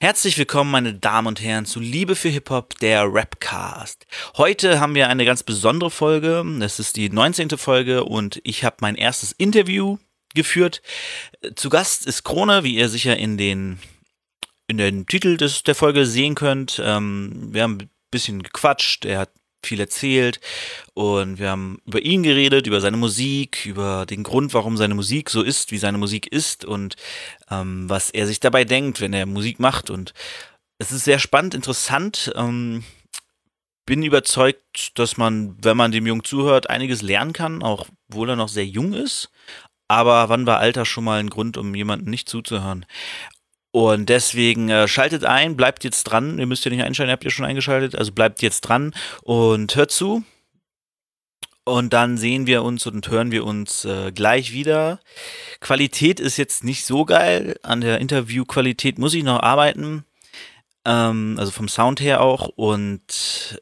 Herzlich 0.00 0.38
willkommen, 0.38 0.70
meine 0.70 0.94
Damen 0.94 1.26
und 1.26 1.40
Herren, 1.40 1.66
zu 1.66 1.80
Liebe 1.80 2.14
für 2.14 2.28
Hip-Hop, 2.28 2.78
der 2.78 3.12
Rapcast. 3.12 4.06
Heute 4.36 4.78
haben 4.78 4.94
wir 4.94 5.08
eine 5.08 5.24
ganz 5.24 5.42
besondere 5.42 5.90
Folge. 5.90 6.44
Es 6.60 6.78
ist 6.78 6.94
die 6.94 7.10
19. 7.10 7.50
Folge 7.58 8.04
und 8.04 8.40
ich 8.44 8.62
habe 8.62 8.76
mein 8.80 8.94
erstes 8.94 9.32
Interview 9.32 9.98
geführt. 10.36 10.82
Zu 11.56 11.68
Gast 11.68 12.06
ist 12.06 12.22
Krone, 12.22 12.62
wie 12.62 12.76
ihr 12.76 12.88
sicher 12.88 13.16
in 13.16 13.38
den, 13.38 13.80
in 14.68 14.78
den 14.78 15.04
Titel 15.04 15.36
des, 15.36 15.64
der 15.64 15.74
Folge 15.74 16.06
sehen 16.06 16.36
könnt. 16.36 16.80
Ähm, 16.80 17.48
wir 17.52 17.64
haben 17.64 17.78
ein 17.80 17.90
bisschen 18.12 18.44
gequatscht. 18.44 19.04
Er 19.04 19.18
hat 19.18 19.32
viel 19.64 19.80
erzählt 19.80 20.40
und 20.94 21.38
wir 21.38 21.50
haben 21.50 21.78
über 21.86 22.00
ihn 22.00 22.22
geredet, 22.22 22.66
über 22.66 22.80
seine 22.80 22.96
Musik, 22.96 23.66
über 23.66 24.06
den 24.06 24.22
Grund, 24.22 24.54
warum 24.54 24.76
seine 24.76 24.94
Musik 24.94 25.30
so 25.30 25.42
ist, 25.42 25.72
wie 25.72 25.78
seine 25.78 25.98
Musik 25.98 26.26
ist 26.26 26.64
und 26.64 26.96
ähm, 27.50 27.88
was 27.88 28.10
er 28.10 28.26
sich 28.26 28.40
dabei 28.40 28.64
denkt, 28.64 29.00
wenn 29.00 29.12
er 29.12 29.26
Musik 29.26 29.60
macht. 29.60 29.90
Und 29.90 30.14
es 30.78 30.92
ist 30.92 31.04
sehr 31.04 31.18
spannend, 31.18 31.54
interessant. 31.54 32.32
Ähm, 32.36 32.84
bin 33.84 34.02
überzeugt, 34.02 34.98
dass 34.98 35.16
man, 35.16 35.56
wenn 35.62 35.76
man 35.76 35.92
dem 35.92 36.06
Jungen 36.06 36.24
zuhört, 36.24 36.68
einiges 36.68 37.02
lernen 37.02 37.32
kann, 37.32 37.62
auch 37.62 37.86
obwohl 38.08 38.30
er 38.30 38.36
noch 38.36 38.48
sehr 38.48 38.66
jung 38.66 38.92
ist. 38.92 39.30
Aber 39.88 40.28
wann 40.28 40.46
war 40.46 40.58
Alter 40.58 40.84
schon 40.84 41.04
mal 41.04 41.18
ein 41.18 41.30
Grund, 41.30 41.56
um 41.56 41.74
jemanden 41.74 42.10
nicht 42.10 42.28
zuzuhören? 42.28 42.84
Und 43.70 44.08
deswegen 44.08 44.70
äh, 44.70 44.88
schaltet 44.88 45.24
ein, 45.24 45.56
bleibt 45.56 45.84
jetzt 45.84 46.04
dran. 46.04 46.38
Ihr 46.38 46.46
müsst 46.46 46.64
ja 46.64 46.70
nicht 46.70 46.82
einschalten, 46.82 47.10
ihr 47.10 47.12
habt 47.12 47.24
ja 47.24 47.30
schon 47.30 47.44
eingeschaltet. 47.44 47.96
Also 47.96 48.12
bleibt 48.12 48.42
jetzt 48.42 48.62
dran 48.62 48.94
und 49.22 49.76
hört 49.76 49.90
zu. 49.90 50.24
Und 51.64 51.92
dann 51.92 52.16
sehen 52.16 52.46
wir 52.46 52.62
uns 52.62 52.86
und 52.86 53.10
hören 53.10 53.30
wir 53.30 53.44
uns 53.44 53.84
äh, 53.84 54.10
gleich 54.10 54.52
wieder. 54.52 55.00
Qualität 55.60 56.18
ist 56.18 56.38
jetzt 56.38 56.64
nicht 56.64 56.86
so 56.86 57.04
geil. 57.04 57.58
An 57.62 57.82
der 57.82 57.98
Interviewqualität 57.98 58.98
muss 58.98 59.12
ich 59.12 59.22
noch 59.22 59.42
arbeiten. 59.42 60.04
Ähm, 60.86 61.36
also 61.38 61.52
vom 61.52 61.68
Sound 61.68 62.00
her 62.00 62.22
auch. 62.22 62.48
Und 62.48 63.60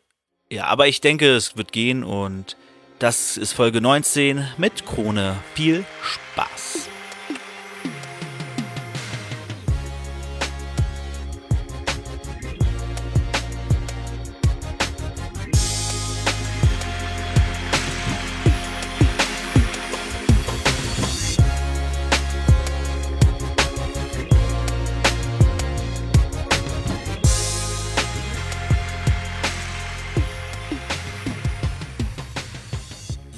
ja, 0.48 0.66
aber 0.66 0.86
ich 0.86 1.00
denke, 1.00 1.34
es 1.34 1.56
wird 1.56 1.72
gehen. 1.72 2.04
Und 2.04 2.56
das 3.00 3.36
ist 3.36 3.52
Folge 3.52 3.80
19 3.80 4.46
mit 4.56 4.86
Krone. 4.86 5.36
Viel 5.54 5.84
Spaß. 6.00 6.88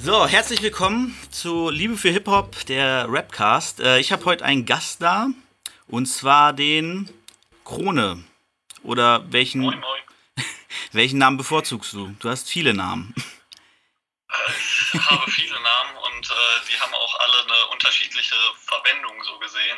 So, 0.09 0.27
herzlich 0.27 0.63
willkommen 0.63 1.15
zu 1.29 1.69
Liebe 1.69 1.95
für 1.95 2.09
Hip-Hop, 2.09 2.65
der 2.65 3.05
Rapcast. 3.07 3.79
Äh, 3.79 3.99
ich 3.99 4.11
habe 4.11 4.25
heute 4.25 4.43
einen 4.43 4.65
Gast 4.65 5.03
da 5.03 5.27
und 5.87 6.07
zwar 6.07 6.51
den 6.51 7.07
Krone. 7.63 8.23
Oder 8.81 9.31
welchen, 9.31 9.61
Moin, 9.61 9.79
moin. 9.79 10.01
welchen 10.93 11.19
Namen 11.19 11.37
bevorzugst 11.37 11.93
du? 11.93 12.07
Du 12.19 12.27
hast 12.27 12.49
viele 12.49 12.73
Namen. 12.73 13.13
Ich 14.93 15.11
habe 15.11 15.29
viele 15.29 15.59
Namen 15.59 15.97
und 15.97 16.25
äh, 16.25 16.33
die 16.71 16.79
haben 16.79 16.93
auch 16.95 17.19
alle 17.19 17.43
eine 17.43 17.67
unterschiedliche 17.67 18.35
Verwendung 18.65 19.23
so 19.23 19.37
gesehen. 19.37 19.77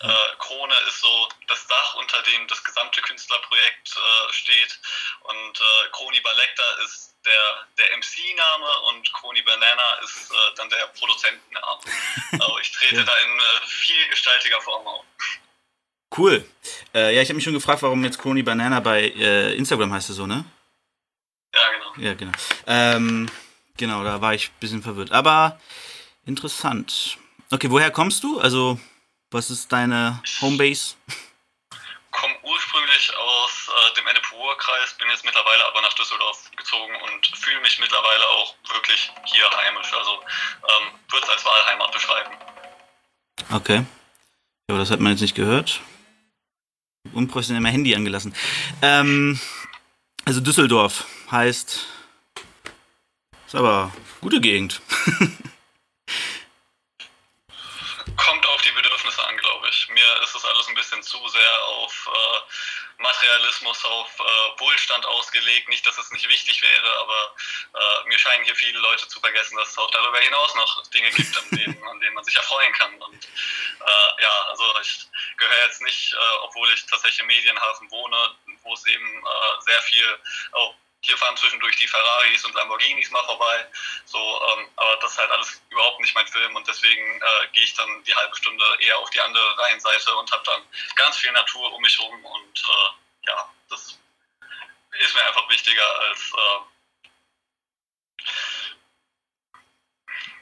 Äh, 0.00 0.08
Krone 0.38 0.74
ist 0.88 1.02
so 1.02 1.28
das 1.48 1.66
Dach, 1.66 1.94
unter 1.96 2.22
dem 2.22 2.48
das 2.48 2.64
gesamte 2.64 3.02
Künstlerprojekt 3.02 3.94
äh, 3.94 4.32
steht 4.32 4.80
und 5.20 5.60
äh, 5.60 5.90
Kroni 5.92 6.20
Balekta 6.22 6.62
ist 6.82 7.05
der, 7.26 7.66
der 7.78 7.96
MC-Name 7.98 8.80
und 8.88 9.12
Koni 9.12 9.42
Banana 9.42 9.94
ist 10.04 10.30
äh, 10.30 10.34
dann 10.56 10.68
der 10.70 10.86
Produzentenname. 10.98 11.80
Also 12.32 12.58
ich 12.60 12.72
trete 12.72 12.96
Ja. 12.96 13.02
da 13.04 13.12
in 13.18 13.38
äh, 13.38 13.66
vielgestaltiger 13.66 14.60
Form 14.60 14.86
auf. 14.86 15.04
Cool. 16.16 16.44
Äh, 16.94 17.14
ja, 17.14 17.22
ich 17.22 17.28
habe 17.28 17.34
mich 17.34 17.44
schon 17.44 17.52
gefragt, 17.52 17.82
warum 17.82 18.02
jetzt 18.04 18.18
Crony 18.18 18.42
Banana 18.42 18.80
bei 18.80 19.02
äh, 19.02 19.54
Instagram 19.54 19.92
heißt 19.92 20.10
es 20.10 20.16
so, 20.16 20.26
ne? 20.26 20.44
Ja, 21.54 21.60
genau. 21.72 21.92
Ja, 22.08 22.14
genau. 22.14 22.32
Ähm, 22.66 23.30
genau, 23.76 24.04
da 24.04 24.20
war 24.20 24.34
ich 24.34 24.48
ein 24.48 24.60
bisschen 24.60 24.82
verwirrt. 24.82 25.10
Aber 25.12 25.60
interessant. 26.24 27.18
Okay, 27.50 27.70
woher 27.70 27.90
kommst 27.90 28.22
du? 28.24 28.40
Also, 28.40 28.78
was 29.30 29.50
ist 29.50 29.70
deine 29.72 30.22
Homebase? 30.40 30.94
Komme 32.16 32.34
ursprünglich 32.42 33.14
aus 33.14 33.68
äh, 33.68 33.94
dem 33.94 34.06
Ennepe-Ruhr-Kreis, 34.06 34.94
bin 34.94 35.08
jetzt 35.10 35.24
mittlerweile 35.24 35.66
aber 35.66 35.82
nach 35.82 35.92
Düsseldorf 35.92 36.50
gezogen 36.56 36.94
und 37.02 37.26
fühle 37.36 37.60
mich 37.60 37.78
mittlerweile 37.78 38.26
auch 38.28 38.54
wirklich 38.72 39.12
hier 39.26 39.50
heimisch. 39.50 39.92
Also 39.92 40.12
ähm, 40.12 40.98
würde 41.10 41.26
es 41.26 41.30
als 41.30 41.44
Wahlheimat 41.44 41.92
beschreiben. 41.92 42.30
Okay. 43.52 43.76
Ja, 43.76 43.84
aber 44.70 44.78
das 44.78 44.90
hat 44.90 45.00
man 45.00 45.12
jetzt 45.12 45.20
nicht 45.20 45.34
gehört. 45.34 45.80
Unprofessionell 47.12 47.60
mein 47.60 47.72
Handy 47.72 47.94
angelassen. 47.94 48.34
Ähm, 48.80 49.38
also 50.24 50.40
Düsseldorf 50.40 51.04
heißt. 51.30 51.86
Ist 53.46 53.54
aber 53.54 53.92
gute 54.20 54.40
Gegend. 54.40 54.80
Kommt 58.16 58.46
auf 58.46 58.62
die 58.62 58.72
Bedürfnisse 58.72 59.24
an, 59.28 59.36
glaube 59.36 59.68
ich. 59.68 59.88
Mir 59.90 60.22
ist 60.24 60.34
das 60.34 60.35
alles 60.46 60.68
ein 60.68 60.74
bisschen 60.74 61.02
zu 61.02 61.26
sehr 61.28 61.64
auf 61.64 62.10
äh, 62.12 63.02
Materialismus, 63.02 63.84
auf 63.84 64.20
äh, 64.20 64.60
Wohlstand 64.60 65.04
ausgelegt. 65.06 65.68
Nicht, 65.68 65.86
dass 65.86 65.98
es 65.98 66.10
nicht 66.12 66.28
wichtig 66.28 66.62
wäre, 66.62 66.98
aber 67.00 67.34
äh, 67.74 68.08
mir 68.08 68.18
scheinen 68.18 68.44
hier 68.44 68.56
viele 68.56 68.78
Leute 68.78 69.06
zu 69.08 69.20
vergessen, 69.20 69.56
dass 69.56 69.70
es 69.70 69.78
auch 69.78 69.90
darüber 69.90 70.18
hinaus 70.18 70.54
noch 70.54 70.86
Dinge 70.88 71.10
gibt, 71.10 71.36
an 71.36 71.50
denen, 71.50 71.82
an 71.88 72.00
denen 72.00 72.14
man 72.14 72.24
sich 72.24 72.36
erfreuen 72.36 72.72
kann. 72.72 72.94
Und 73.02 73.24
äh, 73.24 74.22
ja, 74.22 74.42
also 74.48 74.80
ich 74.80 75.06
gehöre 75.36 75.64
jetzt 75.66 75.82
nicht, 75.82 76.12
äh, 76.12 76.36
obwohl 76.42 76.72
ich 76.72 76.86
tatsächlich 76.86 77.20
im 77.20 77.26
Medienhafen 77.26 77.90
wohne, 77.90 78.34
wo 78.62 78.74
es 78.74 78.86
eben 78.86 79.24
äh, 79.24 79.62
sehr 79.62 79.82
viel 79.82 80.18
auch 80.52 80.74
hier 81.06 81.16
fahren 81.16 81.36
zwischendurch 81.36 81.76
die 81.76 81.88
Ferraris 81.88 82.44
und 82.44 82.54
Lamborghinis 82.54 83.10
mal 83.10 83.24
vorbei. 83.24 83.66
So, 84.04 84.18
ähm, 84.18 84.68
aber 84.76 84.96
das 84.96 85.12
ist 85.12 85.18
halt 85.18 85.30
alles 85.30 85.62
überhaupt 85.70 86.00
nicht 86.00 86.14
mein 86.14 86.26
Film 86.26 86.54
und 86.56 86.66
deswegen 86.66 87.20
äh, 87.22 87.48
gehe 87.52 87.64
ich 87.64 87.74
dann 87.74 88.02
die 88.04 88.14
halbe 88.14 88.36
Stunde 88.36 88.64
eher 88.80 88.98
auf 88.98 89.10
die 89.10 89.20
andere 89.20 89.58
Rheinseite 89.58 90.14
und 90.16 90.30
habe 90.32 90.42
dann 90.44 90.62
ganz 90.96 91.16
viel 91.16 91.32
Natur 91.32 91.72
um 91.72 91.80
mich 91.80 91.98
rum 92.00 92.24
und 92.24 92.58
äh, 92.60 93.28
ja, 93.28 93.48
das 93.70 93.98
ist 94.98 95.14
mir 95.14 95.24
einfach 95.26 95.48
wichtiger 95.48 96.00
als 96.00 96.32
äh, 96.32 96.76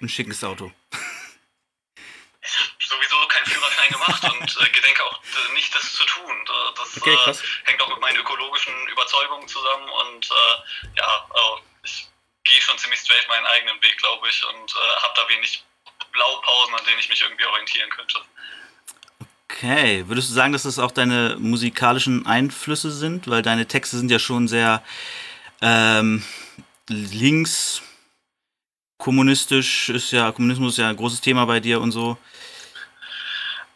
Ein 0.01 0.09
schickes 0.09 0.43
Auto. 0.45 0.73
Ich 2.45 2.59
habe 2.61 2.71
sowieso 3.03 3.27
keinen 3.29 3.47
Führerschein 3.47 3.91
gemacht 3.91 4.25
und 4.25 4.57
äh, 4.61 4.71
gedenke 4.71 5.05
auch 5.05 5.21
äh, 5.23 5.53
nicht, 5.55 5.75
das 5.75 5.93
zu 5.93 6.05
tun. 6.05 6.35
Da- 6.47 6.73
Das 6.77 6.97
Okay, 6.97 7.15
äh, 7.27 7.35
hängt 7.65 7.81
auch 7.83 7.89
mit 7.89 8.01
meinen 8.01 8.17
ökologischen 8.19 8.75
Überzeugungen 8.89 9.49
zusammen 9.49 9.89
und 9.89 10.27
äh, 10.31 10.97
ja, 10.99 11.29
äh, 11.35 11.61
ich 11.85 12.07
gehe 12.45 12.61
schon 12.61 12.77
ziemlich 12.79 13.01
straight 13.01 13.27
meinen 13.29 13.47
eigenen 13.47 13.81
Weg, 13.83 13.97
glaube 13.99 14.29
ich, 14.29 14.45
und 14.45 14.71
äh, 14.73 15.03
habe 15.03 15.15
da 15.17 15.29
wenig 15.29 15.65
Blaupausen, 16.13 16.75
an 16.75 16.85
denen 16.87 17.01
ich 17.01 17.09
mich 17.09 17.23
irgendwie 17.23 17.45
orientieren 17.47 17.91
könnte. 17.91 18.21
Okay, 19.49 20.05
würdest 20.09 20.31
du 20.31 20.35
sagen, 20.35 20.53
dass 20.53 20.65
das 20.65 20.79
auch 20.79 20.91
deine 20.91 21.37
musikalischen 21.39 22.27
Einflüsse 22.27 22.91
sind? 22.91 23.29
Weil 23.29 23.43
deine 23.43 23.67
Texte 23.67 23.97
sind 23.97 24.11
ja 24.11 24.19
schon 24.19 24.49
sehr 24.49 24.83
ähm, 25.61 26.25
links, 26.89 27.83
kommunistisch 28.99 29.89
ist 29.89 30.13
ja, 30.13 30.33
Kommunismus 30.33 30.73
ist 30.73 30.79
ja 30.79 30.89
ein 30.89 30.97
großes 30.97 31.21
Thema 31.21 31.45
bei 31.47 31.61
dir 31.61 31.81
und 31.81 31.93
so. 31.93 32.17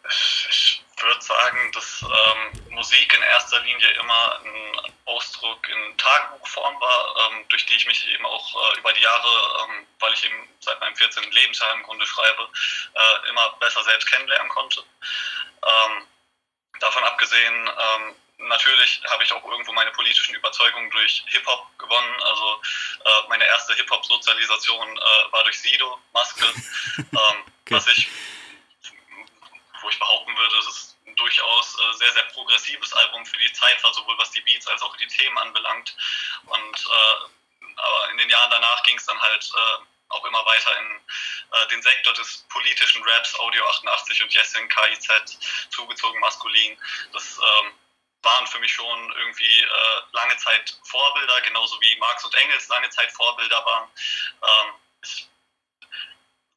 Ich 0.09 0.83
würde 1.01 1.21
sagen, 1.21 1.71
dass 1.73 2.03
ähm, 2.03 2.73
Musik 2.73 3.13
in 3.13 3.21
erster 3.23 3.59
Linie 3.61 3.89
immer 4.01 4.39
ein 4.43 4.91
Ausdruck 5.05 5.67
in 5.69 5.97
Tagebuchform 5.97 6.75
war, 6.79 7.31
ähm, 7.31 7.45
durch 7.49 7.65
die 7.65 7.75
ich 7.75 7.85
mich 7.87 8.07
eben 8.13 8.25
auch 8.25 8.55
äh, 8.55 8.79
über 8.79 8.93
die 8.93 9.01
Jahre, 9.01 9.27
ähm, 9.63 9.85
weil 9.99 10.13
ich 10.13 10.25
eben 10.25 10.47
seit 10.59 10.79
meinem 10.79 10.95
14. 10.95 11.31
Lebensjahr 11.31 11.73
im 11.73 11.83
Grunde 11.83 12.05
schreibe, 12.05 12.47
äh, 12.93 13.29
immer 13.29 13.55
besser 13.59 13.83
selbst 13.83 14.09
kennenlernen 14.11 14.49
konnte. 14.49 14.81
Ähm, 14.81 16.05
davon 16.79 17.03
abgesehen, 17.03 17.67
ähm, 17.67 18.15
natürlich 18.39 19.01
habe 19.09 19.23
ich 19.23 19.31
auch 19.33 19.43
irgendwo 19.45 19.71
meine 19.73 19.91
politischen 19.91 20.35
Überzeugungen 20.35 20.89
durch 20.91 21.23
Hip-Hop 21.27 21.77
gewonnen. 21.77 22.21
Also 22.23 22.61
äh, 23.05 23.27
meine 23.29 23.45
erste 23.45 23.75
Hip-Hop-Sozialisation 23.75 24.97
äh, 24.97 25.31
war 25.31 25.43
durch 25.43 25.59
Sido, 25.59 25.99
Maske, 26.13 26.45
ähm, 26.97 27.43
Okay. 27.69 27.75
was 27.75 27.87
ich 27.87 28.09
wo 29.81 29.89
ich 29.89 29.99
behaupten 29.99 30.35
würde, 30.35 30.57
es 30.57 30.67
ist 30.67 30.97
ein 31.05 31.15
durchaus 31.15 31.77
äh, 31.79 31.93
sehr, 31.97 32.11
sehr 32.13 32.23
progressives 32.23 32.91
Album 32.93 33.25
für 33.25 33.37
die 33.37 33.53
Zeit 33.53 33.81
war, 33.83 33.93
sowohl 33.93 34.17
was 34.17 34.31
die 34.31 34.41
Beats 34.41 34.67
als 34.67 34.81
auch 34.81 34.95
die 34.97 35.07
Themen 35.07 35.37
anbelangt. 35.37 35.95
Und 36.47 36.85
äh, 36.85 37.75
aber 37.77 38.11
in 38.11 38.17
den 38.17 38.29
Jahren 38.29 38.51
danach 38.51 38.83
ging 38.83 38.97
es 38.97 39.05
dann 39.05 39.19
halt 39.21 39.51
äh, 39.55 39.83
auch 40.09 40.25
immer 40.25 40.45
weiter 40.45 40.77
in 40.79 41.01
äh, 41.51 41.67
den 41.67 41.81
Sektor 41.81 42.13
des 42.13 42.45
politischen 42.49 43.03
Raps, 43.03 43.39
Audio 43.39 43.65
88 43.69 44.23
und 44.23 44.33
Jessin, 44.33 44.67
KIZ, 44.67 45.39
zugezogen 45.69 46.19
maskulin. 46.19 46.77
Das 47.13 47.37
ähm, 47.37 47.71
waren 48.21 48.59
mich 48.59 48.73
schon 48.73 49.13
irgendwie 49.13 49.61
äh, 49.61 50.01
lange 50.11 50.35
Zeit 50.37 50.77
Vorbilder, 50.83 51.41
genauso 51.41 51.79
wie 51.81 51.95
Marx 51.97 52.25
und 52.25 52.35
Engels 52.35 52.67
lange 52.67 52.89
Zeit 52.89 53.11
Vorbilder 53.13 53.65
waren. 53.65 53.89
Ähm, 54.43 54.73
ich 55.03 55.29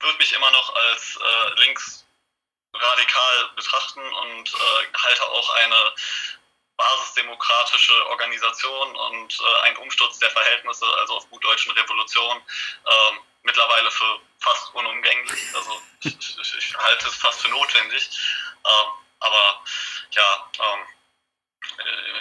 würde 0.00 0.18
mich 0.18 0.32
immer 0.32 0.50
noch 0.50 0.74
als 0.74 1.16
äh, 1.16 1.60
linksradikal 1.60 3.50
betrachten 3.54 4.00
und 4.00 4.52
äh, 4.52 4.98
halte 4.98 5.28
auch 5.28 5.50
eine 5.54 5.94
basisdemokratische 6.76 8.06
Organisation 8.08 8.96
und 8.96 9.40
äh, 9.40 9.60
ein 9.62 9.76
Umsturz 9.76 10.18
der 10.18 10.30
Verhältnisse, 10.30 10.86
also 11.00 11.16
auf 11.16 11.30
gut 11.30 11.44
deutschen 11.44 11.72
Revolution, 11.72 12.38
ähm, 12.38 13.20
mittlerweile 13.42 13.90
für 13.90 14.20
fast 14.40 14.74
unumgänglich. 14.74 15.54
Also 15.54 15.82
ich, 16.00 16.38
ich, 16.38 16.58
ich, 16.58 16.76
halte 16.76 17.08
es 17.08 17.14
fast 17.16 17.42
für 17.42 17.48
notwendig. 17.48 18.10
Ähm, 18.64 18.88
aber 19.20 19.62
ja, 20.10 20.50
ähm, 20.58 20.86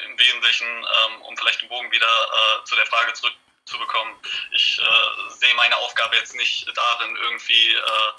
im 0.06 0.18
Wesentlichen, 0.18 0.68
ähm, 0.68 1.22
um 1.22 1.38
vielleicht 1.38 1.62
den 1.62 1.70
Bogen 1.70 1.92
wieder 1.92 2.08
äh, 2.08 2.64
zu 2.66 2.76
der 2.76 2.86
Frage 2.86 3.14
zurück 3.14 3.34
zu 3.66 3.78
bekommen. 3.78 4.16
Ich 4.52 4.80
äh, 4.80 5.30
sehe 5.30 5.54
meine 5.56 5.78
Aufgabe 5.78 6.16
jetzt 6.16 6.36
nicht 6.36 6.68
darin, 6.76 7.16
irgendwie 7.16 7.70
äh, 7.70 8.12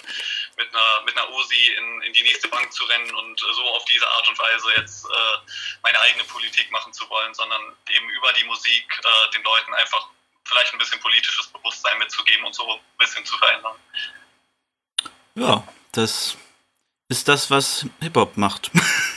mit, 0.57 0.73
einer, 0.73 1.01
mit 1.05 1.15
einer 1.17 1.29
USI 1.29 1.75
in, 1.77 2.01
in 2.03 2.13
die 2.13 2.23
nächste 2.23 2.47
Bank 2.47 2.71
zu 2.71 2.83
rennen 2.85 3.13
und 3.13 3.39
so 3.39 3.63
auf 3.69 3.85
diese 3.85 4.07
Art 4.07 4.27
und 4.27 4.39
Weise 4.39 4.67
jetzt 4.77 5.05
äh, 5.05 5.51
meine 5.83 5.99
eigene 6.01 6.23
Politik 6.25 6.71
machen 6.71 6.91
zu 6.93 7.07
wollen, 7.09 7.33
sondern 7.33 7.61
eben 7.89 8.09
über 8.09 8.33
die 8.33 8.45
Musik 8.45 8.85
äh, 9.03 9.31
den 9.31 9.43
Leuten 9.43 9.73
einfach 9.75 10.07
vielleicht 10.45 10.73
ein 10.73 10.79
bisschen 10.79 10.99
politisches 10.99 11.47
Bewusstsein 11.47 11.97
mitzugeben 11.99 12.45
und 12.45 12.55
so 12.55 12.69
ein 12.71 12.79
bisschen 12.97 13.25
zu 13.25 13.37
verändern. 13.37 13.75
Ja, 15.35 15.67
das 15.91 16.37
ist 17.09 17.27
das, 17.27 17.49
was 17.49 17.85
Hip-Hop 18.01 18.37
macht. 18.37 18.71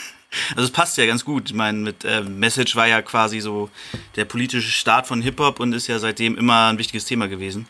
Also 0.50 0.64
es 0.64 0.72
passt 0.72 0.96
ja 0.98 1.06
ganz 1.06 1.24
gut. 1.24 1.50
Ich 1.50 1.54
meine, 1.54 1.78
mit 1.78 2.04
äh, 2.04 2.22
Message 2.22 2.76
war 2.76 2.86
ja 2.86 3.02
quasi 3.02 3.40
so 3.40 3.70
der 4.16 4.24
politische 4.24 4.70
Start 4.70 5.06
von 5.06 5.22
Hip-Hop 5.22 5.60
und 5.60 5.72
ist 5.72 5.86
ja 5.86 5.98
seitdem 5.98 6.36
immer 6.36 6.68
ein 6.68 6.78
wichtiges 6.78 7.04
Thema 7.04 7.28
gewesen. 7.28 7.68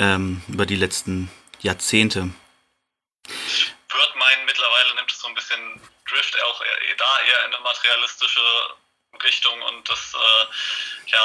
Ähm, 0.00 0.42
über 0.48 0.66
die 0.66 0.76
letzten 0.76 1.30
Jahrzehnte. 1.60 2.30
Ich 3.26 3.74
würde 3.92 4.18
meinen, 4.18 4.44
mittlerweile 4.44 4.94
nimmt 4.96 5.10
es 5.10 5.20
so 5.20 5.28
ein 5.28 5.34
bisschen 5.34 5.80
Drift 6.08 6.36
auch 6.42 6.60
eher, 6.60 6.96
da 6.96 7.18
eher 7.26 7.46
in 7.46 7.54
eine 7.54 7.62
materialistische 7.62 8.40
Richtung 9.22 9.60
und 9.62 9.88
das, 9.88 10.14
äh, 10.14 11.10
ja, 11.10 11.20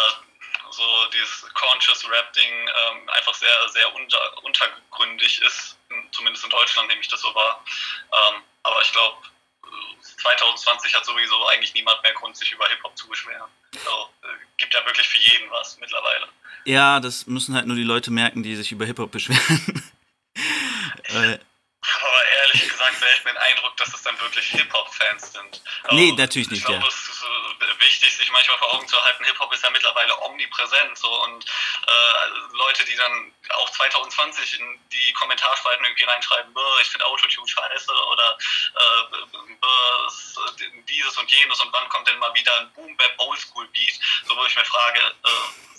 so 0.72 0.84
dieses 1.14 1.46
Conscious 1.54 2.08
Rap-Ding 2.10 2.52
ähm, 2.52 3.10
einfach 3.10 3.34
sehr, 3.34 3.70
sehr 3.70 3.94
unter, 3.96 4.44
untergründig 4.44 5.42
ist, 5.42 5.78
zumindest 6.12 6.44
in 6.44 6.52
Deutschland 6.52 6.88
nehme 6.88 7.02
ich 7.02 7.08
das 7.08 7.22
so 7.22 7.34
wahr. 7.34 7.64
Ähm, 8.14 8.44
aber 8.64 8.82
ich 8.82 8.92
glaube, 8.92 9.18
2020 10.22 10.94
hat 10.96 11.06
sowieso 11.06 11.48
eigentlich 11.48 11.74
niemand 11.74 12.02
mehr 12.04 12.14
Grund, 12.14 12.36
sich 12.36 12.52
über 12.52 12.68
Hip-Hop 12.68 12.98
zu 12.98 13.08
beschweren. 13.08 13.50
Also, 13.76 14.10
äh, 14.24 14.28
gibt 14.58 14.74
ja 14.74 14.86
wirklich 14.86 15.08
für 15.08 15.18
jeden 15.18 15.50
was 15.52 15.78
mittlerweile. 15.80 16.28
Ja, 16.66 17.00
das 17.00 17.26
müssen 17.28 17.56
halt 17.56 17.68
nur 17.68 17.76
die 17.76 17.84
Leute 17.84 18.12
merken, 18.12 18.44
die 18.44 18.56
sich 18.56 18.72
über 18.72 18.86
Hip-Hop 18.86 19.12
beschweren. 19.12 19.84
äh, 21.04 21.40
aber 21.82 22.26
ehrlich 22.26 22.70
gesagt 22.70 23.00
mir 23.02 23.32
den 23.34 23.38
Eindruck, 23.38 23.78
dass 23.78 23.94
es 23.94 24.02
dann 24.04 24.20
wirklich 24.20 24.46
Hip-Hop-Fans 24.48 25.32
sind. 25.32 25.62
Also, 25.84 25.96
nee, 25.96 26.12
natürlich 26.12 26.50
nicht. 26.50 26.60
Ich 26.60 26.66
glaube, 26.66 26.82
ja. 26.82 26.88
es 26.88 26.96
ist 26.96 27.24
äh, 27.24 27.80
wichtig, 27.80 28.16
sich 28.16 28.32
manchmal 28.32 28.58
vor 28.58 28.74
Augen 28.74 28.88
zu 28.88 29.02
halten, 29.02 29.24
Hip-Hop 29.26 29.54
ist 29.54 29.64
ja 29.64 29.70
mittlerweile 29.70 30.20
omnipräsent. 30.22 30.98
So, 30.98 31.24
und 31.24 31.46
äh, 31.46 32.58
Leute, 32.58 32.84
die 32.86 32.96
dann 32.96 33.34
auch 33.50 33.70
2020 33.70 34.60
in 34.60 34.80
die 34.92 35.14
Kommentarspalten 35.14 35.86
irgendwie 35.86 36.04
reinschreiben, 36.04 36.54
ich 36.82 36.90
finde 36.90 37.06
Autotune 37.06 37.48
scheiße 37.48 37.92
oder 38.12 38.38
äh, 38.76 39.20
dieses 40.88 41.18
und 41.18 41.32
jenes 41.32 41.60
und 41.62 41.72
wann 41.74 41.90
kommt 41.90 42.08
denn 42.08 42.20
mal 42.20 42.34
wieder 42.34 42.60
ein 42.60 42.72
Boom-Bap 42.74 43.14
Oldschool-Beat, 43.18 44.00
so 44.26 44.36
wo 44.36 44.46
ich 44.46 44.56
mir 44.56 44.66
frage, 44.66 45.00
äh, 45.00 45.30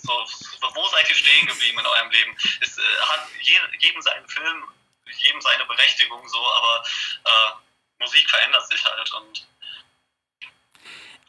so, 0.03 0.25
wo 0.73 0.87
seid 0.89 1.07
ihr 1.09 1.15
stehen 1.15 1.47
geblieben 1.47 1.79
in 1.79 1.85
eurem 1.85 2.09
Leben? 2.09 2.35
Es 2.61 2.77
äh, 2.77 2.81
hat 3.01 3.27
jedem 3.41 4.01
seinen 4.01 4.27
Film 4.27 4.67
jedem 5.31 5.41
seine 5.41 5.65
Berechtigung 5.65 6.27
so, 6.27 6.51
aber 6.53 6.83
äh, 7.25 7.51
Musik 7.99 8.29
verändert 8.29 8.67
sich 8.67 8.83
halt 8.83 9.13
und 9.13 9.47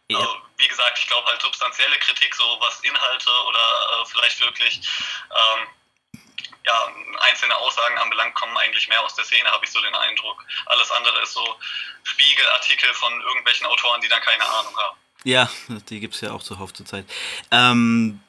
ja. 0.09 0.19
also, 0.19 0.37
wie 0.59 0.69
gesagt, 0.69 0.99
ich 0.99 1.07
glaube 1.07 1.27
halt 1.29 1.41
substanzielle 1.41 1.99
Kritik, 1.99 2.35
so 2.35 2.45
was 2.61 2.81
Inhalte 2.81 3.31
oder 3.49 4.03
äh, 4.03 4.07
vielleicht 4.07 4.41
wirklich 4.41 4.81
ähm, 5.31 5.69
ja, 6.65 6.93
einzelne 7.21 7.57
Aussagen 7.57 7.99
anbelangt, 7.99 8.35
kommen 8.35 8.57
eigentlich 8.57 8.89
mehr 8.89 9.03
aus 9.03 9.15
der 9.15 9.25
Szene, 9.25 9.51
habe 9.51 9.65
ich 9.65 9.71
so 9.71 9.81
den 9.81 9.95
Eindruck. 9.95 10.45
Alles 10.67 10.91
andere 10.91 11.23
ist 11.23 11.33
so 11.33 11.57
Spiegelartikel 12.05 12.93
von 12.95 13.21
irgendwelchen 13.21 13.67
Autoren, 13.67 14.01
die 14.01 14.09
dann 14.09 14.21
keine 14.21 14.47
Ahnung 14.47 14.77
haben. 14.77 14.99
Ja, 15.25 15.51
die 15.89 16.01
gibt 16.01 16.15
es 16.15 16.21
ja 16.21 16.33
auch 16.33 16.43
zuhauf 16.43 16.73
zur 16.73 16.87
Zeit. 16.87 17.07
Ähm, 17.51 18.22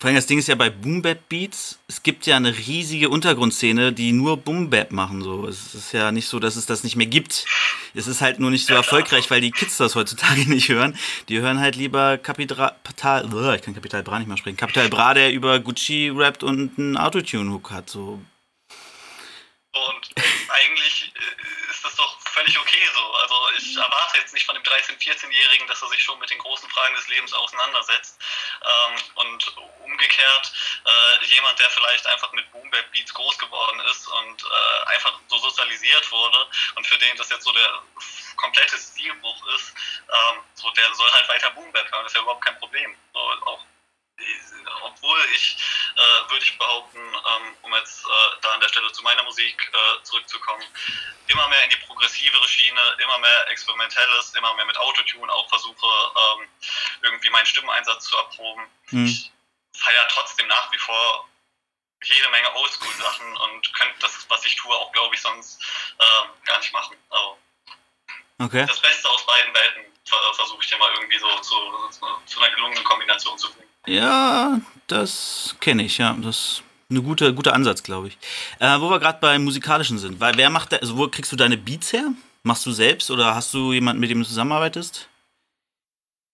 vor 0.00 0.08
allem 0.08 0.16
das 0.16 0.24
Ding 0.24 0.38
ist 0.38 0.48
ja 0.48 0.54
bei 0.54 0.70
Boom 0.70 1.02
Bap 1.02 1.28
Beats, 1.28 1.78
es 1.86 2.02
gibt 2.02 2.24
ja 2.24 2.36
eine 2.36 2.56
riesige 2.56 3.10
Untergrundszene, 3.10 3.92
die 3.92 4.12
nur 4.12 4.38
Boom 4.38 4.70
Bap 4.70 4.92
machen. 4.92 5.20
So. 5.20 5.46
Es 5.46 5.74
ist 5.74 5.92
ja 5.92 6.10
nicht 6.10 6.26
so, 6.26 6.38
dass 6.38 6.56
es 6.56 6.64
das 6.64 6.84
nicht 6.84 6.96
mehr 6.96 7.06
gibt. 7.06 7.44
Es 7.92 8.06
ist 8.06 8.22
halt 8.22 8.40
nur 8.40 8.50
nicht 8.50 8.66
so 8.66 8.72
erfolgreich, 8.72 9.30
weil 9.30 9.42
die 9.42 9.50
Kids 9.50 9.76
das 9.76 9.96
heutzutage 9.96 10.40
nicht 10.48 10.70
hören. 10.70 10.96
Die 11.28 11.38
hören 11.40 11.60
halt 11.60 11.76
lieber 11.76 12.16
Kapital, 12.16 12.76
ich 12.86 13.62
kann 13.62 13.74
Kapital 13.74 14.02
Bra 14.02 14.18
nicht 14.18 14.28
mehr 14.28 14.38
sprechen, 14.38 14.56
Kapital 14.56 14.88
Bra, 14.88 15.12
der 15.12 15.32
über 15.32 15.60
Gucci 15.60 16.08
rappt 16.08 16.44
und 16.44 16.78
einen 16.78 16.96
Autotune-Hook 16.96 17.70
hat. 17.70 17.90
So. 17.90 18.22
Und 19.72 20.22
eigentlich 20.48 21.12
äh, 21.14 21.70
ist 21.72 21.84
das 21.84 21.94
doch 21.96 22.19
völlig 22.30 22.58
okay 22.58 22.88
so. 22.94 23.14
Also 23.14 23.50
ich 23.58 23.76
erwarte 23.76 24.18
jetzt 24.18 24.32
nicht 24.32 24.46
von 24.46 24.54
dem 24.54 24.62
13-, 24.62 24.98
14-Jährigen, 24.98 25.66
dass 25.66 25.82
er 25.82 25.88
sich 25.88 26.02
schon 26.02 26.18
mit 26.18 26.30
den 26.30 26.38
großen 26.38 26.68
Fragen 26.70 26.94
des 26.94 27.08
Lebens 27.08 27.32
auseinandersetzt. 27.32 28.18
Ähm, 28.62 29.02
und 29.14 29.56
umgekehrt, 29.84 30.52
äh, 30.84 31.24
jemand, 31.26 31.58
der 31.58 31.70
vielleicht 31.70 32.06
einfach 32.06 32.32
mit 32.32 32.50
Boom 32.52 32.70
Bap 32.70 32.90
Beats 32.92 33.12
groß 33.12 33.38
geworden 33.38 33.80
ist 33.90 34.06
und 34.06 34.44
äh, 34.44 34.88
einfach 34.90 35.18
so 35.28 35.38
sozialisiert 35.38 36.10
wurde 36.10 36.46
und 36.76 36.86
für 36.86 36.98
den 36.98 37.16
das 37.16 37.30
jetzt 37.30 37.44
so 37.44 37.52
der 37.52 37.82
komplette 38.36 38.78
Stilbruch 38.78 39.46
ist, 39.54 39.74
ähm, 40.08 40.42
so 40.54 40.70
der 40.70 40.94
soll 40.94 41.10
halt 41.12 41.28
weiter 41.28 41.50
Boom 41.50 41.70
Bap 41.72 41.90
hören, 41.90 42.04
das 42.04 42.12
ist 42.12 42.16
ja 42.16 42.22
überhaupt 42.22 42.44
kein 42.44 42.58
Problem. 42.58 42.96
So, 43.12 43.18
auch 43.18 43.64
obwohl 44.82 45.18
ich, 45.34 45.56
äh, 45.96 46.30
würde 46.30 46.44
ich 46.44 46.58
behaupten, 46.58 46.98
ähm, 46.98 47.56
um 47.62 47.74
jetzt 47.74 48.04
äh, 48.04 48.40
da 48.42 48.52
an 48.52 48.60
der 48.60 48.68
Stelle 48.68 48.90
zu 48.92 49.02
meiner 49.02 49.22
Musik 49.22 49.70
äh, 49.72 50.02
zurückzukommen, 50.02 50.64
immer 51.28 51.48
mehr 51.48 51.64
in 51.64 51.70
die 51.70 51.76
progressivere 52.00 52.48
Schiene, 52.48 52.80
immer 53.04 53.18
mehr 53.18 53.48
Experimentelles, 53.48 54.34
immer 54.34 54.54
mehr 54.54 54.64
mit 54.64 54.76
Autotune 54.78 55.32
auch 55.32 55.48
versuche, 55.48 55.86
ähm, 56.40 56.48
irgendwie 57.02 57.30
meinen 57.30 57.46
Stimmeinsatz 57.46 58.06
zu 58.06 58.16
erproben. 58.16 58.62
Mhm. 58.90 59.04
Ich 59.04 59.30
feiere 59.76 60.08
trotzdem 60.08 60.46
nach 60.46 60.72
wie 60.72 60.78
vor 60.78 61.28
jede 62.02 62.28
Menge 62.30 62.54
Oldschool-Sachen 62.54 63.36
und 63.36 63.74
könnte 63.74 63.94
das, 64.00 64.26
was 64.28 64.44
ich 64.46 64.56
tue, 64.56 64.74
auch, 64.74 64.90
glaube 64.92 65.14
ich, 65.14 65.20
sonst 65.20 65.62
äh, 65.98 66.46
gar 66.46 66.58
nicht 66.58 66.72
machen. 66.72 66.96
Also, 67.10 67.38
okay. 68.38 68.64
Das 68.66 68.80
Beste 68.80 69.08
aus 69.10 69.26
beiden 69.26 69.52
Welten 69.52 69.84
versuche 70.32 70.64
ich 70.64 70.78
mal 70.78 70.90
irgendwie 70.94 71.18
so 71.18 71.28
zu, 71.40 71.54
zu, 71.90 72.06
zu 72.24 72.40
einer 72.40 72.54
gelungenen 72.54 72.84
Kombination 72.84 73.36
zu 73.36 73.52
bringen. 73.52 73.68
Ja, 73.86 74.58
das 74.86 75.54
kenne 75.60 75.84
ich, 75.84 75.98
ja. 75.98 76.16
Das 76.18 76.62
ein 76.90 77.02
guter, 77.02 77.32
guter 77.32 77.54
Ansatz, 77.54 77.82
glaube 77.82 78.08
ich. 78.08 78.18
Äh, 78.58 78.80
wo 78.80 78.90
wir 78.90 78.98
gerade 78.98 79.20
beim 79.20 79.44
Musikalischen 79.44 79.98
sind. 79.98 80.20
Weil 80.20 80.36
wer 80.36 80.50
macht 80.50 80.72
da, 80.72 80.76
also 80.76 80.96
wo 80.96 81.08
kriegst 81.08 81.32
du 81.32 81.36
deine 81.36 81.56
Beats 81.56 81.92
her? 81.92 82.12
Machst 82.42 82.66
du 82.66 82.72
selbst 82.72 83.10
oder 83.10 83.34
hast 83.34 83.52
du 83.54 83.72
jemanden, 83.72 84.00
mit 84.00 84.10
dem 84.10 84.20
du 84.20 84.26
zusammenarbeitest? 84.26 85.08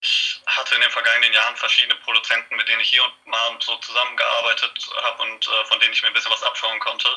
Ich 0.01 0.41
hatte 0.45 0.75
in 0.75 0.81
den 0.81 0.91
vergangenen 0.91 1.33
Jahren 1.33 1.55
verschiedene 1.55 1.95
Produzenten, 1.95 2.55
mit 2.55 2.67
denen 2.67 2.81
ich 2.81 2.89
hier 2.89 3.03
und 3.03 3.31
mal 3.31 3.57
so 3.59 3.75
zusammengearbeitet 3.77 4.71
habe 5.03 5.23
und 5.23 5.47
äh, 5.47 5.65
von 5.65 5.79
denen 5.79 5.93
ich 5.93 6.01
mir 6.01 6.09
ein 6.09 6.13
bisschen 6.13 6.31
was 6.31 6.43
abschauen 6.43 6.79
konnte. 6.79 7.07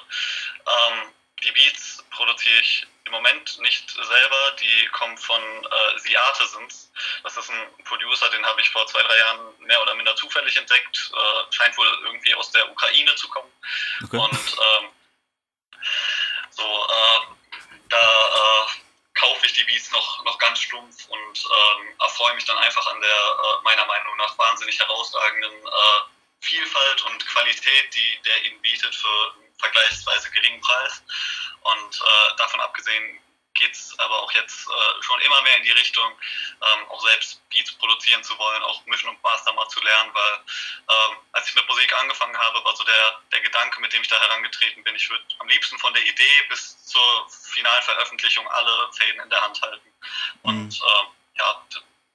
Ähm, 0.66 1.12
die 1.44 1.52
Beats 1.52 2.04
produziere 2.10 2.60
ich 2.60 2.86
im 3.10 3.16
Moment 3.16 3.58
nicht 3.58 3.90
selber, 3.90 4.52
die 4.60 4.86
kommen 4.92 5.18
von 5.18 5.42
äh, 5.42 5.98
The 5.98 6.16
Artisans. 6.16 6.92
Das 7.24 7.36
ist 7.36 7.50
ein 7.50 7.84
Producer, 7.84 8.30
den 8.30 8.46
habe 8.46 8.60
ich 8.60 8.70
vor 8.70 8.86
zwei, 8.86 9.02
drei 9.02 9.18
Jahren 9.18 9.58
mehr 9.58 9.82
oder 9.82 9.94
minder 9.94 10.14
zufällig 10.14 10.56
entdeckt. 10.56 11.12
Äh, 11.12 11.52
scheint 11.52 11.76
wohl 11.76 11.88
irgendwie 12.04 12.34
aus 12.34 12.52
der 12.52 12.70
Ukraine 12.70 13.14
zu 13.16 13.28
kommen. 13.28 13.52
Okay. 14.04 14.16
Und 14.16 14.32
ähm, 14.32 14.90
so, 16.50 16.62
äh, 16.62 17.66
da 17.88 17.98
äh, 17.98 19.18
kaufe 19.18 19.46
ich 19.46 19.52
die 19.54 19.64
Beats 19.64 19.90
noch, 19.90 20.24
noch 20.24 20.38
ganz 20.38 20.60
stumpf 20.60 21.08
und 21.08 21.44
ähm, 21.44 21.94
erfreue 22.00 22.34
mich 22.34 22.44
dann 22.44 22.58
einfach 22.58 22.86
an 22.86 23.00
der 23.00 23.10
äh, 23.10 23.62
meiner 23.64 23.86
Meinung 23.86 24.16
nach 24.18 24.38
wahnsinnig 24.38 24.78
herausragenden 24.78 25.52
äh, 25.52 26.00
Vielfalt 26.42 27.02
und 27.06 27.26
Qualität, 27.26 27.94
die 27.94 28.20
der 28.24 28.44
ihnen 28.44 28.60
bietet 28.62 28.94
für 28.94 29.34
einen 29.34 29.54
vergleichsweise 29.58 30.30
geringen 30.30 30.60
Preis. 30.60 31.02
Und 31.62 31.96
äh, 31.96 32.36
davon 32.36 32.60
abgesehen 32.60 33.20
geht 33.54 33.72
es 33.72 33.98
aber 33.98 34.22
auch 34.22 34.32
jetzt 34.32 34.66
äh, 34.68 35.02
schon 35.02 35.20
immer 35.20 35.42
mehr 35.42 35.56
in 35.56 35.62
die 35.64 35.70
Richtung, 35.72 36.12
ähm, 36.62 36.88
auch 36.88 37.02
selbst 37.02 37.46
Beats 37.50 37.72
produzieren 37.72 38.22
zu 38.24 38.36
wollen, 38.38 38.62
auch 38.62 38.84
Mischen 38.86 39.08
und 39.08 39.22
Master 39.22 39.52
mal 39.52 39.68
zu 39.68 39.80
lernen, 39.82 40.10
weil 40.14 40.34
ähm, 40.34 41.16
als 41.32 41.48
ich 41.48 41.54
mit 41.54 41.68
Musik 41.68 41.92
angefangen 42.00 42.36
habe, 42.38 42.64
war 42.64 42.74
so 42.76 42.84
der, 42.84 43.20
der 43.32 43.40
Gedanke, 43.40 43.80
mit 43.80 43.92
dem 43.92 44.02
ich 44.02 44.08
da 44.08 44.18
herangetreten 44.18 44.82
bin, 44.84 44.94
ich 44.94 45.08
würde 45.10 45.24
am 45.38 45.48
liebsten 45.48 45.78
von 45.78 45.92
der 45.92 46.04
Idee 46.04 46.42
bis 46.48 46.84
zur 46.86 47.28
finalen 47.52 47.82
Veröffentlichung 47.82 48.48
alle 48.48 48.92
Fäden 48.92 49.20
in 49.20 49.30
der 49.30 49.42
Hand 49.42 49.60
halten. 49.62 49.92
Und 50.42 50.80
mhm. 50.80 50.86
äh, 50.86 51.38
ja, 51.38 51.66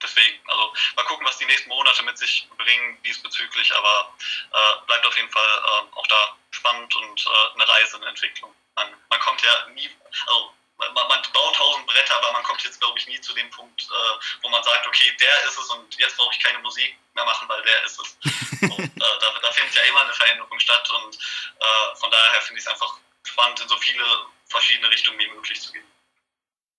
deswegen, 0.01 0.39
also 0.47 0.73
mal 0.95 1.05
gucken, 1.05 1.25
was 1.25 1.37
die 1.37 1.45
nächsten 1.45 1.69
Monate 1.69 2.03
mit 2.03 2.17
sich 2.17 2.47
bringen 2.57 3.01
diesbezüglich, 3.03 3.75
aber 3.75 4.13
äh, 4.51 4.85
bleibt 4.87 5.05
auf 5.05 5.15
jeden 5.15 5.31
Fall 5.31 5.63
äh, 5.63 5.97
auch 5.97 6.07
da 6.07 6.35
spannend 6.51 6.95
und 6.95 7.25
äh, 7.25 7.53
eine 7.53 7.67
Reise, 7.67 7.97
eine 7.97 8.07
Entwicklung. 8.07 8.53
Man, 8.75 8.87
man 9.09 9.19
kommt 9.19 9.41
ja 9.41 9.67
nie, 9.73 9.89
also 10.27 10.51
man, 10.77 10.93
man, 10.93 11.21
baut 11.33 11.55
tausend 11.55 11.87
Bretter, 11.87 12.17
aber 12.17 12.33
man 12.33 12.43
kommt 12.43 12.63
jetzt, 12.63 12.79
glaube 12.79 12.97
ich, 12.99 13.07
nie 13.07 13.19
zu 13.21 13.33
dem 13.33 13.49
Punkt, 13.49 13.81
äh, 13.83 14.43
wo 14.43 14.49
man 14.49 14.63
sagt, 14.63 14.87
okay, 14.87 15.11
der 15.19 15.47
ist 15.47 15.57
es 15.57 15.69
und 15.69 15.95
jetzt 15.97 16.17
brauche 16.17 16.33
ich 16.33 16.43
keine 16.43 16.59
Musik 16.59 16.97
mehr 17.13 17.25
machen, 17.25 17.47
weil 17.47 17.61
der 17.63 17.83
ist 17.85 17.99
es. 17.99 18.17
So, 18.65 18.77
äh, 18.81 18.89
da, 18.95 19.39
da 19.41 19.51
findet 19.51 19.75
ja 19.75 19.81
immer 19.83 20.01
eine 20.01 20.13
Veränderung 20.13 20.59
statt 20.59 20.89
und 20.89 21.15
äh, 21.15 21.95
von 21.95 22.09
daher 22.09 22.41
finde 22.41 22.59
ich 22.59 22.65
es 22.65 22.71
einfach 22.71 22.97
spannend, 23.23 23.59
in 23.59 23.67
so 23.67 23.77
viele 23.77 24.03
verschiedene 24.47 24.89
Richtungen 24.89 25.19
wie 25.19 25.27
möglich 25.27 25.61
zu 25.61 25.71
gehen. 25.71 25.85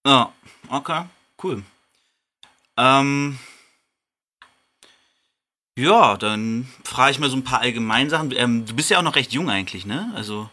Ja, 0.05 0.33
okay, 0.69 1.05
cool. 1.43 1.62
Ähm, 2.76 3.38
ja, 5.76 6.17
dann 6.17 6.73
frage 6.85 7.12
ich 7.12 7.19
mal 7.19 7.31
so 7.31 7.37
ein 7.37 7.45
paar 7.45 7.61
Allgemeinsachen. 7.61 8.33
Ähm, 8.33 8.67
du 8.67 8.75
bist 8.75 8.91
ja 8.91 8.99
auch 8.99 9.03
noch 9.03 9.17
recht 9.17 9.33
jung 9.33 9.50
eigentlich, 9.50 9.85
ne? 9.85 10.11
Also 10.17 10.50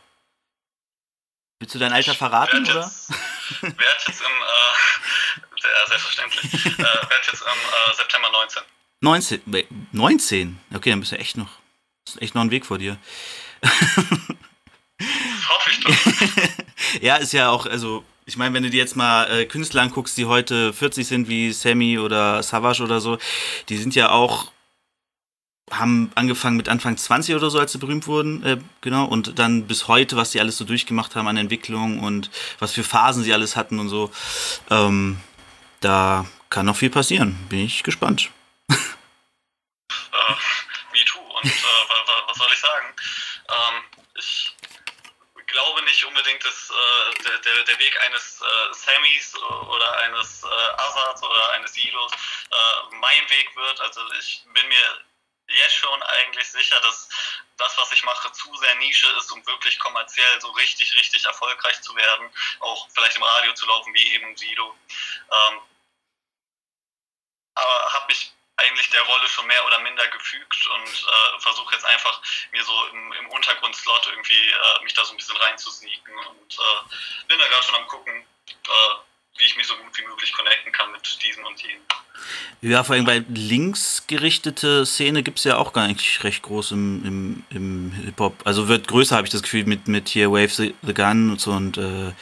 willst 1.64 1.76
du 1.76 1.80
dein 1.80 1.94
Alter 1.94 2.14
verraten, 2.14 2.62
oder? 2.70 2.92
Werde 3.62 3.78
jetzt 4.06 4.22
im, 4.22 4.26
äh, 4.26 5.64
ja, 5.64 5.88
selbstverständlich, 5.88 6.54
äh, 6.66 6.78
werde 6.78 7.26
jetzt 7.32 7.42
im 7.42 7.48
äh, 7.48 7.96
September 7.96 8.30
19. 8.32 8.64
19? 9.00 9.42
19? 9.94 10.60
Okay, 10.76 10.90
dann 10.90 11.00
bist 11.00 11.14
du 11.14 11.18
echt 11.18 11.38
noch, 11.38 11.48
ist 12.06 12.22
echt 12.22 12.36
noch 12.36 12.42
ein 12.42 12.52
Weg 12.52 12.66
vor 12.66 12.80
dir. 12.80 12.98
Hoffe 15.48 15.70
ich 15.72 15.80
doch. 15.80 15.96
ja, 17.02 17.16
ist 17.16 17.32
ja 17.32 17.50
auch, 17.50 17.66
also 17.66 18.04
ich 18.26 18.36
meine, 18.36 18.54
wenn 18.54 18.64
du 18.64 18.70
dir 18.70 18.80
jetzt 18.80 18.98
mal 18.98 19.32
äh, 19.32 19.46
Künstler 19.46 19.84
anguckst, 19.84 20.18
die 20.18 20.26
heute 20.26 20.74
40 20.74 21.08
sind, 21.08 21.30
wie 21.30 21.54
Sammy 21.54 21.98
oder 21.98 22.44
Savage 22.44 22.84
oder 22.84 23.00
so, 23.00 23.18
die 23.70 23.78
sind 23.78 23.96
ja 23.96 24.10
auch, 24.10 24.52
haben 25.72 26.12
angefangen 26.16 26.58
mit 26.58 26.70
Anfang 26.70 26.98
20 26.98 27.36
oder 27.36 27.50
so, 27.50 27.60
als 27.60 27.72
sie 27.72 27.78
berühmt 27.78 28.08
wurden, 28.08 28.44
äh, 28.44 28.58
genau, 28.82 29.06
und 29.06 29.40
dann 29.40 29.66
bis 29.66 29.88
heute, 29.88 30.18
was 30.18 30.32
sie 30.32 30.40
alles 30.40 30.58
so 30.58 30.66
durchgemacht 30.66 31.16
haben 31.16 31.28
an 31.28 31.38
Entwicklung 31.38 32.00
und 32.00 32.30
was 32.60 32.74
für 32.74 32.84
Phasen 32.84 33.24
sie 33.24 33.34
alles 33.34 33.56
hatten 33.56 33.80
und 33.80 33.90
so. 33.90 34.12
Ähm, 34.70 35.20
da 35.80 36.26
kann 36.50 36.66
noch 36.66 36.76
viel 36.76 36.90
passieren. 36.90 37.36
Bin 37.50 37.60
ich 37.60 37.84
gespannt. 37.84 38.30
äh, 38.70 38.76
me 40.94 41.04
too. 41.06 41.20
Und 41.20 41.46
äh, 41.46 41.52
was 42.28 42.38
soll 42.38 42.48
ich 42.54 42.60
sagen? 42.60 42.88
Ähm, 43.50 43.84
ich 44.16 44.56
glaube 45.48 45.82
nicht 45.84 46.06
unbedingt, 46.06 46.44
dass 46.46 46.70
äh, 46.70 47.24
der, 47.24 47.40
der, 47.40 47.64
der, 47.64 47.80
Weg 47.80 48.00
eines 48.06 48.42
äh, 48.42 48.74
Sammys 48.74 49.36
oder 49.36 50.00
eines 50.00 50.44
äh, 50.44 50.82
Azards 50.82 51.24
oder 51.24 51.52
eines 51.52 51.74
Silos 51.74 52.12
äh, 52.12 52.96
mein 53.00 53.30
Weg 53.30 53.56
wird. 53.56 53.82
Also 53.82 54.02
ich 54.20 54.44
bin 54.54 54.68
mir 54.68 55.00
jetzt 55.48 55.76
schon 55.76 56.04
eigentlich 56.04 56.50
sicher, 56.50 56.80
dass 56.82 57.10
das, 57.58 57.78
was 57.78 57.92
ich 57.92 58.04
mache, 58.04 58.32
zu 58.32 58.56
sehr 58.56 58.76
Nische 58.76 59.08
ist, 59.18 59.32
um 59.32 59.46
wirklich 59.46 59.80
kommerziell 59.80 60.42
so 60.42 60.50
richtig, 60.52 60.94
richtig 60.96 61.26
erfolgreich 61.26 61.82
zu 61.82 61.96
werden. 61.96 62.32
Auch 62.60 62.88
vielleicht 62.94 63.16
im 63.16 63.24
Radio 63.24 63.54
zu 63.54 63.66
laufen, 63.66 63.94
wie 63.94 64.14
eben 64.14 64.36
Sido. 64.36 64.76
Ähm, 65.32 65.62
aber 67.56 67.94
habe 67.94 68.08
mich 68.08 68.34
eigentlich 68.58 68.90
der 68.90 69.02
Rolle 69.02 69.28
schon 69.28 69.48
mehr 69.48 69.66
oder 69.66 69.80
minder 69.80 70.08
gefügt 70.08 70.68
und 70.68 70.88
äh, 70.88 71.40
versuche 71.40 71.74
jetzt 71.74 71.86
einfach 71.86 72.22
mir 72.52 72.64
so 72.64 72.88
im, 72.88 73.14
im 73.14 73.30
Untergrundslot 73.30 74.08
irgendwie 74.08 74.50
äh, 74.50 74.84
mich 74.84 74.94
da 74.94 75.04
so 75.04 75.14
ein 75.14 75.18
bisschen 75.18 75.38
reinzusneaken 75.38 76.16
und 76.16 76.54
äh, 76.54 77.26
bin 77.28 77.40
da 77.40 77.48
gerade 77.48 77.64
schon 77.64 77.76
am 77.76 77.88
gucken, 77.88 78.26
äh, 78.48 78.96
wie 79.38 79.46
ich 79.46 79.58
mich 79.58 79.68
so 79.68 79.76
gut 79.76 79.98
wie 79.98 80.08
möglich 80.08 80.34
connecten 80.34 80.72
kann 80.72 80.92
mit 80.92 81.24
diesem 81.24 81.46
und 81.46 81.62
jenem. 81.62 81.82
Ja, 82.62 82.84
vor 82.84 82.96
allem 82.96 83.06
bei 83.06 83.24
linksgerichtete 83.28 84.86
Szene 84.86 85.24
gibt 85.24 85.40
es 85.40 85.46
ja 85.46 85.58
auch 85.58 85.74
gar 85.74 85.88
nicht 85.88 86.24
recht 86.24 86.44
groß 86.44 86.72
im, 86.72 87.06
im, 87.06 87.44
im 87.50 87.92
Hip-Hop. 88.06 88.46
Also 88.46 88.68
wird 88.68 88.88
größer, 88.88 89.16
habe 89.16 89.28
ich 89.28 89.32
das 89.32 89.44
Gefühl, 89.44 89.66
mit, 89.66 89.88
mit 89.88 90.10
hier 90.10 90.32
Wave 90.32 90.50
the, 90.50 90.76
the 90.84 90.94
Gun 90.94 91.32
und 91.32 91.42
so 91.42 91.52
und 91.52 91.78
äh, 91.78 92.14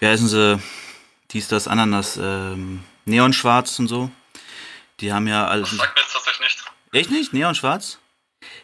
wie 0.00 0.06
heißen 0.06 0.28
sie? 0.28 0.60
Dies, 1.30 1.48
das, 1.48 1.68
Ananas, 1.68 2.18
ähm, 2.18 2.84
Neonschwarz 3.06 3.78
und 3.78 3.88
so. 3.88 4.10
Die 5.00 5.12
haben 5.12 5.26
ja 5.26 5.46
alles. 5.46 5.70
Das 5.70 5.78
sagt 5.78 5.96
mir 5.96 6.02
jetzt 6.02 6.12
tatsächlich 6.12 6.40
nichts. 6.40 6.64
Echt 6.92 7.10
nicht? 7.10 7.32
Neon 7.32 7.54
Schwarz? 7.54 7.98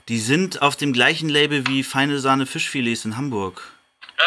Die 0.09 0.19
sind 0.19 0.61
auf 0.61 0.77
dem 0.77 0.93
gleichen 0.93 1.29
Label 1.29 1.67
wie 1.67 1.83
Feine 1.83 2.19
Sahne 2.19 2.47
Fischfilets 2.47 3.05
in 3.05 3.17
Hamburg. 3.17 3.63
Ja, 4.19 4.25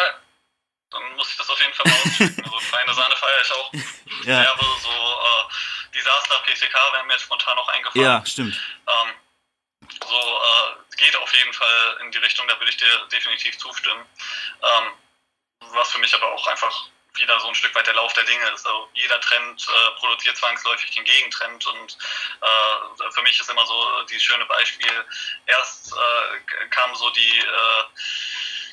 dann 0.92 1.16
muss 1.16 1.30
ich 1.30 1.36
das 1.36 1.48
auf 1.48 1.60
jeden 1.60 1.72
Fall 1.74 1.90
mal 1.90 1.98
ausschicken. 1.98 2.44
also 2.44 2.60
Feine 2.60 2.94
Sahne 2.94 3.16
feiere 3.16 3.42
ich 3.42 3.52
auch. 3.52 3.72
ja. 4.24 4.42
Serbe, 4.42 4.64
so 4.80 4.90
äh, 4.90 5.94
Disaster, 5.94 6.38
PCK 6.46 6.74
wären 6.92 7.06
mir 7.06 7.14
jetzt 7.14 7.22
spontan 7.22 7.56
noch 7.56 7.68
eingefallen. 7.68 8.04
Ja, 8.04 8.24
stimmt. 8.26 8.56
Ähm, 8.86 9.14
so 10.06 10.14
äh, 10.14 10.96
geht 10.96 11.16
auf 11.16 11.32
jeden 11.34 11.52
Fall 11.52 11.98
in 12.02 12.10
die 12.12 12.18
Richtung, 12.18 12.46
da 12.48 12.58
würde 12.58 12.70
ich 12.70 12.76
dir 12.76 13.06
definitiv 13.10 13.58
zustimmen. 13.58 14.06
Ähm, 14.62 14.92
was 15.70 15.90
für 15.92 15.98
mich 15.98 16.14
aber 16.14 16.32
auch 16.32 16.46
einfach 16.46 16.86
wieder 17.14 17.38
so 17.40 17.48
ein 17.48 17.54
Stück 17.54 17.74
weit 17.74 17.86
der 17.86 17.94
Lauf 17.94 18.12
der 18.14 18.24
Dinge 18.24 18.48
ist. 18.50 18.66
Also 18.66 18.88
jeder 18.94 19.20
Trend 19.20 19.66
äh, 19.68 19.90
produziert 19.98 20.36
zwangsläufig 20.36 20.90
den 20.92 21.04
Gegentrend 21.04 21.66
und 21.66 21.98
äh, 22.40 23.10
für 23.10 23.22
mich 23.22 23.38
ist 23.38 23.50
immer 23.50 23.66
so 23.66 24.02
dieses 24.04 24.22
schöne 24.22 24.46
Beispiel, 24.46 25.04
erst 25.46 25.92
äh, 25.92 26.66
kam 26.68 26.94
so 26.94 27.10
die 27.10 27.38
äh, 27.38 27.84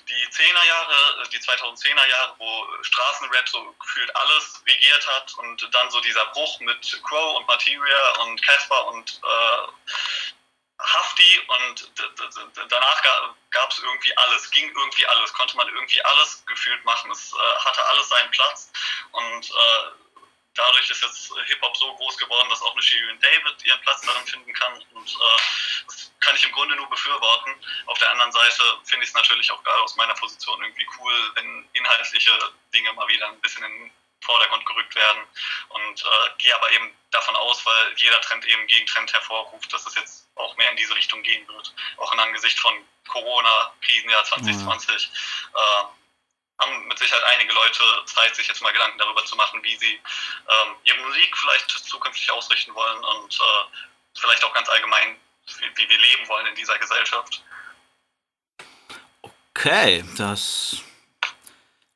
die 0.09 0.27
10er 0.27 0.65
Jahre, 0.65 1.29
die 1.31 1.39
2010er 1.39 2.05
Jahre, 2.07 2.35
wo 2.39 2.83
Straßenrap 2.83 3.47
so 3.47 3.75
gefühlt 3.79 4.15
alles 4.15 4.61
regiert 4.65 5.07
hat 5.07 5.33
und 5.35 5.69
dann 5.73 5.91
so 5.91 6.01
dieser 6.01 6.25
Bruch 6.27 6.59
mit 6.61 7.01
Crow 7.03 7.37
und 7.37 7.47
Materia 7.47 8.11
und 8.21 8.41
Casper 8.41 8.87
und 8.87 9.21
äh, 9.23 9.67
Hafti 10.81 11.41
und 11.47 11.91
danach 12.69 13.03
gab 13.51 13.69
es 13.69 13.79
irgendwie 13.79 14.15
alles, 14.17 14.49
ging 14.51 14.69
irgendwie 14.69 15.05
alles, 15.07 15.33
konnte 15.33 15.57
man 15.57 15.67
irgendwie 15.67 16.03
alles 16.05 16.43
gefühlt 16.45 16.83
machen. 16.85 17.11
Es 17.11 17.33
äh, 17.33 17.65
hatte 17.65 17.85
alles 17.85 18.07
seinen 18.07 18.31
Platz 18.31 18.71
und 19.11 19.49
äh, 19.49 19.91
dadurch 20.55 20.89
ist 20.89 21.03
jetzt 21.03 21.31
Hip-Hop 21.45 21.75
so 21.77 21.93
groß 21.95 22.17
geworden, 22.17 22.49
dass 22.49 22.61
auch 22.61 22.73
eine 22.73 22.81
Shirin 22.81 23.19
David 23.19 23.63
ihren 23.65 23.81
Platz 23.81 24.01
darin 24.01 24.25
finden 24.25 24.53
kann 24.53 24.73
und 24.93 25.09
äh, 25.09 25.41
das 25.85 26.11
kann 26.19 26.35
ich 26.35 26.43
im 26.43 26.51
Grunde 26.51 26.75
nur 26.75 26.89
befürworten. 26.89 27.55
Auf 27.87 27.97
der 27.99 28.11
anderen 28.11 28.31
Seite 28.31 28.63
finde 28.83 29.03
ich 29.03 29.09
es 29.09 29.15
natürlich 29.15 29.51
auch 29.51 29.63
gerade 29.63 29.81
aus 29.81 29.95
meiner 29.95 30.13
Position 30.15 30.61
irgendwie 30.61 30.87
cool, 30.99 31.31
wenn 31.35 31.69
inhaltliche 31.73 32.31
Dinge 32.73 32.91
mal 32.93 33.07
wieder 33.07 33.27
ein 33.27 33.39
bisschen 33.41 33.63
in 33.63 33.71
den 33.71 33.91
Vordergrund 34.21 34.65
gerückt 34.65 34.95
werden 34.95 35.21
und 35.69 36.03
äh, 36.03 36.29
gehe 36.37 36.53
aber 36.55 36.71
eben 36.71 36.93
davon 37.11 37.35
aus, 37.35 37.65
weil 37.65 37.93
jeder 37.97 38.19
Trend 38.21 38.45
eben 38.45 38.67
Gegentrend 38.67 39.13
hervorruft, 39.13 39.71
dass 39.73 39.85
es 39.87 39.95
jetzt 39.95 40.27
auch 40.35 40.55
mehr 40.57 40.69
in 40.71 40.77
diese 40.77 40.93
Richtung 40.95 41.23
gehen 41.23 41.47
wird. 41.47 41.73
Auch 41.97 42.13
in 42.13 42.19
Angesicht 42.19 42.59
von 42.59 42.73
Corona, 43.07 43.73
Krisenjahr 43.81 44.23
2020. 44.25 45.07
Mhm. 45.07 45.57
Äh, 45.57 45.98
haben 46.59 46.87
mit 46.87 46.97
Sicherheit 46.99 47.23
einige 47.35 47.53
Leute 47.53 47.83
Zeit, 48.05 48.35
sich 48.35 48.47
jetzt 48.47 48.61
mal 48.61 48.73
Gedanken 48.73 48.97
darüber 48.97 49.25
zu 49.25 49.35
machen, 49.35 49.61
wie 49.63 49.75
sie 49.77 49.93
ähm, 49.93 50.75
ihre 50.83 50.99
Musik 50.99 51.37
vielleicht 51.37 51.69
zukünftig 51.69 52.29
ausrichten 52.31 52.73
wollen 52.75 53.03
und 53.03 53.35
äh, 53.35 53.77
vielleicht 54.19 54.43
auch 54.43 54.53
ganz 54.53 54.69
allgemein, 54.69 55.17
wie, 55.59 55.71
wie, 55.75 55.89
wir 55.89 55.99
leben 55.99 56.27
wollen 56.27 56.47
in 56.47 56.55
dieser 56.55 56.77
Gesellschaft. 56.77 57.43
Okay, 59.53 60.03
das 60.17 60.77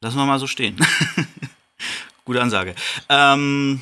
lassen 0.02 0.18
wir 0.18 0.26
mal 0.26 0.40
so 0.40 0.48
stehen. 0.48 0.78
Gute 2.26 2.42
Ansage. 2.42 2.76
Ähm, 3.10 3.82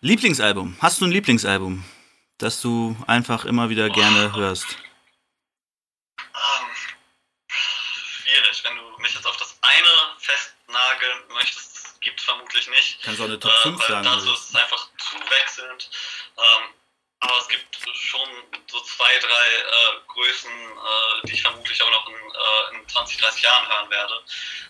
Lieblingsalbum. 0.00 0.76
Hast 0.80 1.00
du 1.00 1.06
ein 1.06 1.10
Lieblingsalbum? 1.10 1.84
das 2.38 2.60
du 2.60 2.96
einfach 3.06 3.44
immer 3.44 3.70
wieder 3.70 3.88
gerne 3.90 4.34
hörst? 4.34 4.76
Um, 6.18 6.68
schwierig, 7.48 8.64
wenn 8.64 8.76
du 8.76 8.98
mich 8.98 9.14
jetzt 9.14 9.26
auf 9.26 9.36
das 9.36 9.56
eine 9.62 10.18
festnageln 10.18 11.28
möchtest, 11.28 12.00
vermutlich 12.64 12.68
nicht. 12.68 13.02
Kannst 13.02 13.20
auch 13.20 13.24
eine 13.24 13.38
Top 13.38 13.52
5 13.62 13.82
äh, 13.82 13.86
sagen. 13.86 14.04
Dazu 14.04 14.32
ist 14.32 14.50
es 14.50 14.54
einfach 14.54 14.88
zu 14.98 15.16
wechselnd. 15.30 15.90
Ähm, 16.36 16.74
aber 17.20 17.38
es 17.38 17.48
gibt 17.48 17.76
schon 17.94 18.28
so 18.70 18.80
zwei, 18.82 19.18
drei 19.18 19.48
äh, 19.56 20.00
Größen, 20.08 20.50
äh, 20.50 21.26
die 21.26 21.32
ich 21.32 21.42
vermutlich 21.42 21.82
auch 21.82 21.90
noch 21.90 22.08
in, 22.08 22.14
äh, 22.14 22.76
in 22.76 22.88
20, 22.88 23.16
30 23.16 23.42
Jahren 23.42 23.68
hören 23.68 23.90
werde. 23.90 24.24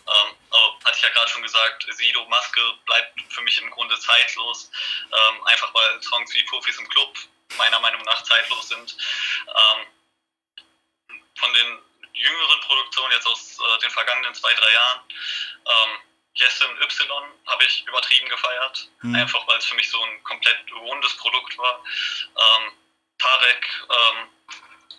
Ähm, 0.06 0.36
hatte 0.84 0.96
ich 0.96 1.02
ja 1.02 1.08
gerade 1.10 1.30
schon 1.30 1.42
gesagt, 1.42 1.86
Sido, 1.90 2.24
Maske 2.26 2.60
bleibt 2.84 3.18
für 3.30 3.42
mich 3.42 3.60
im 3.60 3.70
Grunde 3.70 3.98
zeitlos. 3.98 4.70
Ähm, 5.04 5.44
einfach 5.46 5.74
weil 5.74 6.02
Songs 6.02 6.32
wie 6.34 6.42
Profis 6.44 6.78
im 6.78 6.88
Club 6.88 7.18
meiner 7.56 7.80
Meinung 7.80 8.02
nach 8.02 8.22
zeitlos 8.22 8.68
sind. 8.68 8.96
Ähm, 9.48 9.86
von 11.36 11.52
den 11.54 11.78
jüngeren 12.12 12.60
Produktionen 12.60 13.12
jetzt 13.12 13.26
aus 13.26 13.58
äh, 13.58 13.78
den 13.80 13.90
vergangenen 13.90 14.34
zwei, 14.34 14.54
drei 14.54 14.72
Jahren, 14.72 15.00
Jessin 16.34 16.76
Y 16.80 17.24
habe 17.46 17.64
ich 17.64 17.86
übertrieben 17.86 18.28
gefeiert, 18.28 18.88
mhm. 19.02 19.14
einfach 19.14 19.46
weil 19.46 19.58
es 19.58 19.66
für 19.66 19.76
mich 19.76 19.88
so 19.88 20.02
ein 20.02 20.22
komplett 20.24 20.72
rundes 20.72 21.16
Produkt 21.16 21.56
war. 21.58 21.84
Ähm, 22.36 22.72
Tarek, 23.18 23.66
ähm, 23.88 24.28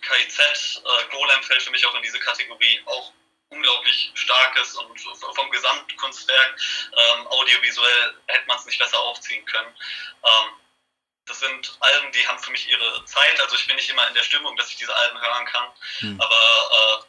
KIZ, 0.00 0.82
äh, 0.84 1.10
Golem 1.10 1.42
fällt 1.42 1.62
für 1.62 1.70
mich 1.70 1.84
auch 1.86 1.94
in 1.94 2.02
diese 2.02 2.18
Kategorie, 2.20 2.80
auch 2.86 3.12
unglaublich 3.50 4.10
starkes 4.14 4.74
und 4.74 4.98
vom 4.98 5.50
Gesamtkunstwerk 5.50 6.56
ähm, 6.92 7.26
audiovisuell 7.28 8.16
hätte 8.26 8.46
man 8.46 8.58
es 8.58 8.66
nicht 8.66 8.78
besser 8.78 8.98
aufziehen 8.98 9.44
können. 9.46 9.74
Ähm, 10.24 10.52
das 11.26 11.40
sind 11.40 11.76
Alben, 11.80 12.12
die 12.12 12.26
haben 12.26 12.38
für 12.38 12.50
mich 12.50 12.68
ihre 12.68 13.04
Zeit. 13.04 13.40
Also 13.40 13.56
ich 13.56 13.66
bin 13.66 13.76
nicht 13.76 13.90
immer 13.90 14.06
in 14.08 14.14
der 14.14 14.22
Stimmung, 14.22 14.56
dass 14.56 14.70
ich 14.70 14.76
diese 14.76 14.94
Alben 14.94 15.20
hören 15.20 15.46
kann, 15.46 15.68
hm. 15.98 16.20
aber 16.20 16.34
äh, 16.34 17.04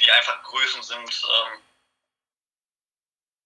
die 0.00 0.10
einfach 0.10 0.42
Größen 0.42 0.82
sind, 0.82 1.22
ähm, 1.24 1.60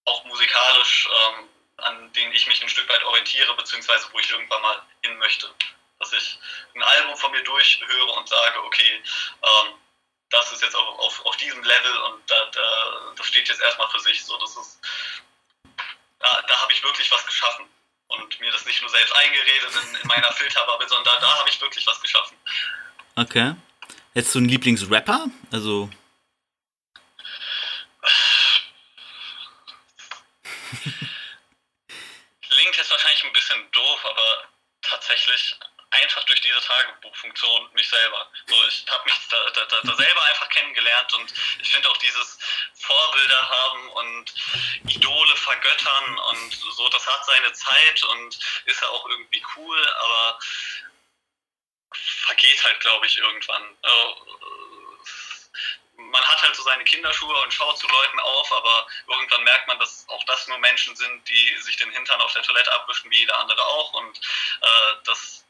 auch 0.08 0.24
musikalisch, 0.24 1.08
ähm, 1.08 1.48
an 1.78 2.12
denen 2.12 2.32
ich 2.32 2.46
mich 2.46 2.62
ein 2.62 2.68
Stück 2.68 2.88
weit 2.88 3.04
orientiere, 3.04 3.54
beziehungsweise 3.54 4.08
wo 4.12 4.18
ich 4.18 4.30
irgendwann 4.30 4.62
mal 4.62 4.82
hin 5.02 5.16
möchte. 5.18 5.48
Dass 5.98 6.12
ich 6.12 6.38
ein 6.74 6.82
Album 6.82 7.16
von 7.16 7.30
mir 7.30 7.42
durchhöre 7.42 8.12
und 8.12 8.28
sage, 8.28 8.62
okay, 8.64 9.02
ähm, 9.42 9.74
das 10.30 10.52
ist 10.52 10.62
jetzt 10.62 10.74
auf, 10.76 10.98
auf, 10.98 11.26
auf 11.26 11.36
diesem 11.36 11.62
Level 11.62 11.96
und 11.98 12.30
da, 12.30 12.46
da, 12.52 13.12
das 13.16 13.26
steht 13.26 13.48
jetzt 13.48 13.60
erstmal 13.60 13.88
für 13.90 14.00
sich. 14.00 14.24
So, 14.24 14.36
das 14.38 14.56
ist, 14.56 14.80
da, 16.18 16.42
da 16.46 16.60
habe 16.60 16.72
ich 16.72 16.82
wirklich 16.82 17.10
was 17.10 17.26
geschaffen 17.26 17.66
und 18.08 18.40
mir 18.40 18.52
das 18.52 18.64
nicht 18.64 18.80
nur 18.80 18.90
selbst 18.90 19.14
eingeredet 19.14 19.70
in, 19.82 19.96
in 19.96 20.08
meiner 20.08 20.32
Filterbubble, 20.32 20.88
sondern 20.88 21.14
da, 21.14 21.20
da 21.20 21.38
habe 21.38 21.48
ich 21.48 21.60
wirklich 21.60 21.86
was 21.86 22.00
geschaffen. 22.00 22.36
Okay. 23.16 23.54
Jetzt 24.14 24.32
so 24.32 24.38
ein 24.38 24.46
Lieblingsrapper? 24.46 25.26
Also. 25.52 25.90
Klingt 32.48 32.67
jetzt 32.78 32.90
wahrscheinlich 32.90 33.24
ein 33.24 33.32
bisschen 33.32 33.70
doof, 33.72 34.04
aber 34.04 34.48
tatsächlich 34.82 35.56
einfach 35.90 36.22
durch 36.24 36.40
diese 36.40 36.60
Tagebuchfunktion 36.60 37.70
mich 37.72 37.88
selber. 37.88 38.30
So, 38.46 38.56
ich 38.66 38.84
habe 38.90 39.04
mich 39.04 39.14
da, 39.30 39.50
da, 39.50 39.80
da, 39.82 39.96
selber 39.96 40.22
einfach 40.24 40.48
kennengelernt 40.50 41.14
und 41.14 41.32
ich 41.60 41.70
finde 41.70 41.88
auch 41.88 41.96
dieses 41.96 42.38
Vorbilder 42.74 43.48
haben 43.48 43.88
und 43.90 44.34
Idole 44.88 45.36
vergöttern 45.36 46.18
und 46.18 46.52
so, 46.52 46.88
das 46.90 47.06
hat 47.06 47.24
seine 47.24 47.52
Zeit 47.52 48.02
und 48.04 48.38
ist 48.66 48.80
ja 48.82 48.88
auch 48.88 49.08
irgendwie 49.08 49.42
cool, 49.56 49.88
aber 50.00 50.38
vergeht 51.92 52.62
halt, 52.64 52.80
glaube 52.80 53.06
ich, 53.06 53.16
irgendwann. 53.16 53.76
Also, 53.82 54.26
man 56.10 56.24
hat 56.24 56.42
halt 56.42 56.56
so 56.56 56.62
seine 56.62 56.84
Kinderschuhe 56.84 57.36
und 57.42 57.52
schaut 57.52 57.78
zu 57.78 57.86
Leuten 57.86 58.20
auf, 58.20 58.52
aber 58.52 58.86
irgendwann 59.06 59.44
merkt 59.44 59.68
man, 59.68 59.78
dass 59.78 60.06
auch 60.08 60.24
das 60.24 60.46
nur 60.48 60.58
Menschen 60.58 60.94
sind, 60.96 61.28
die 61.28 61.56
sich 61.58 61.76
den 61.76 61.90
Hintern 61.90 62.20
auf 62.20 62.32
der 62.32 62.42
Toilette 62.42 62.72
abwischen, 62.72 63.10
wie 63.10 63.18
jeder 63.18 63.38
andere 63.38 63.62
auch. 63.62 63.92
Und 63.94 64.18
äh, 64.18 64.94
das 65.04 65.44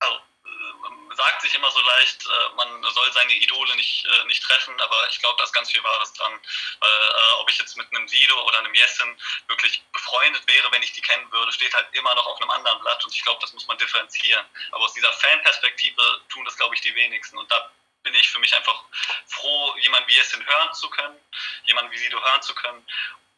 also, 0.00 0.16
äh, 0.16 1.14
sagt 1.16 1.42
sich 1.42 1.54
immer 1.54 1.70
so 1.70 1.80
leicht, 1.80 2.24
äh, 2.26 2.54
man 2.54 2.82
soll 2.82 3.12
seine 3.12 3.32
Idole 3.34 3.74
nicht, 3.76 4.06
äh, 4.06 4.24
nicht 4.26 4.42
treffen, 4.42 4.80
aber 4.80 5.08
ich 5.08 5.18
glaube, 5.18 5.36
da 5.38 5.44
ist 5.44 5.52
ganz 5.52 5.70
viel 5.70 5.82
Wahres 5.82 6.12
dran. 6.12 6.40
Weil, 6.80 6.90
äh, 6.90 7.32
ob 7.40 7.50
ich 7.50 7.58
jetzt 7.58 7.76
mit 7.76 7.88
einem 7.90 8.06
Sido 8.08 8.40
oder 8.44 8.58
einem 8.58 8.74
Jessen 8.74 9.20
wirklich 9.48 9.82
befreundet 9.92 10.46
wäre, 10.46 10.70
wenn 10.72 10.82
ich 10.82 10.92
die 10.92 11.02
kennen 11.02 11.30
würde, 11.32 11.52
steht 11.52 11.74
halt 11.74 11.88
immer 11.92 12.14
noch 12.14 12.26
auf 12.26 12.40
einem 12.40 12.50
anderen 12.50 12.80
Blatt 12.80 13.04
und 13.04 13.14
ich 13.14 13.22
glaube, 13.22 13.40
das 13.40 13.52
muss 13.52 13.66
man 13.66 13.78
differenzieren. 13.78 14.46
Aber 14.72 14.84
aus 14.84 14.94
dieser 14.94 15.12
Fanperspektive 15.12 16.20
tun 16.28 16.44
das, 16.44 16.56
glaube 16.56 16.74
ich, 16.74 16.80
die 16.80 16.94
wenigsten. 16.94 17.38
Und 17.38 17.50
da 17.50 17.70
bin 18.08 18.20
ich 18.20 18.30
für 18.30 18.38
mich 18.38 18.56
einfach 18.56 18.84
froh, 19.26 19.74
jemanden 19.82 20.08
wie 20.08 20.14
Jessen 20.14 20.44
hören 20.44 20.72
zu 20.72 20.88
können, 20.88 21.16
jemanden 21.64 21.92
wie 21.92 21.98
Sido 21.98 22.18
hören 22.24 22.40
zu 22.40 22.54
können, 22.54 22.82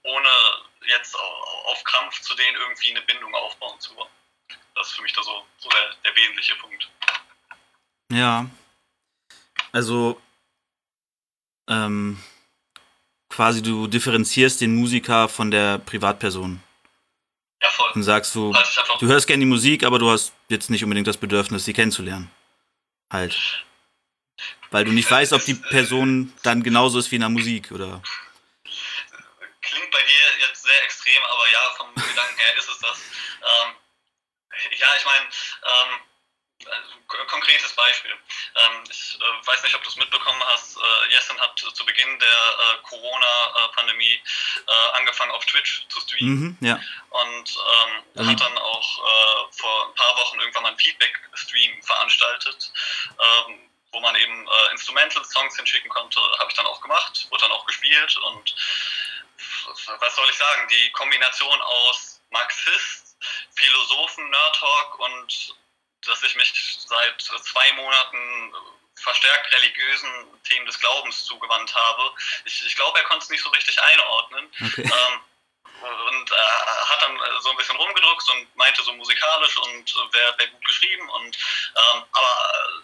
ohne 0.05 0.29
jetzt 0.87 1.17
auf 1.17 1.83
Krampf 1.85 2.21
zu 2.21 2.35
denen 2.35 2.57
irgendwie 2.57 2.91
eine 2.91 3.03
Bindung 3.03 3.35
aufbauen 3.35 3.79
zu 3.81 3.95
wollen. 3.97 4.11
Das 4.77 4.89
ist 4.89 4.95
für 4.95 5.03
mich 5.03 5.13
da 5.13 5.23
so, 5.23 5.45
so 5.59 5.69
der, 5.69 5.95
der 6.05 6.15
wesentliche 6.15 6.55
Punkt. 6.57 6.89
Ja. 8.13 8.47
Also, 9.73 10.21
ähm, 11.69 12.23
quasi 13.29 13.63
du 13.63 13.89
differenzierst 13.89 14.61
den 14.61 14.75
Musiker 14.75 15.29
von 15.29 15.51
der 15.51 15.79
Privatperson. 15.79 16.63
Ja, 17.63 17.71
voll. 17.71 17.91
Und 17.95 18.05
sagst 18.05 18.35
du, 18.35 18.55
du 19.01 19.07
hörst 19.07 19.27
gerne 19.27 19.41
die 19.41 19.51
Musik, 19.51 19.83
aber 19.85 19.99
du 19.99 20.11
hast 20.11 20.33
jetzt 20.49 20.71
nicht 20.71 20.85
unbedingt 20.85 21.09
das 21.09 21.17
Bedürfnis, 21.17 21.65
sie 21.65 21.73
kennenzulernen. 21.73 22.31
Halt. 23.13 23.65
Weil 24.71 24.85
du 24.85 24.93
nicht 24.93 25.11
weißt, 25.11 25.33
ob 25.33 25.45
die 25.45 25.55
Person 25.55 26.33
dann 26.43 26.63
genauso 26.63 26.99
ist 26.99 27.11
wie 27.11 27.17
in 27.17 27.23
der 27.23 27.31
Musik, 27.31 27.71
oder? 27.73 28.03
Klingt 29.63 29.91
bei 29.91 30.03
dir 30.03 30.47
jetzt 30.49 30.63
sehr 30.63 30.85
extrem, 30.85 31.23
aber 31.25 31.51
ja, 31.51 31.61
vom 31.77 31.95
Gedanken 31.95 32.39
her 32.39 32.57
ist 32.57 32.69
es 32.69 32.79
das. 32.79 32.99
Ähm, 32.99 33.75
ja, 34.79 34.89
ich 34.97 35.05
meine, 35.05 35.27
ähm, 35.27 36.01
konkretes 37.27 37.73
Beispiel. 37.73 38.11
Ähm, 38.11 38.85
ich 38.91 39.19
äh, 39.21 39.47
weiß 39.47 39.63
nicht, 39.63 39.75
ob 39.75 39.83
du 39.83 39.89
es 39.89 39.97
mitbekommen 39.97 40.43
hast. 40.47 40.77
Äh, 40.77 41.13
Jessen 41.13 41.41
hat 41.41 41.59
zu 41.59 41.87
Beginn 41.87 42.19
der 42.19 42.29
äh, 42.29 42.83
Corona-Pandemie 42.83 44.21
äh, 44.67 44.97
angefangen, 44.99 45.33
auf 45.33 45.45
Twitch 45.47 45.87
zu 45.89 46.01
streamen. 46.01 46.57
Mhm, 46.61 46.67
ja. 46.67 46.81
Und 47.11 47.57
ähm, 48.17 48.29
hat 48.29 48.41
dann 48.41 48.59
auch 48.59 48.99
äh, 48.99 49.53
vor 49.53 49.89
ein 49.89 49.95
paar 49.95 50.17
Wochen 50.17 50.41
irgendwann 50.41 50.63
mal 50.65 50.69
einen 50.71 50.79
Feedback-Stream 50.79 51.83
veranstaltet. 51.83 52.73
Ähm, 53.19 53.70
wo 53.93 54.01
man 54.01 54.15
eben 54.17 54.47
äh, 54.47 54.71
Instrumental-Songs 54.73 55.57
hinschicken 55.57 55.91
konnte, 55.91 56.21
habe 56.39 56.51
ich 56.51 56.57
dann 56.57 56.67
auch 56.67 56.81
gemacht, 56.81 57.27
wurde 57.31 57.43
dann 57.43 57.53
auch 57.53 57.67
gespielt 57.67 58.17
und 58.17 58.55
was 59.99 60.17
soll 60.17 60.29
ich 60.29 60.37
sagen, 60.37 60.69
die 60.69 60.91
Kombination 60.93 61.61
aus 61.63 62.21
Marxist, 62.31 63.17
Philosophen, 63.55 64.29
Nerd 64.31 64.57
Talk 64.57 64.99
und 64.99 65.55
dass 66.07 66.23
ich 66.23 66.35
mich 66.37 66.79
seit 66.87 67.21
zwei 67.21 67.73
Monaten 67.73 68.55
verstärkt 68.97 69.53
religiösen 69.53 70.43
Themen 70.45 70.67
des 70.67 70.79
Glaubens 70.79 71.25
zugewandt 71.25 71.75
habe. 71.75 72.13
Ich, 72.45 72.65
ich 72.67 72.77
glaube, 72.77 72.99
er 72.99 73.05
konnte 73.05 73.25
es 73.25 73.31
nicht 73.31 73.43
so 73.43 73.51
richtig 73.51 73.81
einordnen. 73.83 74.51
Okay. 74.61 74.83
Ähm, 74.83 75.21
und 75.83 76.31
äh, 76.31 76.35
hat 76.35 77.03
dann 77.03 77.19
so 77.41 77.51
ein 77.51 77.57
bisschen 77.57 77.77
rumgedruckt 77.77 78.29
und 78.29 78.57
meinte 78.57 78.83
so 78.83 78.93
musikalisch 78.93 79.57
und 79.57 79.95
wäre 80.13 80.39
wär 80.39 80.49
gut 80.49 80.65
geschrieben 80.67 81.09
und 81.09 81.37
ähm, 81.37 82.05
aber 82.13 82.83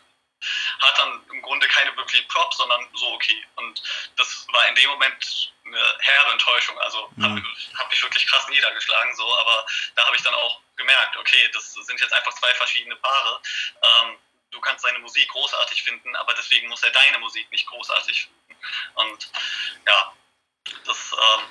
hat 0.80 0.98
dann 0.98 1.22
im 1.30 1.42
Grunde 1.42 1.66
keine 1.68 1.96
wirklichen 1.96 2.26
Props, 2.28 2.56
sondern 2.56 2.86
so 2.94 3.12
okay. 3.12 3.44
Und 3.56 3.82
das 4.16 4.46
war 4.52 4.68
in 4.68 4.74
dem 4.74 4.90
Moment 4.90 5.52
eine 5.64 5.98
herbe 6.00 6.32
Enttäuschung. 6.32 6.78
Also 6.80 7.10
mhm. 7.16 7.24
habe 7.24 7.42
hab 7.78 7.90
mich 7.90 8.02
wirklich 8.02 8.26
krass 8.26 8.48
niedergeschlagen, 8.48 9.14
so, 9.16 9.38
aber 9.38 9.66
da 9.94 10.06
habe 10.06 10.16
ich 10.16 10.22
dann 10.22 10.34
auch 10.34 10.60
gemerkt, 10.76 11.16
okay, 11.16 11.50
das 11.52 11.72
sind 11.72 12.00
jetzt 12.00 12.12
einfach 12.12 12.34
zwei 12.34 12.52
verschiedene 12.54 12.96
Paare. 12.96 13.40
Ähm, 13.82 14.18
du 14.50 14.60
kannst 14.60 14.82
seine 14.82 14.98
Musik 15.00 15.28
großartig 15.30 15.82
finden, 15.82 16.14
aber 16.16 16.34
deswegen 16.34 16.68
muss 16.68 16.82
er 16.82 16.90
deine 16.90 17.18
Musik 17.18 17.50
nicht 17.50 17.66
großartig 17.66 18.28
finden. 18.28 18.60
Und 18.94 19.30
ja, 19.86 20.12
das 20.84 21.12
ähm, 21.12 21.44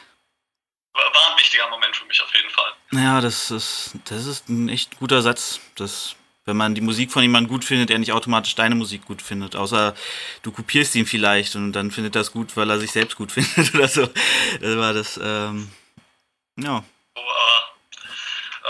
war 0.94 1.32
ein 1.32 1.38
wichtiger 1.38 1.70
Moment 1.70 1.96
für 1.96 2.06
mich 2.06 2.22
auf 2.22 2.34
jeden 2.34 2.50
Fall. 2.50 2.74
Ja, 2.92 3.22
das 3.22 3.52
ist, 3.52 3.96
das 4.06 4.26
ist 4.26 4.50
ein 4.50 4.70
echt 4.70 4.98
guter 4.98 5.22
Satz. 5.22 5.60
Das 5.76 6.16
wenn 6.46 6.58
man 6.58 6.76
die 6.76 6.82
Musik 6.82 7.12
von 7.12 7.24
jemandem 7.24 7.50
gut 7.50 7.66
findet, 7.66 7.90
er 7.90 7.98
nicht 7.98 8.14
automatisch 8.14 8.56
deine 8.56 8.76
Musik 8.76 9.06
gut 9.06 9.22
findet. 9.22 9.56
Außer 9.56 9.96
du 10.44 10.52
kopierst 10.52 10.96
ihn 10.96 11.08
vielleicht 11.08 11.56
und 11.56 11.74
dann 11.74 11.92
findet 11.92 12.16
er 12.16 12.22
es 12.22 12.32
gut, 12.32 12.56
weil 12.56 12.70
er 12.70 12.80
sich 12.80 12.92
selbst 12.92 13.16
gut 13.16 13.32
findet 13.34 13.74
oder 13.74 13.88
so. 13.88 14.08
Das 14.62 14.78
war 14.78 14.94
das, 14.94 15.18
ähm, 15.22 15.72
ja. 16.58 16.84
So, 17.16 17.22
äh, 17.22 17.62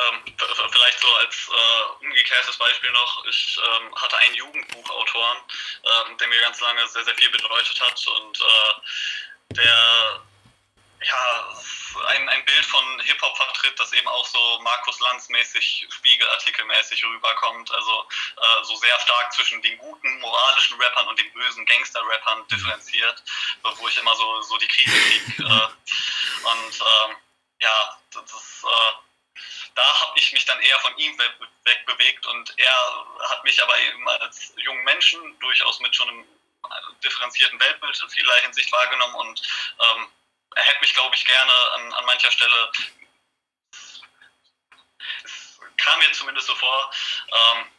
ähm, 0.07 0.33
vielleicht 0.71 0.99
so 0.99 1.07
als 1.15 1.49
äh, 1.49 2.05
umgekehrtes 2.05 2.57
Beispiel 2.57 2.91
noch, 2.91 3.25
ich 3.29 3.57
ähm, 3.57 3.95
hatte 3.95 4.17
einen 4.17 4.35
Jugendbuchautoren, 4.35 5.37
äh, 5.83 6.17
der 6.17 6.27
mir 6.27 6.41
ganz 6.41 6.61
lange 6.61 6.87
sehr, 6.87 7.03
sehr 7.03 7.15
viel 7.15 7.29
bedeutet 7.29 7.81
hat 7.81 8.05
und 8.07 8.39
äh, 8.39 9.55
der 9.55 10.21
ja, 11.01 11.55
ein, 12.07 12.29
ein 12.29 12.45
Bild 12.45 12.65
von 12.65 12.99
Hip-Hop 13.01 13.37
vertritt, 13.37 13.79
das 13.79 13.93
eben 13.93 14.07
auch 14.07 14.25
so 14.25 14.59
Markus 14.61 14.99
Lanz-mäßig, 14.99 15.87
Spiegelartikelmäßig 15.89 17.03
rüberkommt. 17.05 17.71
Also 17.71 18.07
äh, 18.37 18.63
so 18.63 18.75
sehr 18.75 18.99
stark 18.99 19.33
zwischen 19.33 19.61
den 19.61 19.77
guten 19.77 20.19
moralischen 20.19 20.79
Rappern 20.81 21.07
und 21.07 21.19
den 21.19 21.31
bösen 21.33 21.65
Gangster-Rappern 21.65 22.39
mhm. 22.39 22.47
differenziert, 22.47 23.23
wo 23.63 23.87
ich 23.87 23.97
immer 23.97 24.15
so, 24.15 24.41
so 24.41 24.57
die 24.57 24.67
Krise 24.67 24.91
kriege. 24.91 25.43
Äh, 25.43 25.67
und 26.51 26.81
äh, 26.81 27.15
ja, 27.61 27.97
das, 28.11 28.65
da 29.75 30.01
habe 30.01 30.17
ich 30.17 30.31
mich 30.31 30.45
dann 30.45 30.59
eher 30.61 30.79
von 30.79 30.97
ihm 30.97 31.17
wegbewegt 31.63 32.25
und 32.27 32.53
er 32.57 33.05
hat 33.29 33.43
mich 33.43 33.61
aber 33.61 33.77
eben 33.79 34.07
als 34.07 34.53
jungen 34.57 34.83
Menschen 34.85 35.39
durchaus 35.39 35.79
mit 35.81 35.93
schon 35.95 36.09
einem 36.09 36.25
differenzierten 37.03 37.59
Weltbild 37.59 38.01
in 38.01 38.09
vieler 38.09 38.35
Hinsicht 38.35 38.71
wahrgenommen 38.71 39.15
und 39.15 39.41
ähm, 39.79 40.07
er 40.55 40.63
hätte 40.63 40.79
mich, 40.81 40.93
glaube 40.93 41.15
ich, 41.15 41.25
gerne 41.25 41.53
an, 41.73 41.93
an 41.93 42.05
mancher 42.05 42.31
Stelle, 42.31 42.71
es 45.23 45.59
kam 45.77 45.99
mir 45.99 46.11
zumindest 46.13 46.47
so 46.47 46.55
vor, 46.55 46.91
ähm, 47.31 47.71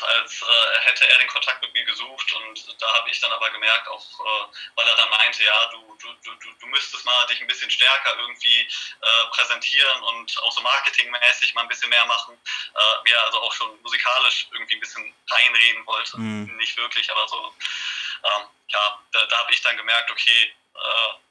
als 0.00 0.42
äh, 0.42 0.78
hätte 0.84 1.08
er 1.08 1.18
den 1.18 1.28
Kontakt 1.28 1.62
mit 1.62 1.72
mir 1.72 1.84
gesucht 1.84 2.32
und 2.32 2.80
da 2.80 2.94
habe 2.94 3.10
ich 3.10 3.20
dann 3.20 3.32
aber 3.32 3.50
gemerkt, 3.50 3.88
auch 3.88 4.02
äh, 4.02 4.46
weil 4.76 4.86
er 4.86 4.96
dann 4.96 5.10
meinte, 5.10 5.42
ja, 5.42 5.66
du, 5.66 5.96
du, 6.00 6.34
du, 6.34 6.52
du 6.52 6.66
müsstest 6.66 7.04
mal 7.04 7.26
dich 7.26 7.40
ein 7.40 7.46
bisschen 7.46 7.70
stärker 7.70 8.16
irgendwie 8.18 8.60
äh, 8.60 9.24
präsentieren 9.30 10.02
und 10.02 10.38
auch 10.42 10.52
so 10.52 10.60
marketingmäßig 10.60 11.54
mal 11.54 11.62
ein 11.62 11.68
bisschen 11.68 11.88
mehr 11.88 12.04
machen, 12.06 12.38
äh, 12.74 13.02
mir 13.04 13.22
also 13.24 13.40
auch 13.40 13.52
schon 13.52 13.80
musikalisch 13.82 14.46
irgendwie 14.52 14.76
ein 14.76 14.80
bisschen 14.80 15.14
reinreden 15.30 15.86
wollte, 15.86 16.18
mhm. 16.18 16.56
nicht 16.56 16.76
wirklich, 16.76 17.10
aber 17.10 17.26
so, 17.28 17.54
ähm, 18.24 18.48
ja, 18.68 19.02
da, 19.12 19.26
da 19.26 19.38
habe 19.38 19.52
ich 19.52 19.62
dann 19.62 19.76
gemerkt, 19.76 20.10
okay, 20.10 20.54
äh, 20.74 21.27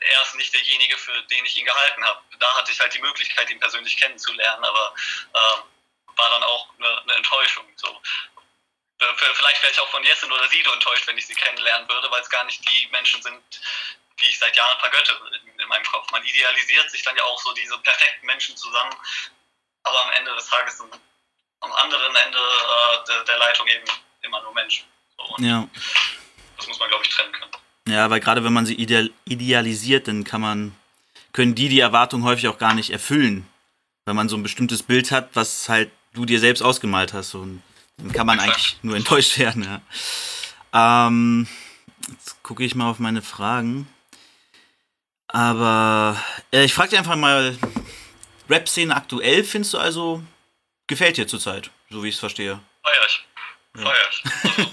er 0.00 0.22
ist 0.22 0.34
nicht 0.34 0.52
derjenige, 0.52 0.96
für 0.96 1.22
den 1.22 1.44
ich 1.44 1.56
ihn 1.56 1.64
gehalten 1.64 2.04
habe. 2.04 2.20
Da 2.38 2.54
hatte 2.56 2.72
ich 2.72 2.80
halt 2.80 2.94
die 2.94 3.00
Möglichkeit, 3.00 3.50
ihn 3.50 3.60
persönlich 3.60 3.96
kennenzulernen, 3.96 4.64
aber 4.64 4.94
äh, 5.34 6.16
war 6.16 6.30
dann 6.30 6.42
auch 6.42 6.68
eine, 6.78 7.02
eine 7.02 7.14
Enttäuschung. 7.14 7.66
So. 7.76 8.00
Vielleicht 8.98 9.62
wäre 9.62 9.72
ich 9.72 9.80
auch 9.80 9.88
von 9.88 10.04
Jessen 10.04 10.30
oder 10.30 10.46
Sido 10.48 10.72
enttäuscht, 10.72 11.06
wenn 11.06 11.16
ich 11.16 11.26
sie 11.26 11.34
kennenlernen 11.34 11.88
würde, 11.88 12.10
weil 12.10 12.20
es 12.20 12.28
gar 12.28 12.44
nicht 12.44 12.62
die 12.68 12.86
Menschen 12.88 13.22
sind, 13.22 13.42
die 14.20 14.26
ich 14.26 14.38
seit 14.38 14.54
Jahren 14.56 14.78
vergötte 14.78 15.18
in, 15.42 15.58
in 15.58 15.68
meinem 15.68 15.84
Kopf. 15.86 16.10
Man 16.10 16.24
idealisiert 16.24 16.90
sich 16.90 17.02
dann 17.02 17.16
ja 17.16 17.24
auch 17.24 17.40
so 17.40 17.52
diese 17.54 17.78
perfekten 17.78 18.26
Menschen 18.26 18.56
zusammen, 18.56 18.94
aber 19.84 20.04
am 20.04 20.12
Ende 20.12 20.34
des 20.34 20.46
Tages 20.48 20.76
sind 20.76 20.94
am 21.60 21.72
anderen 21.72 22.14
Ende 22.14 22.38
äh, 22.38 23.04
der, 23.06 23.24
der, 23.24 23.38
Leitung 23.38 23.66
eben 23.68 23.86
immer 24.22 24.42
nur 24.42 24.52
Menschen. 24.52 24.86
So, 25.16 25.36
ja. 25.38 25.66
Das 26.56 26.66
muss 26.66 26.78
man, 26.78 26.88
glaube 26.88 27.04
ich, 27.04 27.10
trennen 27.10 27.32
können. 27.32 27.52
Ja, 27.90 28.10
weil 28.10 28.20
gerade 28.20 28.44
wenn 28.44 28.52
man 28.52 28.66
sie 28.66 28.74
ideal, 28.74 29.10
idealisiert, 29.24 30.08
dann 30.08 30.24
kann 30.24 30.40
man, 30.40 30.74
können 31.32 31.54
die 31.54 31.68
die 31.68 31.80
Erwartung 31.80 32.24
häufig 32.24 32.48
auch 32.48 32.58
gar 32.58 32.74
nicht 32.74 32.90
erfüllen. 32.90 33.46
Weil 34.04 34.14
man 34.14 34.28
so 34.28 34.36
ein 34.36 34.42
bestimmtes 34.42 34.82
Bild 34.82 35.10
hat, 35.10 35.30
was 35.34 35.68
halt 35.68 35.90
du 36.14 36.24
dir 36.24 36.40
selbst 36.40 36.62
ausgemalt 36.62 37.12
hast. 37.12 37.34
Und 37.34 37.62
dann 37.98 38.12
kann 38.12 38.26
man 38.26 38.38
Exakt. 38.38 38.56
eigentlich 38.56 38.78
nur 38.82 38.96
enttäuscht 38.96 39.38
werden, 39.38 39.64
ja. 39.64 41.06
Ähm, 41.06 41.46
jetzt 42.08 42.42
gucke 42.42 42.64
ich 42.64 42.74
mal 42.74 42.90
auf 42.90 42.98
meine 42.98 43.22
Fragen. 43.22 43.88
Aber 45.28 46.20
äh, 46.52 46.64
ich 46.64 46.74
frage 46.74 46.90
dir 46.90 46.98
einfach 46.98 47.16
mal, 47.16 47.56
Rap-Szene 48.48 48.94
aktuell 48.94 49.44
findest 49.44 49.74
du 49.74 49.78
also, 49.78 50.22
gefällt 50.86 51.16
dir 51.16 51.28
zurzeit, 51.28 51.70
so 51.88 52.02
wie 52.02 52.08
ich 52.08 52.14
es 52.14 52.20
verstehe? 52.20 52.60
Feier 52.82 53.06
ich. 53.06 53.24
Feier 53.74 53.94
ich. 54.10 54.24
Also, 54.58 54.69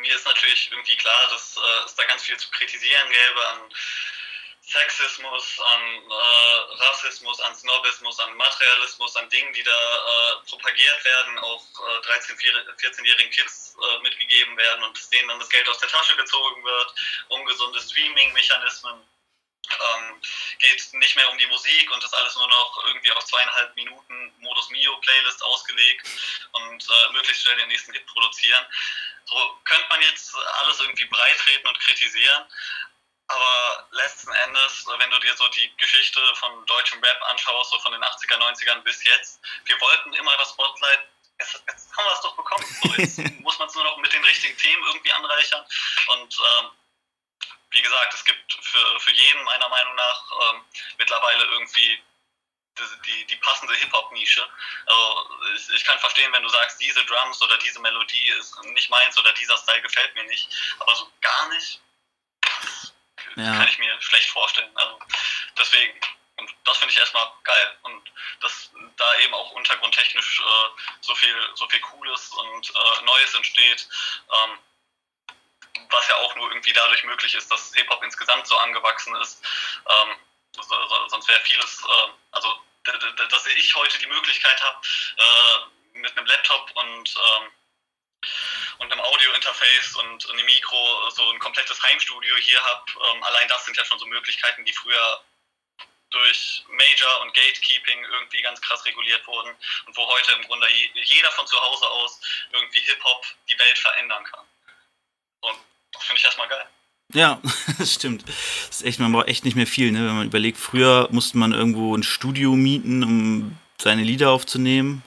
mir 0.00 0.14
ist 0.14 0.26
natürlich 0.26 0.70
irgendwie 0.70 0.96
klar, 0.96 1.28
dass 1.30 1.56
äh, 1.56 1.84
es 1.84 1.94
da 1.94 2.04
ganz 2.04 2.22
viel 2.24 2.36
zu 2.36 2.50
kritisieren 2.50 3.10
gäbe 3.10 3.48
an 3.48 3.72
Sexismus, 4.66 5.60
an 5.60 5.82
äh, 6.10 6.82
Rassismus, 6.82 7.40
an 7.40 7.54
Snobismus, 7.54 8.18
an 8.18 8.34
Materialismus, 8.36 9.14
an 9.14 9.28
Dingen, 9.30 9.52
die 9.52 9.62
da 9.62 9.70
äh, 9.70 10.48
propagiert 10.50 11.04
werden, 11.04 11.38
auch 11.38 11.64
äh, 12.02 12.06
13-, 12.08 12.34
14-jährigen 12.76 13.30
Kids 13.30 13.76
äh, 13.80 14.02
mitgegeben 14.02 14.56
werden 14.56 14.82
und 14.82 15.12
denen 15.12 15.28
dann 15.28 15.38
das 15.38 15.50
Geld 15.50 15.68
aus 15.68 15.78
der 15.78 15.88
Tasche 15.88 16.16
gezogen 16.16 16.64
wird, 16.64 16.94
ungesunde 17.28 17.80
Streaming-Mechanismen. 17.80 19.06
Ähm, 19.68 20.20
geht 20.58 20.92
nicht 20.94 21.16
mehr 21.16 21.28
um 21.30 21.38
die 21.38 21.46
Musik 21.46 21.90
und 21.92 22.02
ist 22.02 22.14
alles 22.14 22.36
nur 22.36 22.48
noch 22.48 22.84
irgendwie 22.86 23.10
auf 23.12 23.24
zweieinhalb 23.24 23.74
Minuten 23.74 24.32
Modus 24.38 24.70
Mio 24.70 24.96
Playlist 24.98 25.42
ausgelegt 25.42 26.08
und 26.52 26.88
äh, 26.88 27.12
möglichst 27.12 27.42
schnell 27.42 27.56
den 27.56 27.68
nächsten 27.68 27.92
Hit 27.92 28.06
produzieren. 28.06 28.64
So 29.26 29.60
könnte 29.64 29.86
man 29.88 30.00
jetzt 30.02 30.34
alles 30.34 30.80
irgendwie 30.80 31.04
breitreten 31.04 31.68
und 31.68 31.78
kritisieren, 31.80 32.46
aber 33.28 33.88
letzten 33.90 34.32
Endes, 34.32 34.86
wenn 34.98 35.10
du 35.10 35.18
dir 35.18 35.36
so 35.36 35.48
die 35.48 35.74
Geschichte 35.76 36.20
von 36.36 36.64
deutschem 36.66 37.02
Rap 37.02 37.22
anschaust, 37.28 37.70
so 37.70 37.78
von 37.80 37.92
den 37.92 38.02
80er, 38.02 38.36
90ern 38.36 38.82
bis 38.82 39.04
jetzt, 39.04 39.40
wir 39.64 39.80
wollten 39.80 40.12
immer 40.14 40.36
das 40.36 40.50
Spotlight. 40.50 41.00
Jetzt, 41.38 41.60
jetzt 41.66 41.96
haben 41.96 42.04
wir 42.04 42.12
es 42.12 42.20
doch 42.20 42.36
bekommen. 42.36 42.64
So, 42.82 42.94
jetzt 42.96 43.18
muss 43.40 43.58
man 43.58 43.68
es 43.68 43.74
nur 43.74 43.84
noch 43.84 43.96
mit 43.98 44.12
den 44.12 44.24
richtigen 44.24 44.56
Themen 44.56 44.82
irgendwie 44.86 45.12
anreichern. 45.12 45.66
Und 46.08 46.38
ähm, 46.38 46.70
wie 47.70 47.82
gesagt, 47.82 48.14
es 48.14 48.24
gibt 48.24 48.52
für, 48.62 49.00
für 49.00 49.12
jeden 49.12 49.42
meiner 49.42 49.68
Meinung 49.68 49.94
nach 49.96 50.22
ähm, 50.48 50.64
mittlerweile 50.98 51.44
irgendwie 51.44 52.02
die, 52.78 53.02
die, 53.06 53.26
die 53.26 53.36
passende 53.36 53.74
Hip-Hop-Nische. 53.74 54.46
Also 54.86 55.30
ich, 55.54 55.70
ich, 55.74 55.84
kann 55.84 55.98
verstehen, 55.98 56.32
wenn 56.32 56.42
du 56.42 56.48
sagst, 56.48 56.80
diese 56.80 57.04
Drums 57.04 57.40
oder 57.42 57.56
diese 57.58 57.80
Melodie 57.80 58.28
ist 58.38 58.62
nicht 58.64 58.90
meins 58.90 59.18
oder 59.18 59.32
dieser 59.34 59.56
Style 59.58 59.82
gefällt 59.82 60.14
mir 60.14 60.24
nicht, 60.24 60.48
aber 60.78 60.94
so 60.94 61.10
gar 61.20 61.48
nicht, 61.48 61.80
ja. 63.36 63.56
kann 63.56 63.68
ich 63.68 63.78
mir 63.78 64.00
schlecht 64.00 64.30
vorstellen. 64.30 64.70
Also 64.76 64.98
deswegen, 65.58 65.98
und 66.36 66.50
das 66.64 66.78
finde 66.78 66.92
ich 66.92 66.98
erstmal 66.98 67.30
geil. 67.44 67.78
Und 67.82 68.12
dass 68.40 68.70
da 68.96 69.18
eben 69.20 69.34
auch 69.34 69.50
untergrundtechnisch 69.52 70.40
äh, 70.40 70.82
so 71.00 71.14
viel, 71.14 71.50
so 71.54 71.68
viel 71.68 71.80
Cooles 71.80 72.30
und 72.30 72.70
äh, 72.70 73.02
Neues 73.04 73.34
entsteht. 73.34 73.88
Ähm, 74.32 74.58
was 75.90 76.08
ja 76.08 76.16
auch 76.16 76.34
nur 76.36 76.48
irgendwie 76.48 76.72
dadurch 76.72 77.04
möglich 77.04 77.34
ist, 77.34 77.50
dass 77.50 77.74
Hip-Hop 77.74 78.02
insgesamt 78.02 78.46
so 78.46 78.56
angewachsen 78.56 79.14
ist. 79.16 79.44
Ähm, 79.88 80.16
sonst 81.08 81.28
wäre 81.28 81.40
vieles, 81.40 81.82
äh, 81.82 82.10
also 82.32 82.58
dass 83.28 83.46
ich 83.46 83.74
heute 83.74 83.98
die 83.98 84.06
Möglichkeit 84.06 84.62
habe, 84.62 84.80
äh, 85.18 85.98
mit 85.98 86.16
einem 86.16 86.26
Laptop 86.26 86.70
und 86.74 87.14
ähm, 87.16 87.50
und 88.78 88.92
einem 88.92 89.00
Audio-Interface 89.00 89.96
und 89.96 90.30
einem 90.30 90.46
Mikro 90.46 91.10
so 91.10 91.30
ein 91.30 91.38
komplettes 91.38 91.82
Heimstudio 91.82 92.36
hier 92.36 92.62
habe. 92.62 92.84
Ähm, 93.10 93.22
allein 93.22 93.48
das 93.48 93.64
sind 93.64 93.76
ja 93.76 93.84
schon 93.84 93.98
so 93.98 94.06
Möglichkeiten, 94.06 94.64
die 94.64 94.72
früher 94.72 95.24
durch 96.10 96.64
Major 96.68 97.20
und 97.22 97.34
Gatekeeping 97.34 98.04
irgendwie 98.04 98.42
ganz 98.42 98.60
krass 98.60 98.84
reguliert 98.84 99.26
wurden 99.26 99.56
und 99.86 99.96
wo 99.96 100.06
heute 100.08 100.32
im 100.32 100.42
Grunde 100.44 100.68
jeder 100.68 101.30
von 101.32 101.46
zu 101.46 101.60
Hause 101.60 101.86
aus 101.88 102.20
irgendwie 102.52 102.80
Hip-Hop 102.80 103.26
die 103.48 103.58
Welt 103.58 103.78
verändern 103.78 104.24
kann. 104.24 104.46
Und 105.40 105.58
das 105.92 106.04
finde 106.04 106.18
ich 106.18 106.24
erstmal 106.24 106.48
geil. 106.48 106.68
Ja, 107.12 107.40
das 107.78 107.92
stimmt. 107.92 108.24
Das 108.26 108.80
ist 108.80 108.84
echt, 108.84 109.00
man 109.00 109.12
braucht 109.12 109.28
echt 109.28 109.44
nicht 109.44 109.56
mehr 109.56 109.66
viel, 109.66 109.92
ne? 109.92 110.06
Wenn 110.06 110.16
man 110.16 110.26
überlegt, 110.26 110.58
früher 110.58 111.08
musste 111.10 111.38
man 111.38 111.52
irgendwo 111.52 111.94
ein 111.96 112.02
Studio 112.02 112.56
mieten, 112.56 113.04
um 113.04 113.56
seine 113.78 114.02
Lieder 114.02 114.30
aufzunehmen. 114.30 115.02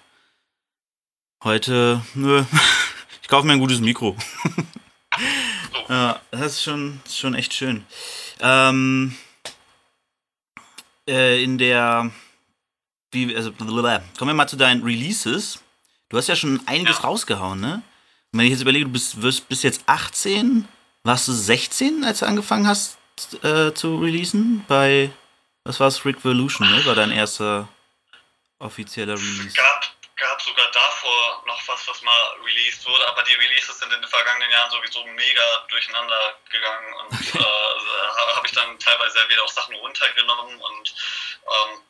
Heute, 1.43 2.01
nö, 2.15 2.43
ich 3.21 3.27
kaufe 3.27 3.47
mir 3.47 3.53
ein 3.53 3.59
gutes 3.59 3.79
Mikro. 3.79 4.15
ja, 5.89 6.19
das 6.31 6.53
ist 6.53 6.63
schon, 6.63 6.99
schon 7.09 7.33
echt 7.33 7.53
schön. 7.53 7.85
Ähm, 8.39 9.15
äh, 11.07 11.43
in 11.43 11.57
der, 11.57 12.11
wie, 13.11 13.35
also, 13.35 13.51
blablabla. 13.51 14.03
kommen 14.17 14.29
wir 14.29 14.35
mal 14.35 14.47
zu 14.47 14.57
deinen 14.57 14.83
Releases. 14.83 15.59
Du 16.09 16.17
hast 16.17 16.27
ja 16.27 16.35
schon 16.35 16.61
einiges 16.65 16.97
ja. 16.97 17.03
rausgehauen, 17.03 17.59
ne? 17.59 17.81
Und 18.31 18.39
wenn 18.39 18.45
ich 18.45 18.51
jetzt 18.51 18.61
überlege, 18.61 18.85
du 18.85 18.91
bist, 18.91 19.21
wirst, 19.21 19.49
bist 19.49 19.63
jetzt 19.63 19.83
18, 19.87 20.67
warst 21.09 21.27
du 21.27 21.33
16, 21.33 22.03
als 22.05 22.19
du 22.19 22.27
angefangen 22.27 22.67
hast 22.67 22.99
äh, 23.43 23.73
zu 23.73 23.97
releasen? 23.97 24.63
Bei, 24.67 25.09
was 25.63 25.79
war 25.79 25.87
es, 25.87 26.05
Rick 26.05 26.17
Revolution, 26.17 26.69
ne? 26.69 26.85
War 26.85 26.93
dein 26.93 27.11
erster 27.11 27.67
offizieller 28.59 29.15
Release. 29.15 29.55
Gab, 29.55 29.81
gab 30.15 30.39
sogar 30.39 30.69
davor 30.71 31.43
noch 31.47 31.67
was, 31.67 31.87
was 31.87 32.01
mal 32.03 32.21
released 32.45 32.85
wurde, 32.85 33.07
aber 33.07 33.23
die 33.23 33.33
Releases 33.33 33.79
sind 33.79 33.91
in 33.91 34.01
den 34.01 34.09
vergangenen 34.09 34.51
Jahren 34.51 34.69
sowieso 34.69 35.03
mega 35.05 35.65
durcheinander 35.69 36.35
gegangen 36.51 36.93
und 36.93 37.35
äh, 37.35 38.35
habe 38.35 38.45
ich 38.45 38.53
dann 38.53 38.77
teilweise 38.77 39.17
wieder 39.29 39.43
auch 39.43 39.51
Sachen 39.51 39.75
runtergenommen 39.77 40.61
und 40.61 40.95
ähm, 41.47 41.81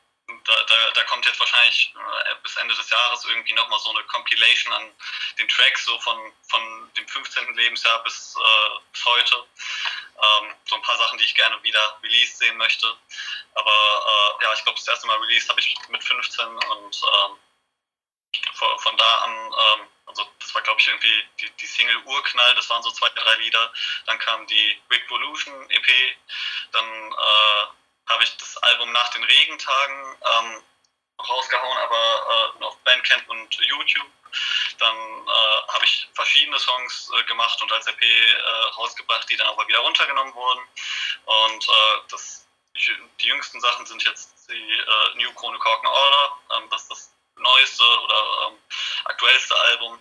da, 0.45 0.53
da, 0.63 0.91
da, 0.91 1.03
kommt 1.05 1.25
jetzt 1.25 1.39
wahrscheinlich 1.39 1.93
äh, 1.95 2.35
bis 2.43 2.55
Ende 2.57 2.75
des 2.75 2.89
Jahres 2.89 3.25
irgendwie 3.25 3.53
nochmal 3.53 3.79
so 3.79 3.89
eine 3.91 4.03
Compilation 4.03 4.73
an 4.73 4.91
den 5.37 5.47
Tracks, 5.47 5.85
so 5.85 5.99
von, 5.99 6.33
von 6.47 6.91
dem 6.97 7.07
15. 7.07 7.53
Lebensjahr 7.55 8.03
bis, 8.03 8.35
äh, 8.35 8.79
bis 8.91 9.05
heute. 9.05 9.35
Ähm, 9.35 10.55
so 10.65 10.75
ein 10.75 10.81
paar 10.81 10.97
Sachen, 10.97 11.17
die 11.17 11.25
ich 11.25 11.35
gerne 11.35 11.61
wieder 11.63 11.99
released 12.03 12.37
sehen 12.37 12.57
möchte. 12.57 12.87
Aber 13.55 14.37
äh, 14.39 14.43
ja, 14.43 14.53
ich 14.53 14.63
glaube, 14.63 14.77
das 14.77 14.87
erste 14.87 15.07
Mal 15.07 15.17
released 15.17 15.49
habe 15.49 15.59
ich 15.59 15.75
mit 15.89 16.03
15 16.03 16.45
und 16.47 17.01
ähm, 17.03 17.39
von, 18.53 18.79
von, 18.79 18.97
da 18.97 19.17
an, 19.19 19.31
ähm, 19.31 19.87
also 20.05 20.27
das 20.39 20.53
war 20.53 20.61
glaube 20.61 20.79
ich 20.79 20.87
irgendwie 20.87 21.23
die, 21.39 21.49
die 21.51 21.65
Single 21.65 21.97
Urknall, 22.05 22.55
das 22.55 22.69
waren 22.69 22.83
so 22.83 22.91
zwei, 22.91 23.09
drei 23.09 23.35
Lieder. 23.37 23.73
Dann 24.05 24.19
kam 24.19 24.45
die 24.47 24.81
Revolution 24.89 25.69
EP, 25.69 26.17
dann 26.71 27.11
äh, 27.11 27.78
habe 28.09 28.23
ich 28.23 28.35
das 28.37 28.57
Album 28.57 28.91
nach 28.91 29.09
den 29.09 29.23
Regentagen 29.23 30.17
ähm, 30.33 30.63
rausgehauen, 31.27 31.77
aber 31.77 32.55
äh, 32.59 32.63
auf 32.65 32.77
Bandcamp 32.79 33.29
und 33.29 33.55
YouTube. 33.55 34.07
Dann 34.77 34.95
äh, 34.95 35.73
habe 35.73 35.85
ich 35.85 36.07
verschiedene 36.13 36.59
Songs 36.59 37.11
äh, 37.17 37.23
gemacht 37.23 37.61
und 37.61 37.71
als 37.71 37.87
EP 37.87 38.01
äh, 38.01 38.49
rausgebracht, 38.77 39.29
die 39.29 39.35
dann 39.35 39.47
aber 39.47 39.67
wieder 39.67 39.79
runtergenommen 39.79 40.33
wurden. 40.33 40.61
Und 41.25 41.67
äh, 41.67 42.01
das, 42.09 42.47
die 42.75 43.25
jüngsten 43.25 43.59
Sachen 43.59 43.85
sind 43.85 44.03
jetzt 44.03 44.49
die 44.49 44.53
äh, 44.53 45.15
New 45.15 45.33
Krone 45.33 45.57
Korken 45.59 45.87
Order. 45.87 46.37
Ähm, 46.57 46.69
das 46.69 46.83
ist 46.83 46.91
das 46.91 47.11
neueste 47.35 47.83
oder 47.83 48.47
ähm, 48.47 48.57
aktuellste 49.05 49.55
Album. 49.55 49.99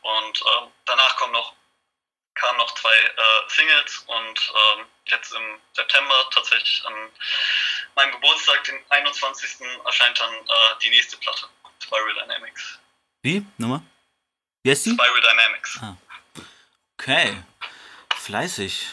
Und 0.00 0.44
danach 0.86 1.16
kommen 1.16 1.32
noch 1.32 1.52
kamen 2.38 2.58
noch 2.58 2.72
zwei 2.74 2.94
äh, 2.94 3.48
Singles 3.48 4.04
und 4.06 4.52
ähm, 4.78 4.86
jetzt 5.06 5.32
im 5.32 5.60
September 5.74 6.14
tatsächlich 6.32 6.82
an 6.86 6.94
meinem 7.96 8.12
Geburtstag, 8.12 8.64
den 8.64 8.78
21. 8.88 9.60
erscheint 9.84 10.18
dann 10.20 10.34
äh, 10.34 10.78
die 10.82 10.90
nächste 10.90 11.16
Platte, 11.18 11.48
Spiral 11.82 12.14
Dynamics. 12.14 12.78
Wie? 13.22 13.44
Nochmal? 13.58 13.82
Wie 14.62 14.70
heißt 14.70 14.86
die? 14.86 14.92
Spiral 14.92 15.20
Dynamics. 15.20 15.78
Ah. 15.82 15.96
Okay. 16.98 17.42
Fleißig. 18.14 18.86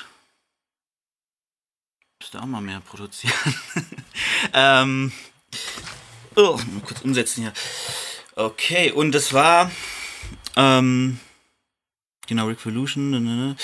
Müsste 2.20 2.40
auch 2.40 2.46
mal 2.46 2.62
mehr 2.62 2.80
produzieren. 2.80 3.62
ähm. 4.54 5.12
Oh, 6.36 6.58
mal 6.58 6.82
kurz 6.86 7.02
umsetzen 7.02 7.44
hier. 7.44 7.54
Okay, 8.36 8.92
und 8.92 9.12
das 9.12 9.34
war. 9.34 9.72
Ähm, 10.56 11.20
Genau, 12.28 12.48
Revolution. 12.48 13.12
Ne, 13.12 13.20
ne, 13.20 13.36
ne. 13.36 13.56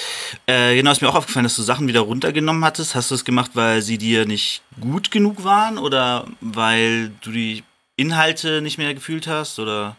Äh, 0.46 0.76
genau, 0.76 0.92
ist 0.92 1.02
mir 1.02 1.10
auch 1.10 1.16
aufgefallen, 1.16 1.44
dass 1.46 1.56
du 1.56 1.64
Sachen 1.64 1.88
wieder 1.88 2.02
runtergenommen 2.02 2.64
hattest. 2.64 2.96
Hast 2.96 3.10
du 3.10 3.16
das 3.16 3.26
gemacht, 3.26 3.52
weil 3.54 3.82
sie 3.82 3.98
dir 3.98 4.26
nicht 4.26 4.62
gut 4.80 5.12
genug 5.12 5.44
waren 5.44 5.78
oder 5.78 6.28
weil 6.42 7.10
du 7.22 7.32
die 7.32 7.64
Inhalte 7.96 8.62
nicht 8.62 8.78
mehr 8.78 8.94
gefühlt 8.94 9.28
hast 9.28 9.60
oder? 9.60 9.96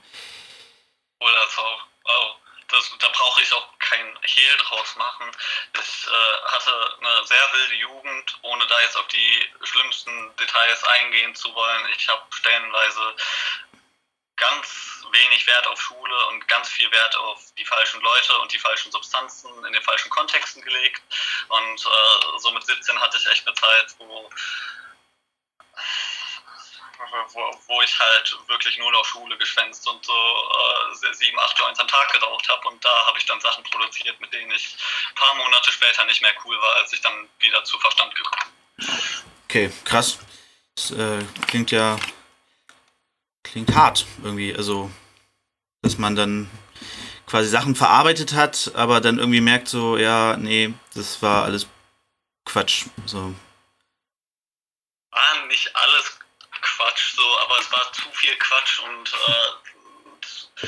Oder 1.20 1.42
auch. 1.56 1.86
Oh, 2.04 2.34
das, 2.68 2.90
da 2.98 3.08
brauche 3.08 3.42
ich 3.42 3.52
auch 3.52 3.68
kein 3.78 4.06
Hehl 4.22 4.56
draus 4.58 4.96
machen. 4.96 5.30
Ich 5.74 6.06
äh, 6.06 6.52
hatte 6.52 6.72
eine 7.00 7.26
sehr 7.26 7.46
wilde 7.52 7.74
Jugend, 7.74 8.38
ohne 8.42 8.66
da 8.66 8.80
jetzt 8.82 8.96
auf 8.96 9.06
die 9.08 9.48
schlimmsten 9.62 10.10
Details 10.36 10.84
eingehen 10.84 11.34
zu 11.34 11.54
wollen. 11.54 11.82
Ich 11.96 12.08
habe 12.08 12.22
stellenweise 12.30 13.14
ganz 14.36 15.04
wenig 15.10 15.46
Wert 15.46 15.66
auf 15.66 15.80
Schule 15.80 16.26
und 16.28 16.46
ganz 16.48 16.68
viel 16.68 16.90
Wert 16.90 17.16
auf 17.16 17.52
die 17.58 17.64
falschen 17.64 18.00
Leute 18.00 18.38
und 18.38 18.52
die 18.52 18.58
falschen 18.58 18.90
Substanzen 18.90 19.50
in 19.64 19.72
den 19.72 19.82
falschen 19.82 20.10
Kontexten 20.10 20.62
gelegt. 20.62 21.02
Und 21.48 21.86
äh, 21.86 22.38
so 22.38 22.50
mit 22.52 22.64
17 22.64 23.00
hatte 23.00 23.18
ich 23.18 23.26
echt 23.26 23.46
eine 23.46 23.54
Zeit, 23.54 23.94
wo 23.98 24.30
wo, 27.32 27.60
wo 27.66 27.82
ich 27.82 27.98
halt 27.98 28.36
wirklich 28.46 28.78
nur 28.78 28.92
noch 28.92 29.04
Schule 29.04 29.36
geschwänzt 29.36 29.86
und 29.88 30.04
so 30.04 30.12
äh, 30.12 31.14
sieben, 31.14 31.38
acht 31.40 31.58
Joints 31.58 31.80
am 31.80 31.88
Tag 31.88 32.12
geraucht 32.12 32.48
habe. 32.48 32.68
Und 32.68 32.84
da 32.84 33.06
habe 33.06 33.18
ich 33.18 33.26
dann 33.26 33.40
Sachen 33.40 33.64
produziert, 33.64 34.20
mit 34.20 34.32
denen 34.32 34.50
ich 34.52 34.76
ein 35.08 35.14
paar 35.14 35.34
Monate 35.34 35.72
später 35.72 36.04
nicht 36.04 36.22
mehr 36.22 36.34
cool 36.44 36.60
war, 36.60 36.76
als 36.76 36.92
ich 36.92 37.00
dann 37.00 37.28
wieder 37.40 37.64
zu 37.64 37.78
Verstand 37.78 38.14
gekommen 38.14 38.52
Okay, 39.44 39.70
krass. 39.84 40.18
Das 40.74 40.90
äh, 40.92 41.24
klingt 41.46 41.70
ja 41.70 41.98
klingt 43.52 43.74
hart 43.74 44.06
irgendwie. 44.22 44.54
Also, 44.54 44.90
dass 45.82 45.98
man 45.98 46.16
dann 46.16 46.50
quasi 47.26 47.48
Sachen 47.48 47.76
verarbeitet 47.76 48.32
hat, 48.32 48.72
aber 48.74 49.00
dann 49.00 49.18
irgendwie 49.18 49.40
merkt 49.40 49.68
so, 49.68 49.96
ja, 49.96 50.36
nee, 50.36 50.74
das 50.94 51.22
war 51.22 51.44
alles 51.44 51.66
Quatsch. 52.44 52.86
So. 53.06 53.34
War 55.10 55.46
nicht 55.46 55.74
alles 55.76 56.18
Quatsch, 56.60 57.14
so, 57.14 57.38
aber 57.40 57.58
es 57.60 57.70
war 57.70 57.92
zu 57.92 58.10
viel 58.12 58.36
Quatsch 58.36 58.80
und 58.80 59.12
äh, 59.12 60.66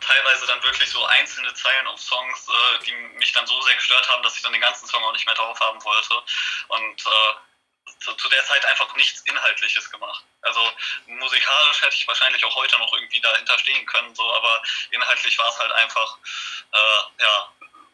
teilweise 0.00 0.46
dann 0.46 0.62
wirklich 0.62 0.88
so 0.90 1.04
einzelne 1.06 1.52
Zeilen 1.54 1.86
auf 1.86 2.00
Songs, 2.00 2.48
äh, 2.48 2.84
die 2.84 2.92
mich 3.18 3.32
dann 3.32 3.46
so 3.46 3.60
sehr 3.62 3.74
gestört 3.74 4.08
haben, 4.10 4.22
dass 4.22 4.36
ich 4.36 4.42
dann 4.42 4.52
den 4.52 4.60
ganzen 4.60 4.86
Song 4.86 5.02
auch 5.02 5.12
nicht 5.12 5.26
mehr 5.26 5.34
drauf 5.34 5.58
haben 5.60 5.82
wollte. 5.82 6.14
Und 6.68 7.00
äh, 7.06 7.34
zu, 8.00 8.14
zu, 8.14 8.28
der 8.28 8.44
Zeit 8.44 8.64
einfach 8.64 8.94
nichts 8.96 9.20
Inhaltliches 9.22 9.90
gemacht. 9.90 10.24
Also 10.42 10.72
musikalisch 11.06 11.82
hätte 11.82 11.94
ich 11.94 12.08
wahrscheinlich 12.08 12.44
auch 12.44 12.54
heute 12.54 12.78
noch 12.78 12.92
irgendwie 12.94 13.20
dahinter 13.20 13.58
stehen 13.58 13.84
können, 13.86 14.14
so, 14.14 14.34
aber 14.34 14.62
inhaltlich 14.90 15.38
war 15.38 15.48
es 15.48 15.58
halt 15.58 15.72
einfach, 15.72 16.18
äh, 16.72 17.22
ja, 17.22 17.52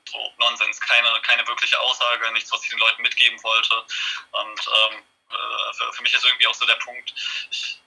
so 0.09 0.33
Nonsens, 0.38 0.81
keine, 0.81 1.21
keine 1.23 1.47
wirkliche 1.47 1.79
Aussage, 1.81 2.31
nichts, 2.33 2.53
was 2.53 2.62
ich 2.62 2.71
den 2.71 2.79
Leuten 2.79 3.03
mitgeben 3.03 3.42
wollte. 3.42 3.85
Und 4.31 4.69
ähm, 4.69 5.03
äh, 5.31 5.75
für, 5.75 5.92
für, 5.92 6.03
mich 6.03 6.14
ist 6.14 6.25
irgendwie 6.25 6.47
auch 6.47 6.55
so 6.55 6.64
der 6.66 6.77
Punkt, 6.77 7.12
ich 7.51 7.81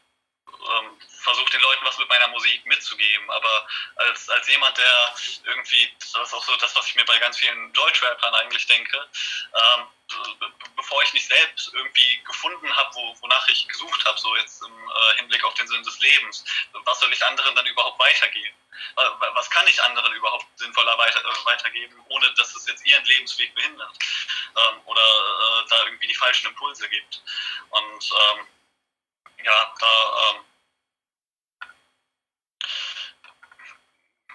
ähm, 0.59 0.99
versuche 1.23 1.51
den 1.51 1.61
Leuten 1.61 1.85
was 1.85 1.97
mit 1.97 2.09
meiner 2.09 2.27
Musik 2.27 2.65
mitzugeben, 2.65 3.29
aber 3.29 3.67
als, 3.95 4.29
als 4.29 4.47
jemand, 4.47 4.77
der 4.77 5.15
irgendwie, 5.45 5.91
das 5.99 6.27
ist 6.27 6.33
auch 6.33 6.43
so 6.43 6.55
das, 6.57 6.75
was 6.75 6.87
ich 6.87 6.95
mir 6.95 7.05
bei 7.05 7.17
ganz 7.19 7.37
vielen 7.37 7.71
Deutschrappern 7.73 8.35
eigentlich 8.35 8.65
denke, 8.67 8.97
ähm, 9.77 9.87
bevor 10.75 11.03
ich 11.03 11.13
nicht 11.13 11.27
selbst 11.27 11.71
irgendwie 11.73 12.23
gefunden 12.23 12.75
habe, 12.75 12.95
wo, 12.95 13.15
wonach 13.21 13.47
ich 13.49 13.67
gesucht 13.67 14.05
habe, 14.05 14.19
so 14.19 14.35
jetzt 14.37 14.63
im 14.63 14.89
äh, 14.89 15.15
Hinblick 15.17 15.43
auf 15.43 15.53
den 15.55 15.67
Sinn 15.67 15.83
des 15.83 15.99
Lebens, 15.99 16.43
was 16.85 16.99
soll 16.99 17.13
ich 17.13 17.23
anderen 17.25 17.55
dann 17.55 17.65
überhaupt 17.65 17.99
weitergeben? 17.99 18.55
Was 18.95 19.49
kann 19.49 19.67
ich 19.67 19.81
anderen 19.83 20.13
überhaupt 20.13 20.45
sinnvoller 20.55 20.97
weiter, 20.97 21.19
äh, 21.19 21.45
weitergeben, 21.45 22.01
ohne 22.07 22.33
dass 22.35 22.55
es 22.55 22.65
jetzt 22.65 22.85
ihren 22.85 23.03
Lebensweg 23.05 23.53
behindert 23.53 23.91
ähm, 24.55 24.81
oder 24.85 25.01
äh, 25.01 25.67
da 25.69 25.83
irgendwie 25.83 26.07
die 26.07 26.15
falschen 26.15 26.47
Impulse 26.47 26.87
gibt? 26.89 27.21
Und 27.69 28.11
ähm, 28.31 28.47
ja, 29.43 29.73
da 29.79 30.31
ähm, 30.31 30.45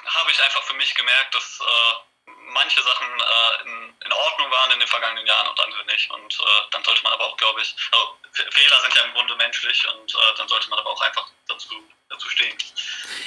habe 0.06 0.30
ich 0.30 0.42
einfach 0.42 0.62
für 0.62 0.74
mich 0.74 0.94
gemerkt, 0.94 1.34
dass 1.34 1.60
äh, 1.60 2.30
manche 2.52 2.82
Sachen 2.82 3.06
äh, 3.08 3.62
in, 3.62 3.94
in, 4.04 4.12
Ordnung 4.12 4.50
waren 4.50 4.70
in 4.72 4.80
den 4.80 4.88
vergangenen 4.88 5.26
Jahren 5.26 5.48
und 5.48 5.60
andere 5.60 5.84
nicht. 5.86 6.10
Und 6.10 6.34
äh, 6.34 6.44
dann 6.70 6.84
sollte 6.84 7.02
man 7.02 7.12
aber 7.12 7.26
auch, 7.26 7.36
glaube 7.36 7.60
ich, 7.60 7.74
also, 7.92 8.18
Fehler 8.32 8.80
sind 8.82 8.94
ja 8.94 9.02
im 9.02 9.14
Grunde 9.14 9.36
menschlich 9.36 9.86
und 9.88 10.14
äh, 10.14 10.18
dann 10.36 10.48
sollte 10.48 10.68
man 10.70 10.78
aber 10.78 10.90
auch 10.90 11.02
einfach 11.02 11.26
dazu, 11.46 11.74
dazu 12.08 12.28
stehen. 12.28 12.56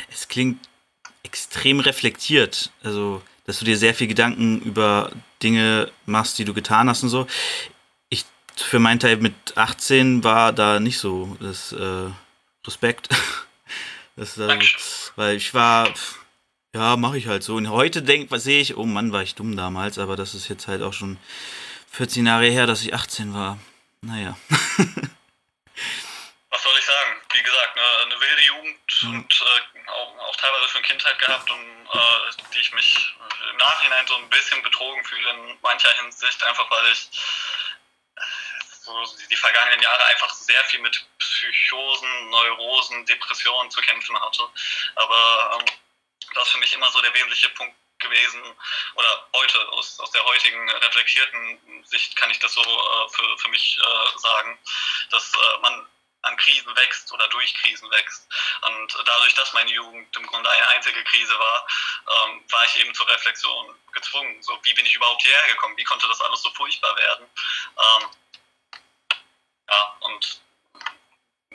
Es 0.10 0.28
klingt 0.28 0.68
extrem 1.24 1.80
reflektiert, 1.80 2.72
also 2.84 3.22
dass 3.46 3.60
du 3.60 3.66
dir 3.66 3.78
sehr 3.78 3.96
viel 3.96 4.08
Gedanken 4.08 4.62
über 4.62 5.12
Dinge 5.42 5.92
machst, 6.06 6.38
die 6.38 6.46
du 6.46 6.54
getan 6.54 6.90
hast 6.90 7.04
und 7.04 7.10
so. 7.10 7.28
Ich 8.10 8.26
für 8.56 8.80
meinen 8.80 9.00
Teil 9.00 9.18
mit 9.18 9.58
18 9.58 10.24
war 10.24 10.52
da 10.52 10.80
nicht 10.80 11.00
so 11.00 11.38
das 11.40 11.72
äh, 11.72 12.12
Respekt. 12.66 13.10
Das, 14.20 14.36
äh, 14.40 14.60
weil 15.16 15.36
ich 15.36 15.54
war, 15.54 15.94
ja, 16.78 16.96
mache 16.96 17.18
ich 17.18 17.28
halt 17.28 17.44
so. 17.44 17.56
Und 17.56 17.70
heute 17.70 18.04
denk, 18.04 18.30
was 18.30 18.44
sehe 18.44 18.62
ich, 18.62 18.78
oh 18.78 18.86
Mann, 18.86 19.12
war 19.12 19.24
ich 19.24 19.34
dumm 19.36 19.58
damals, 19.58 19.98
aber 19.98 20.16
das 20.16 20.36
ist 20.36 20.48
jetzt 20.48 20.68
halt 20.68 20.84
auch 20.84 20.94
schon 20.94 21.18
14 21.92 22.28
Jahre 22.28 22.46
her, 22.46 22.68
dass 22.68 22.84
ich 22.84 22.94
18 22.94 23.34
war. 23.34 23.58
Naja. 24.02 24.38
was 26.50 26.64
soll 26.64 26.78
ich 26.78 26.86
sagen? 26.86 27.22
Wie 27.34 27.42
gesagt, 27.42 27.78
eine, 27.78 28.04
eine 28.06 28.22
wilde 28.22 28.42
Jugend 28.44 29.02
mhm. 29.02 29.10
und 29.10 29.34
äh, 29.34 29.90
auch, 29.90 30.20
auch, 30.20 30.36
teilweise 30.36 30.70
schon 30.70 30.84
Kindheit 30.84 31.18
gehabt 31.18 31.50
und 31.50 31.88
äh, 31.94 32.32
die 32.54 32.60
ich 32.60 32.72
mich 32.74 33.16
im 33.50 33.58
Nachhinein 33.58 34.06
so 34.06 34.16
ein 34.16 34.30
bisschen 34.30 34.62
betrogen 34.62 35.04
fühle 35.04 35.32
in 35.32 35.58
mancher 35.64 35.92
Hinsicht, 36.04 36.44
einfach 36.44 36.70
weil 36.70 36.92
ich 36.92 37.10
so 38.70 38.94
die 39.30 39.36
vergangenen 39.36 39.82
Jahre 39.82 40.06
einfach 40.06 40.34
sehr 40.34 40.64
viel 40.66 40.80
mit 40.82 41.06
Psychosen, 41.18 42.30
Neurosen, 42.30 43.06
Depressionen 43.06 43.72
zu 43.72 43.82
kämpfen 43.82 44.20
hatte. 44.22 44.48
Aber 44.96 45.60
ähm, 45.60 45.66
das 46.38 46.48
ist 46.48 46.54
für 46.54 46.60
mich 46.60 46.74
immer 46.74 46.90
so 46.92 47.02
der 47.02 47.14
wesentliche 47.14 47.50
Punkt 47.50 47.76
gewesen, 48.00 48.42
oder 48.96 49.28
heute, 49.34 49.70
aus, 49.70 50.00
aus 50.00 50.12
der 50.12 50.24
heutigen 50.24 50.70
reflektierten 50.70 51.84
Sicht 51.86 52.16
kann 52.16 52.30
ich 52.30 52.40
das 52.40 52.54
so 52.54 52.62
äh, 52.62 53.10
für, 53.10 53.38
für 53.38 53.50
mich 53.50 53.78
äh, 53.80 54.20
sagen, 54.20 54.60
dass 55.10 55.34
äh, 55.34 55.58
man 55.62 55.88
an 56.24 56.38
Krisen 56.38 56.76
wächst 56.76 57.12
oder 57.12 57.28
durch 57.30 57.54
Krisen 57.56 57.90
wächst. 57.90 58.28
Und 58.62 58.98
dadurch, 59.06 59.34
dass 59.36 59.54
meine 59.54 59.72
Jugend 59.72 60.16
im 60.16 60.28
Grunde 60.28 60.50
eine 60.50 60.68
einzige 60.70 61.04
Krise 61.06 61.38
war, 61.40 61.68
ähm, 62.08 62.44
war 62.50 62.66
ich 62.66 62.80
eben 62.82 62.94
zur 62.94 63.08
Reflexion 63.08 63.76
gezwungen. 63.94 64.42
So, 64.44 64.60
wie 64.64 64.74
bin 64.74 64.86
ich 64.86 64.96
überhaupt 64.96 65.22
hierher 65.22 65.48
gekommen? 65.54 65.78
Wie 65.78 65.84
konnte 65.84 66.08
das 66.08 66.22
alles 66.22 66.42
so 66.42 66.52
furchtbar 66.52 66.96
werden? 66.98 67.30
Ähm, 67.78 68.10
ja, 69.70 69.98
und 70.02 70.42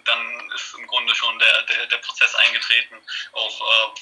dann 0.04 0.50
ist 0.52 0.74
im 0.74 0.86
Grunde 0.86 1.14
schon 1.14 1.38
der, 1.38 1.62
der, 1.62 1.86
der 1.86 1.98
Prozess 1.98 2.34
eingetreten, 2.34 3.04
auch 3.32 3.60
äh, 3.60 4.00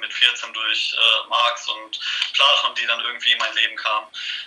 mit 0.00 0.12
14 0.12 0.52
durch 0.52 0.94
äh, 0.94 1.28
Marx 1.28 1.68
und 1.68 2.00
Platon, 2.32 2.74
die 2.74 2.86
dann 2.86 3.00
irgendwie 3.00 3.32
in 3.32 3.38
mein 3.38 3.54
Leben 3.54 3.76
kamen. 3.76 4.06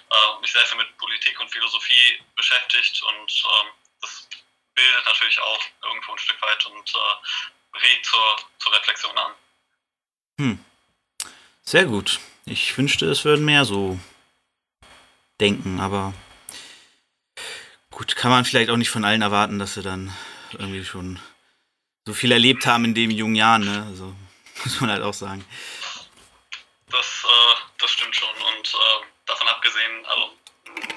Äh, 0.10 0.42
mich 0.42 0.52
sehr 0.52 0.66
viel 0.66 0.78
mit 0.78 0.98
Politik 0.98 1.40
und 1.40 1.50
Philosophie 1.50 2.22
beschäftigt 2.36 3.02
und 3.04 3.44
ähm, 3.62 3.72
das 4.02 4.28
bildet 4.76 5.06
natürlich 5.06 5.40
auch 5.40 5.62
irgendwo 5.84 6.12
ein 6.14 6.20
Stück 6.20 6.42
weit 6.42 6.66
und 6.66 6.94
äh, 6.94 7.78
regt 7.78 8.06
zur, 8.06 8.36
zur 8.60 8.74
Reflexion 8.74 9.18
an. 9.18 9.32
Hm. 10.40 10.66
Sehr 11.64 11.86
gut. 11.86 12.20
Ich 12.46 12.78
wünschte, 12.78 13.06
es 13.06 13.24
würden 13.24 13.46
mehr 13.46 13.66
so 13.66 14.00
denken, 15.40 15.80
aber 15.80 16.14
gut, 17.90 18.16
kann 18.16 18.32
man 18.32 18.46
vielleicht 18.46 18.70
auch 18.70 18.78
nicht 18.78 18.90
von 18.90 19.06
allen 19.06 19.22
erwarten, 19.22 19.60
dass 19.60 19.76
sie 19.76 19.82
dann 19.82 20.14
irgendwie 20.52 20.84
schon 20.84 21.20
so 22.06 22.14
viel 22.14 22.32
erlebt 22.32 22.66
haben 22.66 22.86
in 22.86 22.94
den 22.94 23.12
jungen 23.12 23.36
Jahren, 23.36 23.64
ne? 23.64 23.86
Also 23.88 24.14
muss 24.64 24.82
man 24.82 24.92
halt 24.92 25.04
auch 25.04 25.14
sagen. 25.14 25.46
Das, 26.90 27.24
äh, 27.24 27.56
das 27.80 27.92
stimmt 27.92 28.16
schon. 28.16 28.30
Und 28.30 28.68
äh, 28.74 29.06
davon 29.26 29.48
abgesehen, 29.48 30.06
also 30.06 30.38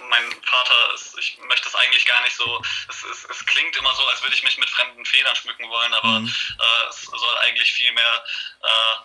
mein 0.08 0.42
Vater 0.42 0.94
ist, 0.94 1.18
ich 1.18 1.38
möchte 1.48 1.68
es 1.68 1.74
eigentlich 1.74 2.06
gar 2.06 2.22
nicht 2.22 2.36
so, 2.36 2.62
es, 2.88 3.04
es, 3.04 3.24
es, 3.24 3.46
klingt 3.46 3.76
immer 3.76 3.94
so, 3.94 4.06
als 4.06 4.22
würde 4.22 4.34
ich 4.34 4.42
mich 4.42 4.56
mit 4.58 4.70
fremden 4.70 5.04
Federn 5.04 5.36
schmücken 5.36 5.68
wollen, 5.68 5.92
aber 5.94 6.20
mhm. 6.20 6.28
äh, 6.28 6.88
es 6.88 7.02
soll 7.02 7.38
eigentlich 7.38 7.72
vielmehr 7.72 8.24
äh, 8.62 8.96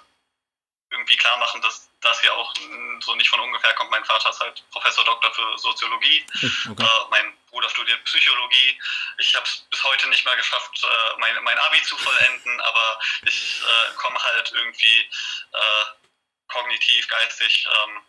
irgendwie 0.92 1.18
klar 1.18 1.38
machen, 1.38 1.62
dass 1.62 1.90
das 2.02 2.22
ja 2.22 2.34
auch 2.34 2.54
so 3.00 3.16
nicht 3.16 3.30
von 3.30 3.40
ungefähr 3.40 3.74
kommt. 3.74 3.92
Mein 3.92 4.06
Vater 4.06 4.30
ist 4.30 4.40
halt 4.40 4.64
Professor 4.72 5.04
Doktor 5.06 5.34
für 5.34 5.58
Soziologie, 5.58 6.26
okay. 6.70 6.84
äh, 6.84 7.06
mein 7.10 7.38
Bruder 7.50 7.70
studiert 7.70 8.04
Psychologie. 8.04 8.80
Ich 9.18 9.36
habe 9.36 9.46
es 9.46 9.66
bis 9.70 9.84
heute 9.84 10.08
nicht 10.10 10.26
mal 10.26 10.36
geschafft, 10.36 10.84
äh, 10.84 11.20
mein, 11.20 11.42
mein 11.44 11.58
Abi 11.58 11.82
zu 11.84 11.98
vollenden, 11.98 12.62
aber 12.62 13.00
ich 13.24 13.62
äh, 13.62 13.96
komme 13.96 14.22
halt 14.22 14.52
irgendwie 14.52 15.02
äh, 15.02 15.86
kognitiv, 16.48 17.08
geistig, 17.08 17.68
ähm, 17.84 18.02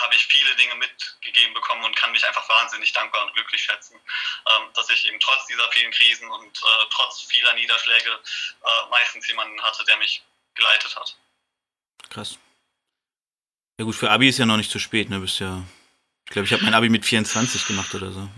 habe 0.00 0.14
ich 0.14 0.26
viele 0.26 0.54
Dinge 0.56 0.74
mitgegeben 0.74 1.54
bekommen 1.54 1.84
und 1.84 1.96
kann 1.96 2.12
mich 2.12 2.26
einfach 2.26 2.48
wahnsinnig 2.48 2.92
dankbar 2.92 3.22
und 3.22 3.32
glücklich 3.34 3.62
schätzen, 3.62 3.94
ähm, 3.94 4.72
dass 4.74 4.90
ich 4.90 5.06
eben 5.06 5.20
trotz 5.20 5.46
dieser 5.46 5.70
vielen 5.72 5.92
Krisen 5.92 6.30
und 6.30 6.58
äh, 6.58 6.86
trotz 6.90 7.22
vieler 7.22 7.52
Niederschläge 7.54 8.10
äh, 8.10 8.86
meistens 8.90 9.26
jemanden 9.28 9.60
hatte, 9.62 9.84
der 9.84 9.96
mich 9.96 10.22
geleitet 10.54 10.94
hat. 10.96 11.16
Krass. 12.10 12.38
Ja 13.78 13.84
gut, 13.84 13.96
für 13.96 14.10
Abi 14.10 14.28
ist 14.28 14.38
ja 14.38 14.46
noch 14.46 14.56
nicht 14.56 14.70
zu 14.70 14.78
spät, 14.78 15.10
ne? 15.10 15.18
Bist 15.18 15.40
ja. 15.40 15.62
Ich 16.26 16.30
glaube, 16.30 16.46
ich 16.46 16.52
habe 16.52 16.64
mein 16.64 16.74
Abi 16.74 16.88
mit 16.88 17.04
24 17.04 17.66
gemacht 17.66 17.94
oder 17.94 18.12
so. 18.12 18.28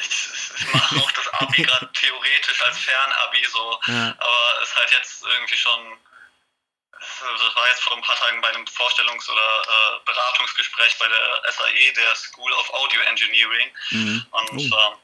Ich, 0.00 0.08
ich 0.56 0.72
mache 0.72 0.96
auch 0.96 1.12
das 1.12 1.28
Abi 1.34 1.62
gerade 1.64 1.90
theoretisch 1.92 2.62
als 2.64 2.78
Fernabi 2.78 3.44
so, 3.50 3.80
ja. 3.86 4.08
aber 4.18 4.62
es 4.62 4.68
ist 4.68 4.76
halt 4.76 4.90
jetzt 4.90 5.22
irgendwie 5.22 5.56
schon 5.56 5.98
das 6.98 7.56
war 7.56 7.68
jetzt 7.68 7.82
vor 7.82 7.96
ein 7.96 8.02
paar 8.02 8.16
Tagen 8.16 8.40
bei 8.40 8.48
einem 8.48 8.64
Vorstellungs- 8.64 9.28
oder 9.28 9.62
äh, 9.62 10.00
Beratungsgespräch 10.04 10.98
bei 10.98 11.08
der 11.08 11.52
SAE, 11.52 11.92
der 11.92 12.14
School 12.14 12.52
of 12.54 12.72
Audio 12.72 13.00
Engineering. 13.02 13.70
Mhm. 13.90 14.26
Und 14.30 14.72
oh. 14.72 14.76
ähm, 14.76 14.98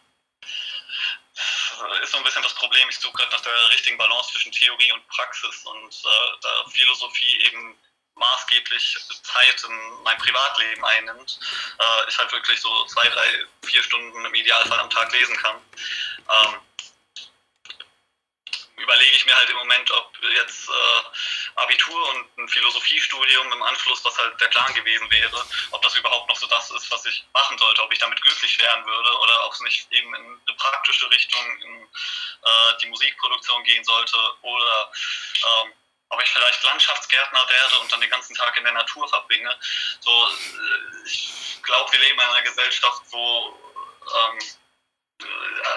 ist 2.03 2.13
so 2.13 2.19
ein 2.19 2.25
bisschen 2.25 2.43
das 2.43 2.55
Problem, 2.55 2.89
ich 2.89 2.99
suche 2.99 3.13
gerade 3.15 3.33
nach 3.33 3.41
der 3.41 3.69
richtigen 3.71 3.99
Balance 3.99 4.33
zwischen 4.33 4.53
Theorie 4.53 4.93
und 4.93 5.07
Praxis 5.09 5.65
und 5.65 5.95
äh, 5.95 6.37
da 6.41 6.65
Philosophie 6.71 7.45
eben 7.47 7.77
maßgeblich 8.15 8.99
Zeit 9.23 9.65
in 9.69 10.03
mein 10.03 10.19
Privatleben 10.19 10.85
einnimmt, 10.85 11.39
äh, 11.79 12.09
ich 12.09 12.19
halt 12.19 12.33
wirklich 12.33 12.61
so 12.61 12.85
zwei, 12.87 13.09
drei, 13.09 13.47
vier 13.65 13.83
Stunden 13.83 14.25
im 14.25 14.35
Idealfall 14.35 14.81
am 14.81 14.91
Tag 14.91 15.13
lesen 15.13 15.37
kann. 15.37 15.57
Ähm, 16.29 16.61
ich 19.23 19.27
mir 19.27 19.37
halt 19.37 19.51
im 19.51 19.57
Moment, 19.57 19.91
ob 19.93 20.13
jetzt 20.35 20.69
äh, 20.69 21.61
Abitur 21.61 22.09
und 22.11 22.39
ein 22.39 22.49
Philosophiestudium 22.49 23.53
im 23.53 23.63
Anschluss, 23.63 24.05
was 24.05 24.19
halt 24.19 24.41
der 24.41 24.49
Plan 24.49 24.75
gewesen 24.75 25.09
wäre, 25.11 25.47
ob 25.71 25.83
das 25.83 25.95
überhaupt 25.97 26.29
noch 26.29 26.37
so 26.37 26.47
das 26.49 26.71
ist, 26.73 26.91
was 26.91 27.07
ich 27.07 27.25
machen 27.33 27.57
sollte, 27.59 27.83
ob 27.83 27.93
ich 27.93 27.99
damit 27.99 28.21
glücklich 28.21 28.59
werden 28.59 28.85
würde 28.85 29.19
oder 29.19 29.47
ob 29.47 29.53
es 29.53 29.61
nicht 29.61 29.93
eben 29.93 30.15
in 30.15 30.25
eine 30.25 30.57
praktische 30.57 31.09
Richtung 31.11 31.61
in 31.63 31.83
äh, 31.83 32.79
die 32.81 32.87
Musikproduktion 32.87 33.63
gehen 33.65 33.85
sollte 33.85 34.19
oder 34.43 34.93
ähm, 35.63 35.73
ob 36.09 36.23
ich 36.23 36.31
vielleicht 36.31 36.63
Landschaftsgärtner 36.65 37.49
werde 37.49 37.79
und 37.81 37.93
dann 37.93 38.01
den 38.01 38.11
ganzen 38.11 38.35
Tag 38.35 38.57
in 38.57 38.65
der 38.65 38.73
Natur 38.73 39.09
verbringe. 39.09 39.57
So, 40.01 40.11
äh, 40.11 41.07
ich 41.07 41.63
glaube, 41.63 41.93
wir 41.93 42.01
leben 42.01 42.19
in 42.19 42.27
einer 42.27 42.43
Gesellschaft, 42.43 43.03
wo 43.11 43.59
ähm, 44.03 44.39
äh, 44.39 44.62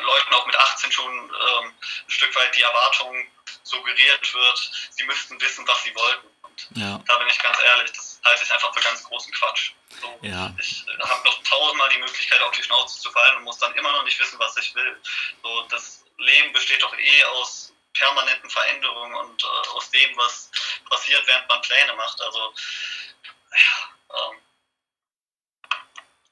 Leuten 0.02 0.34
auch 0.34 0.46
mit 0.46 0.56
18 0.56 0.92
schon 0.92 1.14
ähm, 1.14 1.74
ein 2.08 2.12
Stück 2.12 2.36
weit 2.36 2.56
die 2.56 2.62
Erwartung 2.62 3.28
suggeriert 3.64 4.34
wird, 4.34 4.72
sie 4.92 5.04
müssten 5.06 5.40
wissen, 5.42 5.68
was 5.68 5.84
sie 5.84 5.96
wollten. 5.96 6.28
Und 6.42 6.68
ja. 6.76 7.02
da 7.08 7.18
bin 7.18 7.28
ich 7.28 7.40
ganz 7.40 7.58
ehrlich, 7.60 7.92
das 7.92 8.20
halte 8.24 8.44
ich 8.44 8.52
einfach 8.52 8.74
für 8.74 8.82
ganz 8.82 9.04
großen 9.04 9.34
Quatsch. 9.34 9.72
So, 10.02 10.20
ja. 10.22 10.54
Ich 10.60 10.86
äh, 10.88 11.04
habe 11.04 11.24
noch 11.28 11.44
tausendmal 11.44 11.90
die 11.90 12.00
Möglichkeit, 12.00 12.42
auf 12.42 12.52
die 12.52 12.64
Schnauze 12.64 13.00
zu 13.00 13.12
fallen 13.12 13.38
und 13.38 13.44
muss 13.44 13.58
dann 13.60 13.74
immer 13.76 13.92
noch 13.92 14.04
nicht 14.04 14.20
wissen, 14.20 14.40
was 14.40 14.58
ich 14.58 14.74
will. 14.76 15.02
So, 15.44 15.62
das 15.70 16.04
Leben 16.18 16.54
besteht 16.54 16.82
doch 16.82 16.98
eh 16.98 17.24
aus 17.26 17.74
permanenten 17.94 18.50
Veränderungen 18.50 19.16
und 19.16 19.44
äh, 19.44 19.68
aus 19.70 19.90
dem, 19.90 20.18
was 20.18 20.52
passiert, 20.90 21.26
während 21.28 21.48
man 21.48 21.62
Pläne 21.62 21.94
macht. 21.96 22.22
Also, 22.22 22.54
ja, 23.52 24.30
ähm, 24.30 24.42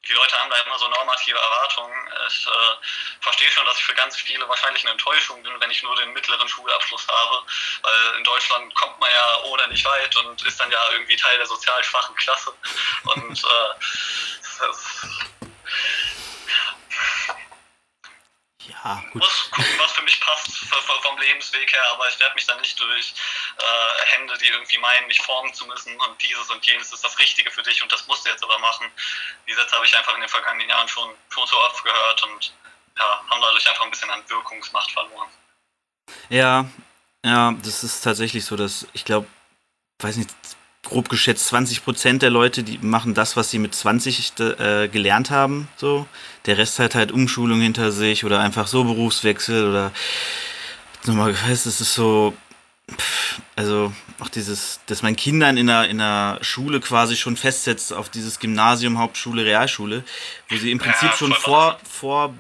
die 0.08 0.13
Leute 0.13 0.38
haben 0.38 0.50
da 0.50 0.58
immer 0.58 0.78
so 0.78 0.88
normative 0.88 1.38
Erwartungen. 1.38 1.94
Ich 2.28 2.46
äh, 2.46 3.22
verstehe 3.22 3.50
schon, 3.52 3.66
dass 3.66 3.78
ich 3.78 3.86
für 3.86 3.94
ganz 3.94 4.18
viele 4.18 4.48
wahrscheinlich 4.50 4.84
eine 4.84 4.92
Enttäuschung 4.92 5.42
bin, 5.44 5.60
wenn 5.60 5.72
ich 5.72 5.82
nur 5.82 5.96
den 5.96 6.12
mittleren 6.12 6.48
Schulabschluss 6.48 7.08
habe. 7.08 7.44
Weil 7.84 8.18
in 8.18 8.24
Deutschland 8.24 8.74
kommt 8.76 9.00
man 9.00 9.10
ja 9.10 9.44
ohne 9.44 9.68
nicht 9.70 9.86
weit 9.86 10.16
und 10.18 10.44
ist 10.44 10.60
dann 10.60 10.72
ja 10.72 10.92
irgendwie 10.92 11.16
Teil 11.16 11.38
der 11.38 11.48
sozial 11.48 11.84
schwachen 11.84 12.16
Klasse. 12.16 12.54
Und 13.04 13.44
äh, 13.44 14.74
ja, 18.67 19.04
gut. 19.12 19.21
muss 19.21 19.52
gucken, 19.52 19.80
was 19.80 19.91
für 19.91 20.02
mich 20.04 20.19
passt 20.19 20.63
vom 21.13 21.17
Lebensweg 21.19 21.71
her, 21.71 21.84
aber 21.91 22.08
ich 22.08 22.19
werde 22.19 22.34
mich 22.36 22.45
dann 22.45 22.60
nicht 22.62 22.80
durch 22.80 23.13
äh, 23.58 24.06
Hände, 24.15 24.38
die 24.38 24.47
irgendwie 24.47 24.78
meinen, 24.78 25.08
mich 25.08 25.21
formen 25.21 25.54
zu 25.54 25.65
müssen 25.67 25.99
und 25.99 26.21
dieses 26.23 26.49
und 26.49 26.65
jenes 26.65 26.91
ist 26.91 27.04
das 27.04 27.17
Richtige 27.19 27.52
für 27.52 27.63
dich 27.63 27.82
und 27.84 27.91
das 27.91 28.08
musst 28.08 28.26
du 28.26 28.30
jetzt 28.30 28.43
aber 28.43 28.58
machen. 28.60 28.89
Die 29.47 29.54
Sätze 29.54 29.76
habe 29.76 29.86
ich 29.86 29.95
einfach 29.95 30.15
in 30.15 30.21
den 30.21 30.30
vergangenen 30.30 30.69
Jahren 30.69 30.88
schon, 30.88 31.13
schon 31.30 31.47
so 31.47 31.58
oft 31.58 31.84
gehört 31.84 32.23
und 32.23 32.54
ja, 32.97 33.23
haben 33.30 33.41
dadurch 33.41 33.67
einfach 33.67 33.84
ein 33.84 33.91
bisschen 33.91 34.10
an 34.10 34.23
Wirkungsmacht 34.30 34.91
verloren. 34.91 35.30
Ja, 36.30 36.65
ja, 37.26 37.54
das 37.63 37.84
ist 37.84 38.02
tatsächlich 38.02 38.45
so, 38.45 38.56
dass 38.56 38.88
ich 38.93 39.06
glaube, 39.06 39.28
weiß 39.99 40.17
nicht, 40.17 40.30
grob 40.84 41.10
geschätzt 41.10 41.48
20 41.48 41.84
Prozent 41.84 42.22
der 42.22 42.30
Leute, 42.30 42.63
die 42.63 42.78
machen 42.80 43.13
das, 43.13 43.36
was 43.38 43.50
sie 43.50 43.60
mit 43.60 43.74
20 43.74 44.34
äh, 44.39 44.88
gelernt 44.89 45.32
haben. 45.32 45.67
So. 45.78 46.06
Der 46.46 46.58
Rest 46.58 46.80
hat 46.80 46.93
halt 46.93 47.12
Umschulung 47.12 47.62
hinter 47.62 47.91
sich 47.91 48.26
oder 48.26 48.39
einfach 48.39 48.67
so 48.67 48.84
Berufswechsel 48.84 49.69
oder 49.69 49.91
nochmal 51.06 51.36
heißt 51.41 51.65
es 51.65 51.80
ist 51.80 51.93
so, 51.93 52.34
also 53.56 53.93
auch 54.19 54.30
dieses, 54.30 54.82
dass 54.88 55.02
man 55.02 55.15
Kindern 55.15 55.58
in 55.58 55.69
einer, 55.69 55.88
in 55.88 56.02
einer 56.02 56.39
Schule 56.41 56.80
quasi 56.80 57.15
schon 57.15 57.38
festsetzt 57.38 57.93
auf 57.93 58.10
dieses 58.10 58.39
Gymnasium, 58.39 58.98
Hauptschule, 58.98 59.46
Realschule, 59.46 60.04
wo 60.50 60.58
sie 60.58 60.72
im 60.72 60.80
Prinzip 60.80 61.10
ja, 61.10 61.15
schon 61.15 61.34
vor, 61.34 61.80
vor 61.89 62.34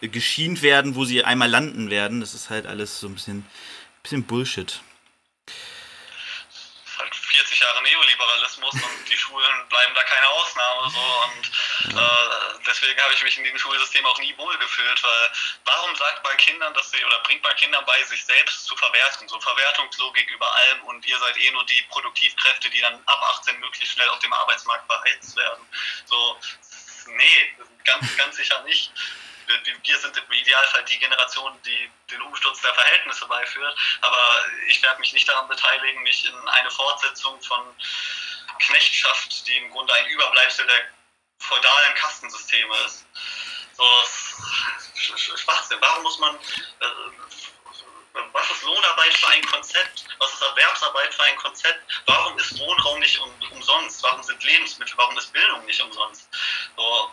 geschient 0.00 0.62
werden, 0.62 0.94
wo 0.94 1.04
sie 1.04 1.24
einmal 1.24 1.48
landen 1.48 1.90
werden. 1.90 2.20
Das 2.20 2.34
ist 2.34 2.50
halt 2.50 2.66
alles 2.66 3.00
so 3.00 3.06
ein 3.06 3.14
bisschen, 3.14 3.46
bisschen 4.02 4.24
Bullshit. 4.24 4.80
40 7.36 7.60
Jahre 7.60 7.82
Neoliberalismus 7.82 8.74
und 8.74 9.08
die 9.08 9.16
Schulen 9.18 9.68
bleiben 9.68 9.94
da 9.94 10.02
keine 10.04 10.28
Ausnahme. 10.28 10.90
So. 10.90 11.00
Und 11.24 11.98
äh, 11.98 12.58
deswegen 12.66 13.00
habe 13.02 13.12
ich 13.12 13.22
mich 13.22 13.36
in 13.36 13.44
diesem 13.44 13.58
Schulsystem 13.58 14.06
auch 14.06 14.18
nie 14.20 14.36
wohl 14.38 14.56
gefühlt, 14.58 15.02
weil 15.02 15.30
warum 15.64 15.94
sagt 15.96 16.24
man 16.24 16.36
Kindern, 16.38 16.72
dass 16.72 16.90
sie 16.90 17.04
oder 17.04 17.18
bringt 17.20 17.42
man 17.42 17.54
Kindern 17.56 17.84
bei, 17.84 18.02
sich 18.04 18.24
selbst 18.24 18.64
zu 18.64 18.74
verwerten? 18.76 19.28
So 19.28 19.38
Verwertungslogik 19.40 20.30
über 20.30 20.50
allem 20.50 20.82
und 20.84 21.06
ihr 21.06 21.18
seid 21.18 21.36
eh 21.36 21.50
nur 21.50 21.66
die 21.66 21.82
Produktivkräfte, 21.90 22.70
die 22.70 22.80
dann 22.80 23.02
ab 23.04 23.22
18 23.40 23.58
möglichst 23.60 23.94
schnell 23.94 24.08
auf 24.08 24.18
dem 24.20 24.32
Arbeitsmarkt 24.32 24.88
beheizt 24.88 25.36
werden. 25.36 25.66
So, 26.06 26.40
nee, 27.06 27.56
ganz, 27.84 28.16
ganz 28.16 28.36
sicher 28.36 28.62
nicht 28.62 28.90
wir 29.46 29.98
sind 29.98 30.16
im 30.16 30.32
Idealfall 30.32 30.84
die 30.84 30.98
Generation, 30.98 31.52
die 31.64 31.90
den 32.10 32.22
Umsturz 32.22 32.60
der 32.62 32.74
Verhältnisse 32.74 33.26
beiführt. 33.26 33.76
Aber 34.00 34.44
ich 34.68 34.82
werde 34.82 35.00
mich 35.00 35.12
nicht 35.12 35.28
daran 35.28 35.48
beteiligen, 35.48 36.02
mich 36.02 36.26
in 36.26 36.48
eine 36.48 36.70
Fortsetzung 36.70 37.40
von 37.42 37.60
Knechtschaft, 38.58 39.46
die 39.46 39.56
im 39.56 39.70
Grunde 39.70 39.92
ein 39.94 40.06
Überbleibsel 40.06 40.66
der 40.66 40.88
feudalen 41.38 41.94
Kastensysteme 41.94 42.76
ist. 42.86 43.06
So, 43.76 43.84
Schwachsinn. 44.94 45.78
Warum 45.80 46.02
muss 46.02 46.18
man. 46.18 46.34
Äh, 46.36 46.86
was 48.32 48.50
ist 48.50 48.62
Lohnarbeit 48.62 49.14
für 49.14 49.28
ein 49.28 49.44
Konzept? 49.46 50.06
Was 50.18 50.32
ist 50.32 50.42
Erwerbsarbeit 50.42 51.14
für 51.14 51.22
ein 51.24 51.36
Konzept? 51.36 51.80
Warum 52.06 52.38
ist 52.38 52.58
Wohnraum 52.58 52.98
nicht 53.00 53.18
um, 53.20 53.30
umsonst? 53.52 54.02
Warum 54.02 54.22
sind 54.22 54.42
Lebensmittel, 54.42 54.96
warum 54.96 55.16
ist 55.18 55.32
Bildung 55.34 55.64
nicht 55.66 55.80
umsonst? 55.82 56.28
So, 56.76 57.12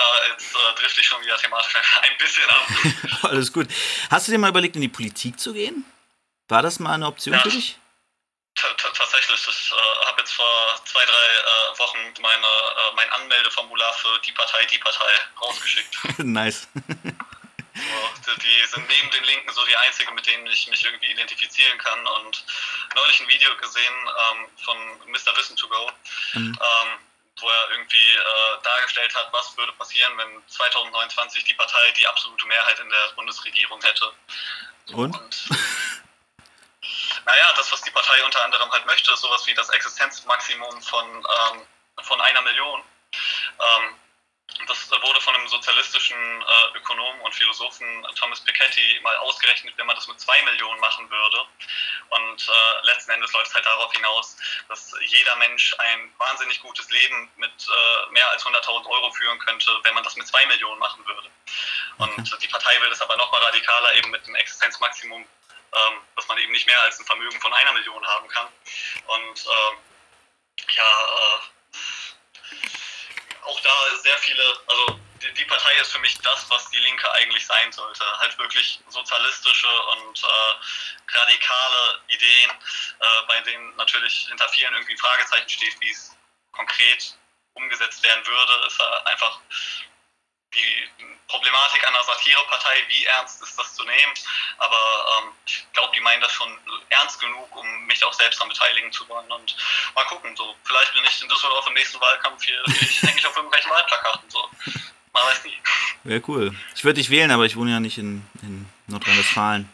äh, 0.00 0.30
jetzt 0.30 0.54
äh, 0.54 0.80
drifte 0.80 1.00
ich 1.00 1.06
schon 1.06 1.22
wieder 1.22 1.36
thematisch 1.36 1.74
ein 2.02 2.18
bisschen 2.18 2.50
ab. 2.50 2.66
Alles 3.30 3.52
gut. 3.52 3.68
Hast 4.10 4.28
du 4.28 4.32
dir 4.32 4.38
mal 4.38 4.50
überlegt, 4.50 4.76
in 4.76 4.82
die 4.82 4.88
Politik 4.88 5.38
zu 5.38 5.52
gehen? 5.52 5.84
War 6.48 6.62
das 6.62 6.78
mal 6.78 6.94
eine 6.94 7.06
Option 7.06 7.34
ja, 7.34 7.40
für 7.40 7.50
dich? 7.50 7.78
Tatsächlich. 8.54 9.40
Ich 9.48 9.72
äh, 9.72 10.06
habe 10.06 10.20
jetzt 10.20 10.32
vor 10.32 10.80
zwei, 10.84 11.04
drei 11.04 11.12
äh, 11.12 11.78
Wochen 11.78 11.98
meine, 12.20 12.46
äh, 12.46 12.94
mein 12.96 13.10
Anmeldeformular 13.12 13.92
für 13.94 14.18
die 14.20 14.32
Partei, 14.32 14.64
die 14.66 14.78
Partei 14.78 15.12
rausgeschickt. 15.40 15.96
nice. 16.18 16.68
So, 18.24 18.34
die 18.34 18.66
sind 18.66 18.88
neben 18.88 19.10
den 19.10 19.24
Linken 19.24 19.52
so 19.52 19.64
die 19.64 19.76
einzige, 19.76 20.12
mit 20.12 20.26
denen 20.26 20.46
ich 20.48 20.66
mich 20.68 20.84
irgendwie 20.84 21.06
identifizieren 21.06 21.78
kann. 21.78 22.06
Und 22.06 22.44
neulich 22.94 23.20
ein 23.20 23.28
Video 23.28 23.56
gesehen 23.56 23.94
ähm, 23.94 24.46
von 24.64 24.76
Mr. 25.10 25.36
Wissen 25.36 25.56
to 25.56 25.68
Go. 25.68 25.90
Mhm. 26.34 26.58
Ähm, 26.60 26.98
wo 27.38 27.48
er 27.48 27.70
irgendwie 27.70 28.14
äh, 28.14 28.62
dargestellt 28.62 29.14
hat, 29.14 29.32
was 29.32 29.56
würde 29.56 29.72
passieren, 29.72 30.16
wenn 30.18 30.42
2029 30.48 31.44
die 31.44 31.54
Partei 31.54 31.90
die 31.92 32.06
absolute 32.06 32.46
Mehrheit 32.46 32.78
in 32.78 32.88
der 32.88 33.12
Bundesregierung 33.14 33.80
hätte. 33.82 34.12
Und? 34.92 35.16
Und 35.16 35.50
naja, 37.26 37.52
das, 37.56 37.72
was 37.72 37.82
die 37.82 37.90
Partei 37.90 38.24
unter 38.24 38.42
anderem 38.44 38.70
halt 38.70 38.86
möchte, 38.86 39.12
ist 39.12 39.20
sowas 39.20 39.46
wie 39.46 39.54
das 39.54 39.68
Existenzmaximum 39.70 40.82
von, 40.82 41.06
ähm, 41.06 41.66
von 42.02 42.20
einer 42.20 42.42
Million. 42.42 42.82
Ähm, 43.12 43.94
das 44.66 44.90
wurde 44.90 45.20
von 45.20 45.34
einem 45.34 45.48
sozialistischen 45.48 46.16
äh, 46.42 46.78
Ökonomen 46.78 47.20
und 47.22 47.34
Philosophen 47.34 48.06
Thomas 48.16 48.40
Piketty 48.40 49.00
mal 49.02 49.16
ausgerechnet, 49.18 49.74
wenn 49.76 49.86
man 49.86 49.96
das 49.96 50.06
mit 50.06 50.20
zwei 50.20 50.40
Millionen 50.42 50.80
machen 50.80 51.08
würde. 51.10 51.44
Und 52.10 52.48
äh, 52.48 52.86
letzten 52.86 53.12
Endes 53.12 53.32
läuft 53.32 53.48
es 53.48 53.54
halt 53.54 53.66
darauf 53.66 53.92
hinaus, 53.92 54.36
dass 54.68 54.94
jeder 55.06 55.36
Mensch 55.36 55.74
ein 55.78 56.12
wahnsinnig 56.18 56.60
gutes 56.60 56.88
Leben 56.90 57.30
mit 57.36 57.50
äh, 57.50 58.12
mehr 58.12 58.28
als 58.30 58.44
100.000 58.44 58.86
Euro 58.86 59.10
führen 59.12 59.38
könnte, 59.40 59.70
wenn 59.82 59.94
man 59.94 60.04
das 60.04 60.16
mit 60.16 60.26
zwei 60.26 60.44
Millionen 60.46 60.78
machen 60.78 61.04
würde. 61.06 61.30
Und 61.98 62.42
die 62.42 62.48
Partei 62.48 62.80
will 62.80 62.90
das 62.90 63.02
aber 63.02 63.16
noch 63.16 63.30
mal 63.32 63.42
radikaler 63.42 63.94
eben 63.96 64.10
mit 64.10 64.26
dem 64.26 64.34
Existenzmaximum, 64.34 65.22
ähm, 65.22 65.94
dass 66.16 66.28
man 66.28 66.38
eben 66.38 66.52
nicht 66.52 66.66
mehr 66.66 66.80
als 66.82 66.98
ein 66.98 67.06
Vermögen 67.06 67.40
von 67.40 67.52
einer 67.52 67.72
Million 67.72 68.06
haben 68.06 68.28
kann. 68.28 68.48
Und 69.06 69.46
ähm, 69.46 69.78
ja, 70.74 70.82
äh, 70.82 71.59
auch 73.50 73.60
da 73.60 73.96
sehr 74.02 74.18
viele, 74.18 74.42
also 74.66 75.00
die, 75.22 75.32
die, 75.34 75.44
Partei 75.44 75.74
ist 75.80 75.92
für 75.92 75.98
mich 75.98 76.16
das, 76.18 76.48
was 76.48 76.70
die 76.70 76.78
Linke 76.78 77.10
eigentlich 77.12 77.44
sein 77.46 77.70
sollte. 77.72 78.04
Halt 78.18 78.38
wirklich 78.38 78.80
sozialistische 78.88 79.82
und 79.92 80.22
äh, 80.22 81.16
radikale 81.16 82.00
Ideen, 82.08 82.50
äh, 82.50 83.22
bei 83.26 83.40
denen 83.40 83.76
natürlich 83.76 84.26
hinter 84.28 84.48
vielen 84.50 84.72
irgendwie 84.72 84.94
ein 84.94 84.98
Fragezeichen 84.98 85.48
steht, 85.48 85.80
wie 85.80 85.90
es 85.90 86.16
konkret 86.52 87.14
umgesetzt 87.54 88.02
werden 88.02 88.24
würde, 88.26 88.66
ist 88.66 88.80
einfach 88.80 89.40
die 90.54 90.88
Problematik 91.28 91.86
einer 91.86 92.02
Satirepartei, 92.02 92.84
wie 92.88 93.04
ernst 93.04 93.42
ist 93.42 93.58
das 93.58 93.74
zu 93.74 93.84
nehmen. 93.84 94.14
Aber 94.58 94.76
ähm, 94.76 95.32
ich 95.46 95.64
glaube, 95.72 95.92
die 95.94 96.00
meinen 96.00 96.20
das 96.20 96.32
schon 96.32 96.58
ernst 96.88 97.20
genug, 97.20 97.54
um 97.54 97.86
mich 97.86 98.04
auch 98.04 98.12
selbst 98.12 98.38
daran 98.38 98.52
beteiligen 98.52 98.92
zu 98.92 99.08
wollen. 99.08 99.30
Und 99.30 99.56
mal 99.94 100.04
gucken, 100.06 100.34
so 100.36 100.56
vielleicht 100.64 100.92
bin 100.94 101.04
ich 101.04 101.22
in 101.22 101.28
Düsseldorf 101.28 101.66
im 101.68 101.74
nächsten 101.74 102.00
Wahlkampf 102.00 102.42
hier, 102.44 102.62
ich 102.66 103.02
hänge 103.02 103.18
ich 103.18 103.26
auf 103.26 103.36
irgendwelchen 103.36 103.70
Wahlplakaten. 103.74 104.28
So. 104.28 104.48
Man 105.12 105.24
weiß 105.24 105.44
nie. 105.44 105.58
Wäre 106.04 106.22
cool. 106.28 106.54
Ich 106.74 106.84
würde 106.84 107.00
dich 107.00 107.10
wählen, 107.10 107.30
aber 107.30 107.44
ich 107.44 107.56
wohne 107.56 107.72
ja 107.72 107.80
nicht 107.80 107.98
in, 107.98 108.26
in 108.42 108.68
Nordrhein-Westfalen. 108.86 109.68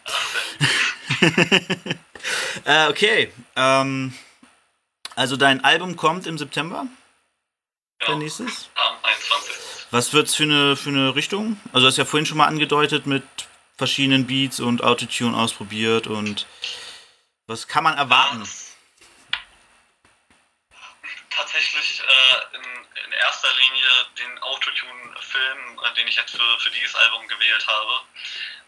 äh, 2.65 2.89
okay. 2.89 3.33
Ähm, 3.55 4.17
also 5.15 5.37
dein 5.37 5.65
Album 5.65 5.97
kommt 5.97 6.27
im 6.27 6.37
September? 6.37 6.87
Ja, 8.01 8.07
der 8.09 8.17
nächstes? 8.17 8.69
Am 8.75 8.97
21. 9.03 9.57
Was 9.91 10.13
wird's 10.13 10.35
für 10.35 10.43
eine, 10.43 10.77
für 10.77 10.89
eine 10.89 11.15
Richtung? 11.15 11.61
Also 11.73 11.81
du 11.81 11.87
hast 11.87 11.97
ja 11.97 12.05
vorhin 12.05 12.27
schon 12.27 12.39
mal 12.39 12.47
angedeutet 12.47 13.07
mit 13.07 13.23
verschiedenen 13.77 14.27
Beats 14.27 14.59
und 14.59 14.83
Autotune 14.83 15.37
ausprobiert 15.37 16.07
und 16.07 16.47
was 17.47 17.69
kann 17.69 17.85
man 17.85 17.97
erwarten? 17.97 18.43
Tatsächlich 21.31 22.01
äh, 22.01 22.57
in, 22.57 22.65
in, 23.05 23.13
erster 23.13 23.49
Linie 23.53 23.89
den 24.19 24.39
Autotune-Film, 24.43 25.79
äh, 25.85 25.95
den 25.95 26.09
ich 26.09 26.17
jetzt 26.17 26.33
für, 26.33 26.59
für 26.59 26.71
dieses 26.71 26.95
Album 26.97 27.29
gewählt 27.29 27.67
habe, 27.69 28.01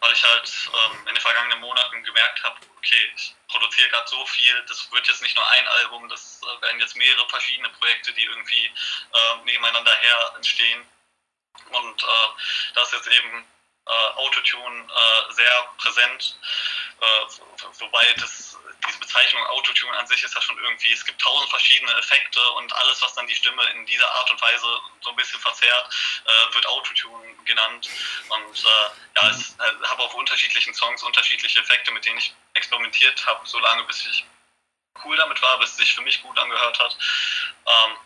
weil 0.00 0.12
ich 0.12 0.22
halt 0.22 0.52
ähm, 0.68 0.98
in 1.08 1.14
den 1.14 1.20
vergangenen 1.20 1.60
Monaten 1.60 2.04
gemerkt 2.04 2.44
habe, 2.44 2.60
okay, 2.76 3.10
ich 3.16 3.34
produziere 3.48 3.88
gerade 3.88 4.08
so 4.08 4.24
viel, 4.26 4.64
das 4.68 4.92
wird 4.92 5.08
jetzt 5.08 5.22
nicht 5.22 5.34
nur 5.34 5.50
ein 5.50 5.68
Album, 5.68 6.08
das 6.10 6.40
äh, 6.42 6.62
werden 6.62 6.78
jetzt 6.78 6.94
mehrere 6.94 7.28
verschiedene 7.28 7.70
Projekte, 7.70 8.12
die 8.12 8.24
irgendwie 8.24 8.66
äh, 8.66 9.44
nebeneinander 9.44 9.94
her 9.96 10.32
entstehen. 10.36 10.86
Und 11.70 12.02
äh, 12.02 12.74
da 12.74 12.82
ist 12.82 12.92
jetzt 12.92 13.08
eben 13.08 13.46
äh, 13.88 13.90
Autotune 14.16 14.84
äh, 14.84 15.32
sehr 15.32 15.68
präsent, 15.78 16.38
äh, 17.00 17.64
wobei 17.78 18.12
das, 18.18 18.58
diese 18.86 18.98
Bezeichnung 18.98 19.44
Autotune 19.46 19.96
an 19.96 20.06
sich 20.06 20.22
ist 20.22 20.34
ja 20.34 20.42
schon 20.42 20.58
irgendwie, 20.58 20.92
es 20.92 21.04
gibt 21.04 21.20
tausend 21.20 21.48
verschiedene 21.48 21.92
Effekte 21.96 22.40
und 22.52 22.72
alles, 22.76 23.00
was 23.00 23.14
dann 23.14 23.26
die 23.26 23.34
Stimme 23.34 23.62
in 23.70 23.86
dieser 23.86 24.10
Art 24.12 24.30
und 24.30 24.42
Weise 24.42 24.80
so 25.00 25.10
ein 25.10 25.16
bisschen 25.16 25.40
verzerrt, 25.40 25.94
äh, 26.26 26.54
wird 26.54 26.66
Autotune 26.66 27.34
genannt. 27.44 27.88
Und 28.28 28.64
äh, 28.64 29.22
ja, 29.22 29.30
ich 29.30 29.88
habe 29.88 30.02
auf 30.02 30.14
unterschiedlichen 30.14 30.74
Songs 30.74 31.02
unterschiedliche 31.02 31.60
Effekte, 31.60 31.90
mit 31.90 32.04
denen 32.04 32.18
ich 32.18 32.34
experimentiert 32.54 33.24
habe, 33.26 33.46
so 33.46 33.58
lange 33.58 33.84
bis 33.84 34.06
ich 34.06 34.24
cool 35.04 35.16
damit 35.16 35.40
war, 35.40 35.58
bis 35.60 35.70
es 35.70 35.76
sich 35.76 35.94
für 35.94 36.02
mich 36.02 36.20
gut 36.22 36.38
angehört 36.38 36.78
hat. 36.78 36.96
Ähm, 37.66 37.96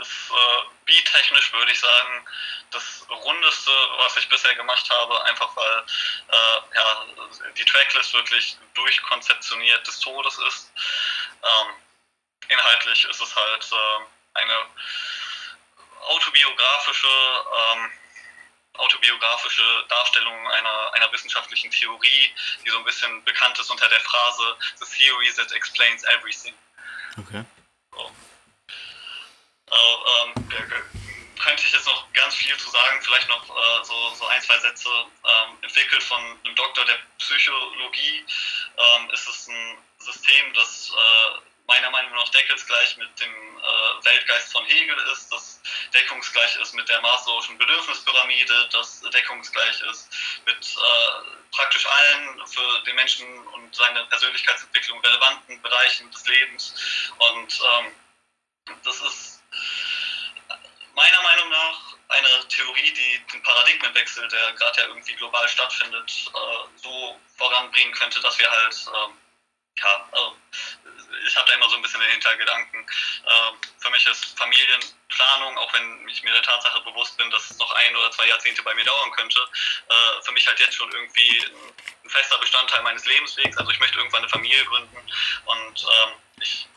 ist 0.00 0.30
äh, 0.30 0.62
beat-technisch, 0.86 1.52
würde 1.52 1.72
ich 1.72 1.80
sagen, 1.80 2.26
das 2.70 3.06
rundeste, 3.08 3.70
was 3.98 4.16
ich 4.16 4.28
bisher 4.28 4.54
gemacht 4.54 4.88
habe, 4.90 5.24
einfach 5.24 5.56
weil 5.56 5.84
äh, 6.28 6.76
ja, 6.76 7.06
die 7.56 7.64
Tracklist 7.64 8.12
wirklich 8.14 8.56
durchkonzeptioniert 8.74 9.86
des 9.86 10.00
Todes 10.00 10.38
ist. 10.38 10.72
Ähm, 11.42 11.74
inhaltlich 12.48 13.04
ist 13.04 13.20
es 13.20 13.36
halt 13.36 13.72
äh, 13.72 14.04
eine 14.34 14.66
autobiografische, 16.08 17.06
ähm, 17.06 17.90
autobiografische 18.74 19.84
Darstellung 19.88 20.48
einer, 20.48 20.92
einer 20.94 21.12
wissenschaftlichen 21.12 21.70
Theorie, 21.70 22.34
die 22.64 22.70
so 22.70 22.78
ein 22.78 22.84
bisschen 22.84 23.24
bekannt 23.24 23.58
ist 23.58 23.70
unter 23.70 23.88
der 23.88 24.00
Phrase 24.00 24.56
The 24.80 24.86
Theory 24.96 25.32
that 25.36 25.52
explains 25.52 26.02
everything. 26.04 26.54
Okay. 27.16 27.44
So. 27.92 28.10
Also, 29.74 30.04
ähm, 30.24 30.44
könnte 31.44 31.62
ich 31.66 31.72
jetzt 31.72 31.86
noch 31.86 32.10
ganz 32.12 32.34
viel 32.34 32.56
zu 32.56 32.70
sagen, 32.70 33.00
vielleicht 33.02 33.28
noch 33.28 33.44
äh, 33.44 33.84
so, 33.84 34.14
so 34.14 34.26
ein, 34.26 34.40
zwei 34.40 34.58
Sätze. 34.58 34.88
Ähm, 34.88 35.58
entwickelt 35.62 36.02
von 36.02 36.20
einem 36.44 36.54
Doktor 36.54 36.84
der 36.84 36.98
Psychologie 37.18 38.24
ähm, 38.78 39.10
ist 39.10 39.28
es 39.28 39.48
ein 39.48 39.78
System, 39.98 40.54
das 40.54 40.90
äh, 40.90 41.38
meiner 41.66 41.90
Meinung 41.90 42.14
nach 42.14 42.28
deckungsgleich 42.30 42.96
mit 42.96 43.08
dem 43.20 43.32
äh, 43.32 44.04
Weltgeist 44.04 44.52
von 44.52 44.64
Hegel 44.66 44.96
ist, 45.12 45.32
das 45.32 45.60
deckungsgleich 45.94 46.56
ist 46.56 46.74
mit 46.74 46.88
der 46.88 47.02
Maslow'schen 47.02 47.56
Bedürfnispyramide, 47.58 48.68
das 48.72 49.00
deckungsgleich 49.00 49.80
ist 49.90 50.08
mit 50.46 50.56
äh, 50.56 51.56
praktisch 51.56 51.86
allen 51.86 52.46
für 52.46 52.82
den 52.84 52.96
Menschen 52.96 53.26
und 53.48 53.74
seine 53.74 54.04
Persönlichkeitsentwicklung 54.06 55.00
relevanten 55.00 55.60
Bereichen 55.62 56.10
des 56.10 56.26
Lebens. 56.26 56.74
Und 57.18 57.60
ähm, 57.78 57.92
das 58.82 59.00
ist 59.00 59.33
meiner 60.94 61.22
Meinung 61.22 61.48
nach 61.50 61.94
eine 62.08 62.48
Theorie, 62.48 62.92
die 62.92 63.26
den 63.32 63.42
Paradigmenwechsel, 63.42 64.28
der 64.28 64.52
gerade 64.52 64.80
ja 64.80 64.86
irgendwie 64.88 65.14
global 65.14 65.48
stattfindet, 65.48 66.30
äh, 66.34 66.78
so 66.78 67.20
voranbringen 67.36 67.94
könnte, 67.94 68.20
dass 68.20 68.38
wir 68.38 68.50
halt, 68.50 68.86
ähm, 68.88 69.18
ja, 69.78 70.08
also 70.12 70.36
ich 71.26 71.36
habe 71.36 71.48
da 71.48 71.54
immer 71.54 71.68
so 71.68 71.76
ein 71.76 71.82
bisschen 71.82 72.00
den 72.00 72.10
Hintergedanken. 72.10 72.80
Äh, 72.80 73.52
für 73.78 73.90
mich 73.90 74.06
ist 74.06 74.38
Familienplanung, 74.38 75.58
auch 75.58 75.72
wenn 75.72 76.08
ich 76.08 76.22
mir 76.22 76.32
der 76.32 76.42
Tatsache 76.42 76.80
bewusst 76.82 77.16
bin, 77.16 77.30
dass 77.30 77.50
es 77.50 77.58
noch 77.58 77.72
ein 77.72 77.96
oder 77.96 78.10
zwei 78.10 78.26
Jahrzehnte 78.28 78.62
bei 78.62 78.74
mir 78.74 78.84
dauern 78.84 79.10
könnte, 79.12 79.38
äh, 79.88 80.22
für 80.22 80.32
mich 80.32 80.46
halt 80.46 80.60
jetzt 80.60 80.76
schon 80.76 80.90
irgendwie 80.92 81.44
ein 82.04 82.10
fester 82.10 82.38
Bestandteil 82.38 82.82
meines 82.82 83.04
Lebenswegs. 83.06 83.56
Also 83.56 83.70
ich 83.70 83.80
möchte 83.80 83.98
irgendwann 83.98 84.22
eine 84.22 84.28
Familie 84.28 84.64
gründen 84.66 84.96
und 85.46 85.82
ähm, 85.82 86.12
ich, 86.40 86.68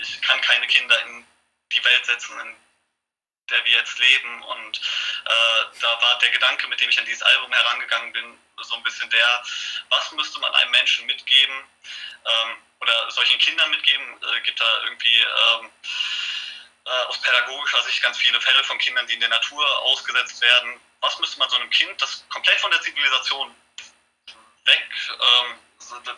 ich 0.00 0.20
kann 0.22 0.40
keine 0.40 0.66
Kinder 0.66 1.00
in 1.06 1.26
die 1.72 1.84
Welt 1.84 2.06
setzen, 2.06 2.38
in 2.40 2.56
der 3.50 3.64
wir 3.64 3.72
jetzt 3.72 3.98
leben. 3.98 4.42
Und 4.42 4.78
äh, 4.78 5.80
da 5.80 6.00
war 6.02 6.18
der 6.18 6.30
Gedanke, 6.30 6.68
mit 6.68 6.80
dem 6.80 6.88
ich 6.88 6.98
an 6.98 7.04
dieses 7.04 7.22
Album 7.22 7.52
herangegangen 7.52 8.12
bin, 8.12 8.38
so 8.62 8.74
ein 8.76 8.82
bisschen 8.82 9.08
der, 9.10 9.42
was 9.90 10.12
müsste 10.12 10.38
man 10.40 10.54
einem 10.54 10.70
Menschen 10.70 11.06
mitgeben 11.06 11.54
ähm, 12.24 12.56
oder 12.80 13.10
solchen 13.10 13.38
Kindern 13.38 13.70
mitgeben? 13.70 14.06
Äh, 14.22 14.40
gibt 14.40 14.60
da 14.60 14.82
irgendwie 14.84 15.18
ähm, 15.20 15.70
äh, 16.86 16.90
aus 17.08 17.20
pädagogischer 17.20 17.82
Sicht 17.82 18.02
ganz 18.02 18.18
viele 18.18 18.40
Fälle 18.40 18.62
von 18.64 18.78
Kindern, 18.78 19.06
die 19.06 19.14
in 19.14 19.20
der 19.20 19.28
Natur 19.28 19.66
ausgesetzt 19.80 20.40
werden. 20.40 20.80
Was 21.00 21.18
müsste 21.18 21.38
man 21.38 21.50
so 21.50 21.56
einem 21.56 21.70
Kind, 21.70 22.00
das 22.00 22.24
komplett 22.28 22.60
von 22.60 22.70
der 22.70 22.80
Zivilisation 22.80 23.54
weg 24.64 24.88
ähm, 25.10 25.58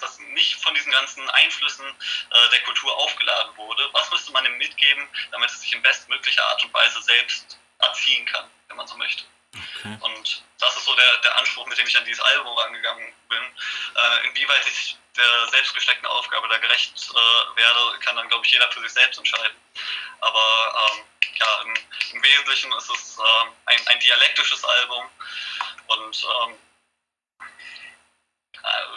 das 0.00 0.18
nicht 0.18 0.62
von 0.62 0.74
diesen 0.74 0.92
ganzen 0.92 1.28
Einflüssen 1.30 1.86
äh, 1.86 2.50
der 2.50 2.62
Kultur 2.62 2.94
aufgeladen 2.96 3.56
wurde. 3.56 3.88
Was 3.92 4.10
müsste 4.10 4.32
man 4.32 4.44
ihm 4.44 4.56
mitgeben, 4.58 5.08
damit 5.32 5.50
es 5.50 5.60
sich 5.60 5.72
in 5.72 5.82
bestmöglicher 5.82 6.44
Art 6.44 6.62
und 6.64 6.74
Weise 6.74 7.00
selbst 7.02 7.58
erziehen 7.78 8.26
kann, 8.26 8.50
wenn 8.68 8.76
man 8.76 8.86
so 8.86 8.96
möchte? 8.96 9.24
Okay. 9.54 9.96
Und 10.00 10.44
das 10.58 10.76
ist 10.76 10.84
so 10.84 10.94
der, 10.94 11.16
der 11.18 11.36
Anspruch, 11.36 11.66
mit 11.66 11.78
dem 11.78 11.86
ich 11.86 11.96
an 11.96 12.04
dieses 12.04 12.20
Album 12.20 12.56
rangegangen 12.58 13.12
bin. 13.28 13.42
Äh, 13.42 14.26
inwieweit 14.28 14.66
ich 14.66 14.96
der 15.16 15.48
selbstgesteckten 15.48 16.06
Aufgabe 16.06 16.48
da 16.48 16.58
gerecht 16.58 17.10
äh, 17.10 17.56
werde, 17.56 17.98
kann 18.00 18.16
dann, 18.16 18.28
glaube 18.28 18.44
ich, 18.44 18.52
jeder 18.52 18.70
für 18.70 18.80
sich 18.80 18.92
selbst 18.92 19.18
entscheiden. 19.18 19.56
Aber 20.20 20.90
ähm, 20.92 21.04
ja, 21.38 21.60
im, 21.62 21.74
im, 22.12 22.22
Wesentlichen 22.22 22.72
ist 22.72 22.90
es 22.90 23.18
äh, 23.18 23.22
ein, 23.66 23.86
ein 23.88 24.00
dialektisches 24.00 24.64
Album 24.64 25.08
und 25.86 26.24
ähm, 26.24 26.52
äh, 26.52 26.56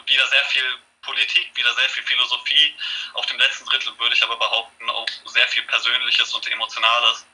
wieder 0.06 0.28
sehr 0.28 0.46
viel 0.46 0.80
Politik, 1.02 1.56
wieder 1.56 1.74
sehr 1.76 1.90
viel 1.90 2.04
Philosophie. 2.04 2.76
Auf 3.14 3.26
dem 3.28 3.40
letzten 3.40 3.66
Drittel 3.66 3.98
würde 3.98 4.16
ich 4.16 4.24
aber 4.24 4.38
behaupten, 4.38 4.90
auch 4.90 5.08
sehr 5.26 5.48
viel 5.48 5.64
Persönliches 5.64 6.34
und 6.34 6.48
Emotionales. 6.52 7.26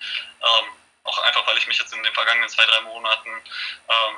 Ähm, 0.42 0.72
auch 1.04 1.20
einfach, 1.20 1.46
weil 1.48 1.58
ich 1.58 1.68
mich 1.68 1.78
jetzt 1.78 1.94
in 1.94 2.04
den 2.04 2.14
vergangenen 2.14 2.50
zwei, 2.50 2.66
drei 2.66 2.82
Monaten 2.82 3.30
ähm, 3.30 4.18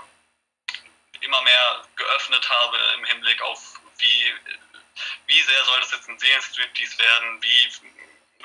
immer 1.22 1.41
mehr 1.41 1.84
geöffnet 1.95 2.49
habe 2.49 2.78
im 2.95 3.05
Hinblick 3.05 3.41
auf, 3.41 3.80
wie, 3.97 4.34
wie 5.26 5.41
sehr 5.41 5.65
soll 5.65 5.80
das 5.80 5.91
jetzt 5.91 6.07
ein 6.07 6.20
Seelenstriptease 6.20 6.97
werden, 6.97 7.41
wie 7.41 7.72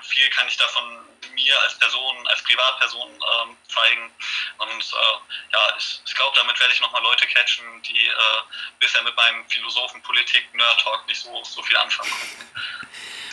viel 0.00 0.28
kann 0.30 0.48
ich 0.48 0.56
davon 0.56 1.04
mir 1.34 1.60
als 1.62 1.78
Person, 1.78 2.28
als 2.28 2.42
Privatperson 2.42 3.10
ähm, 3.10 3.56
zeigen. 3.68 4.10
Und 4.58 4.82
äh, 4.82 5.52
ja, 5.52 5.76
ich, 5.78 6.00
ich 6.04 6.14
glaube, 6.14 6.36
damit 6.36 6.58
werde 6.60 6.72
ich 6.72 6.80
nochmal 6.80 7.02
Leute 7.02 7.26
catchen, 7.26 7.64
die 7.82 8.06
äh, 8.06 8.42
bisher 8.78 9.02
mit 9.02 9.16
meinem 9.16 9.48
Philosophen, 9.48 10.02
Politik, 10.02 10.52
Nerd-Talk 10.54 11.06
nicht 11.06 11.20
so, 11.20 11.42
so 11.44 11.62
viel 11.62 11.76
anfangen 11.76 12.10
konnten. 12.10 12.50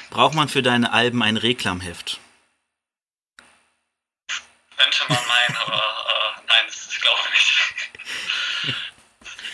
Braucht 0.09 0.33
man 0.33 0.49
für 0.49 0.63
deine 0.63 0.91
Alben 0.91 1.21
ein 1.21 1.37
Reklamheft? 1.37 2.19
Könnte 4.77 5.03
man 5.09 5.27
meinen, 5.27 5.57
aber 5.57 5.75
äh, 5.75 6.41
nein, 6.47 6.65
ich 6.67 7.01
glaube 7.01 7.21
nicht. 7.31 7.53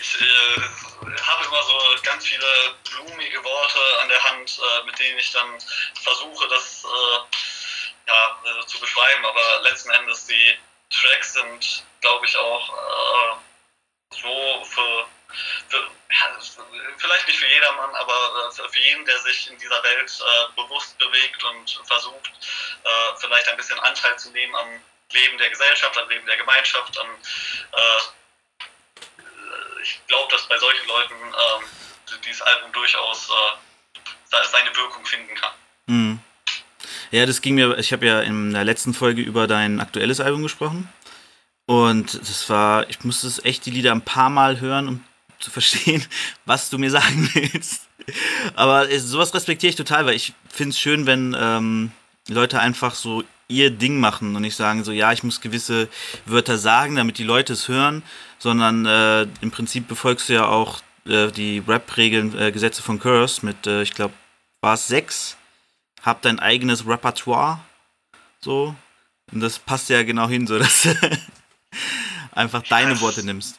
Ich 0.00 0.20
äh, 0.20 0.85
habe 1.22 1.44
immer 1.44 1.62
so 1.62 1.78
ganz 2.02 2.26
viele 2.26 2.74
blumige 2.90 3.42
Worte 3.44 3.78
an 4.00 4.08
der 4.08 4.22
Hand, 4.22 4.58
äh, 4.58 4.84
mit 4.84 4.98
denen 4.98 5.18
ich 5.18 5.30
dann 5.32 5.58
versuche, 6.02 6.48
das 6.48 6.84
äh, 6.84 8.08
ja, 8.08 8.38
äh, 8.44 8.66
zu 8.66 8.80
beschreiben, 8.80 9.24
aber 9.24 9.60
letzten 9.62 9.90
Endes 9.90 10.26
die 10.26 10.58
Tracks 10.90 11.34
sind, 11.34 11.84
glaube 12.00 12.26
ich, 12.26 12.36
auch 12.36 12.68
äh, 12.70 13.36
so 14.20 14.64
für, 14.64 15.06
für 15.68 15.78
ja, 15.78 16.38
vielleicht 16.98 17.26
nicht 17.26 17.38
für 17.38 17.46
jedermann, 17.46 17.94
aber 17.94 18.50
äh, 18.50 18.68
für 18.68 18.78
jeden, 18.78 19.04
der 19.04 19.18
sich 19.18 19.50
in 19.50 19.58
dieser 19.58 19.82
Welt 19.82 20.20
äh, 20.20 20.62
bewusst 20.62 20.96
bewegt 20.98 21.42
und 21.44 21.80
versucht, 21.84 22.30
vielleicht 23.18 23.48
ein 23.48 23.56
bisschen 23.56 23.80
Anteil 23.80 24.16
zu 24.16 24.30
nehmen 24.30 24.54
am 24.54 24.80
Leben 25.10 25.38
der 25.38 25.50
Gesellschaft, 25.50 25.98
an 25.98 26.08
Leben 26.08 26.26
der 26.26 26.36
Gemeinschaft, 26.36 26.96
an 26.98 27.08
ich 29.86 30.06
glaube, 30.08 30.30
dass 30.32 30.48
bei 30.48 30.58
solchen 30.58 30.86
Leuten 30.88 31.14
ähm, 31.14 32.20
dieses 32.24 32.42
Album 32.42 32.72
durchaus 32.72 33.28
äh, 33.28 34.36
seine 34.50 34.76
Wirkung 34.76 35.04
finden 35.04 35.34
kann. 35.34 35.52
Mhm. 35.86 36.18
Ja, 37.10 37.24
das 37.24 37.40
ging 37.40 37.54
mir, 37.54 37.78
ich 37.78 37.92
habe 37.92 38.06
ja 38.06 38.20
in 38.20 38.52
der 38.52 38.64
letzten 38.64 38.92
Folge 38.92 39.22
über 39.22 39.46
dein 39.46 39.80
aktuelles 39.80 40.20
Album 40.20 40.42
gesprochen. 40.42 40.88
Und 41.66 42.14
das 42.14 42.48
war, 42.48 42.88
ich 42.90 43.02
musste 43.04 43.26
es 43.26 43.44
echt 43.44 43.66
die 43.66 43.70
Lieder 43.70 43.92
ein 43.92 44.02
paar 44.02 44.30
Mal 44.30 44.60
hören, 44.60 44.88
um 44.88 45.04
zu 45.38 45.50
verstehen, 45.50 46.04
was 46.44 46.70
du 46.70 46.78
mir 46.78 46.90
sagen 46.90 47.30
willst. 47.34 47.88
Aber 48.54 48.86
sowas 48.98 49.34
respektiere 49.34 49.70
ich 49.70 49.76
total, 49.76 50.06
weil 50.06 50.14
ich 50.14 50.32
finde 50.48 50.70
es 50.70 50.80
schön, 50.80 51.06
wenn 51.06 51.36
ähm, 51.38 51.92
Leute 52.28 52.60
einfach 52.60 52.94
so 52.94 53.24
ihr 53.48 53.70
Ding 53.70 54.00
machen 54.00 54.34
und 54.34 54.42
nicht 54.42 54.56
sagen 54.56 54.84
so, 54.84 54.92
ja, 54.92 55.12
ich 55.12 55.22
muss 55.22 55.40
gewisse 55.40 55.88
Wörter 56.24 56.58
sagen, 56.58 56.96
damit 56.96 57.18
die 57.18 57.24
Leute 57.24 57.52
es 57.52 57.68
hören, 57.68 58.02
sondern 58.38 58.86
äh, 58.86 59.22
im 59.40 59.50
Prinzip 59.50 59.88
befolgst 59.88 60.28
du 60.28 60.34
ja 60.34 60.46
auch 60.46 60.80
äh, 61.06 61.30
die 61.30 61.62
Rap-Regeln, 61.66 62.36
äh, 62.38 62.52
Gesetze 62.52 62.82
von 62.82 62.98
Curse 62.98 63.44
mit, 63.44 63.66
äh, 63.66 63.82
ich 63.82 63.92
glaube, 63.92 64.14
war 64.60 64.74
es 64.74 64.88
sechs, 64.88 65.36
hab 66.02 66.22
dein 66.22 66.40
eigenes 66.40 66.86
Repertoire, 66.86 67.60
so, 68.40 68.74
und 69.32 69.40
das 69.40 69.58
passt 69.58 69.88
ja 69.90 70.02
genau 70.02 70.28
hin, 70.28 70.46
so 70.46 70.58
dass 70.58 70.82
du 70.82 70.94
einfach 72.32 72.62
deine 72.62 73.00
Worte 73.00 73.24
nimmst. 73.24 73.58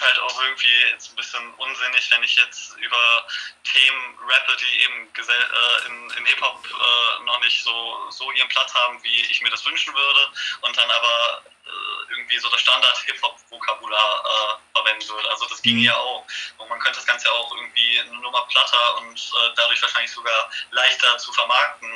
halt 0.00 0.18
auch 0.18 0.42
irgendwie 0.42 0.95
bisschen 1.36 1.54
unsinnig, 1.54 2.10
wenn 2.10 2.22
ich 2.22 2.36
jetzt 2.36 2.76
über 2.76 3.26
Themen 3.64 4.18
rappe, 4.20 4.56
die 4.56 4.82
eben 4.82 5.08
äh, 5.16 5.86
in, 5.86 6.10
in 6.10 6.26
Hip-Hop 6.26 6.64
äh, 6.64 7.24
noch 7.24 7.40
nicht 7.40 7.62
so, 7.62 8.10
so 8.10 8.30
ihren 8.32 8.48
Platz 8.48 8.74
haben, 8.74 9.02
wie 9.02 9.20
ich 9.22 9.40
mir 9.42 9.50
das 9.50 9.64
wünschen 9.64 9.94
würde, 9.94 10.30
und 10.62 10.76
dann 10.76 10.90
aber 10.90 11.42
äh, 11.66 12.12
irgendwie 12.12 12.38
so 12.38 12.48
das 12.50 12.60
Standard-Hip-Hop-Vokabular 12.60 14.24
äh, 14.24 14.76
verwenden 14.76 15.08
würde. 15.08 15.30
Also 15.30 15.46
das 15.46 15.62
ging 15.62 15.76
mhm. 15.76 15.84
ja 15.84 15.96
auch. 15.96 16.24
Und 16.58 16.68
man 16.68 16.78
könnte 16.80 16.98
das 16.98 17.06
Ganze 17.06 17.30
auch 17.32 17.54
irgendwie 17.54 18.00
eine 18.00 18.16
Nummer 18.20 18.46
platter 18.46 18.98
und 18.98 19.32
dadurch 19.56 19.82
wahrscheinlich 19.82 20.12
sogar 20.12 20.50
leichter 20.70 21.18
zu 21.18 21.32
vermarkten. 21.32 21.90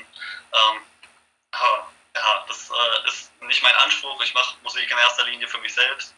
Ähm, 0.52 0.82
ja, 2.14 2.44
das 2.48 2.70
äh, 2.70 3.08
ist 3.08 3.30
nicht 3.42 3.62
mein 3.62 3.74
Anspruch. 3.76 4.20
Ich 4.22 4.34
mache 4.34 4.56
Musik 4.62 4.90
in 4.90 4.98
erster 4.98 5.24
Linie 5.24 5.46
für 5.48 5.58
mich 5.58 5.72
selbst. 5.72 6.14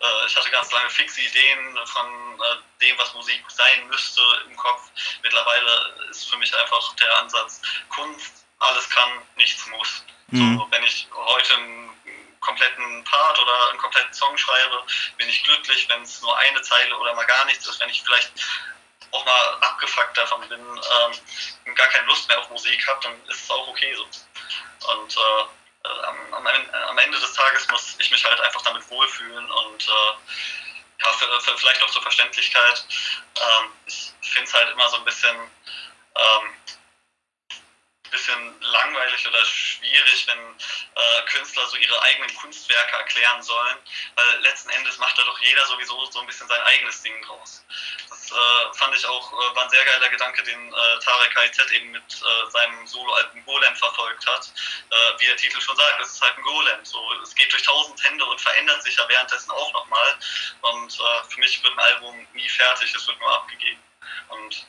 Äh, 0.00 0.26
ich 0.26 0.36
hatte 0.36 0.50
ganz 0.50 0.70
lange 0.72 0.90
fixe 0.90 1.20
Ideen 1.20 1.78
von 1.86 2.40
äh, 2.40 2.56
dem, 2.80 2.98
was 2.98 3.14
Musik 3.14 3.44
sein 3.48 3.86
müsste 3.88 4.20
im 4.46 4.56
Kopf. 4.56 4.90
Mittlerweile 5.22 6.08
ist 6.10 6.28
für 6.28 6.36
mich 6.38 6.54
einfach 6.56 6.94
der 6.96 7.18
Ansatz, 7.18 7.60
Kunst, 7.90 8.44
alles 8.58 8.88
kann, 8.90 9.22
nichts 9.36 9.66
muss. 9.66 10.04
Mhm. 10.28 10.58
So, 10.58 10.66
wenn 10.70 10.82
ich 10.82 11.08
heute 11.14 11.54
einen 11.54 12.38
kompletten 12.40 13.04
Part 13.04 13.38
oder 13.38 13.70
einen 13.70 13.78
kompletten 13.78 14.12
Song 14.12 14.36
schreibe, 14.36 14.84
bin 15.16 15.28
ich 15.28 15.44
glücklich, 15.44 15.88
wenn 15.88 16.02
es 16.02 16.20
nur 16.20 16.36
eine 16.38 16.60
Zeile 16.62 16.96
oder 16.98 17.14
mal 17.14 17.26
gar 17.26 17.44
nichts 17.44 17.66
ist, 17.66 17.80
wenn 17.80 17.90
ich 17.90 18.02
vielleicht 18.02 18.32
auch 19.10 19.24
mal 19.24 19.58
abgefuckt 19.60 20.16
davon 20.16 20.46
bin, 20.48 20.60
ähm, 20.60 21.74
gar 21.74 21.86
keine 21.88 22.06
Lust 22.06 22.28
mehr 22.28 22.38
auf 22.38 22.50
Musik 22.50 22.86
habe, 22.88 23.00
dann 23.02 23.24
ist 23.26 23.44
es 23.44 23.50
auch 23.50 23.68
okay 23.68 23.94
so. 23.94 24.06
Und 24.88 25.16
äh, 25.16 25.88
am, 26.06 26.34
am, 26.34 26.98
Ende 26.98 27.18
des 27.18 27.32
Tages 27.32 27.68
muss 27.68 27.96
ich 27.98 28.10
mich 28.10 28.24
halt 28.24 28.40
einfach 28.40 28.62
damit 28.62 28.88
wohlfühlen 28.90 29.50
und 29.50 29.88
äh, 29.88 31.04
ja, 31.04 31.12
für, 31.12 31.40
für, 31.40 31.56
vielleicht 31.56 31.82
auch 31.82 31.90
zur 31.90 32.02
Verständlichkeit. 32.02 32.84
Ähm, 33.36 33.70
ich 33.86 34.12
finde 34.20 34.48
es 34.48 34.54
halt 34.54 34.70
immer 34.72 34.88
so 34.88 34.96
ein 34.96 35.04
bisschen 35.04 35.36
ähm, 36.16 36.54
bisschen 38.10 38.60
langweilig 38.60 39.26
oder 39.26 39.44
schwierig, 39.44 40.26
wenn 40.26 40.38
äh, 40.38 41.22
Künstler 41.30 41.66
so 41.66 41.76
ihre 41.76 42.00
eigenen 42.02 42.34
Kunstwerke 42.36 42.96
erklären 42.96 43.42
sollen, 43.42 43.76
weil 44.14 44.40
letzten 44.40 44.70
Endes 44.70 44.98
macht 44.98 45.18
da 45.18 45.22
doch 45.24 45.38
jeder 45.40 45.64
sowieso 45.66 46.06
so 46.10 46.20
ein 46.20 46.26
bisschen 46.26 46.48
sein 46.48 46.60
eigenes 46.62 47.02
Ding 47.02 47.20
draus. 47.22 47.64
Das 48.08 48.30
äh, 48.30 48.78
fand 48.78 48.94
ich 48.94 49.06
auch, 49.06 49.32
äh, 49.32 49.56
war 49.56 49.64
ein 49.64 49.70
sehr 49.70 49.84
geiler 49.84 50.08
Gedanke, 50.08 50.42
den 50.42 50.72
äh, 50.72 50.98
Tarek 51.04 51.34
KIZ 51.34 51.72
eben 51.72 51.90
mit 51.90 52.02
äh, 52.02 52.50
seinem 52.50 52.86
Soloalbum 52.86 53.44
Golem 53.44 53.76
verfolgt 53.76 54.26
hat. 54.26 54.52
Äh, 54.90 55.20
wie 55.20 55.26
der 55.26 55.36
Titel 55.36 55.60
schon 55.60 55.76
sagt, 55.76 56.00
es 56.00 56.12
ist 56.12 56.22
halt 56.22 56.36
ein 56.36 56.42
Golem. 56.42 56.84
So, 56.84 57.12
es 57.22 57.34
geht 57.34 57.52
durch 57.52 57.62
tausend 57.62 58.02
Hände 58.04 58.24
und 58.24 58.40
verändert 58.40 58.82
sich 58.82 58.96
ja 58.96 59.08
währenddessen 59.08 59.50
auch 59.50 59.72
nochmal. 59.72 60.18
Und 60.62 60.92
für 61.28 61.40
mich 61.40 61.62
wird 61.62 61.72
ein 61.72 61.78
Album 61.78 62.26
nie 62.32 62.48
fertig, 62.48 62.94
es 62.94 63.06
wird 63.06 63.18
nur 63.20 63.32
abgegeben. 63.32 63.82
Und 64.28 64.66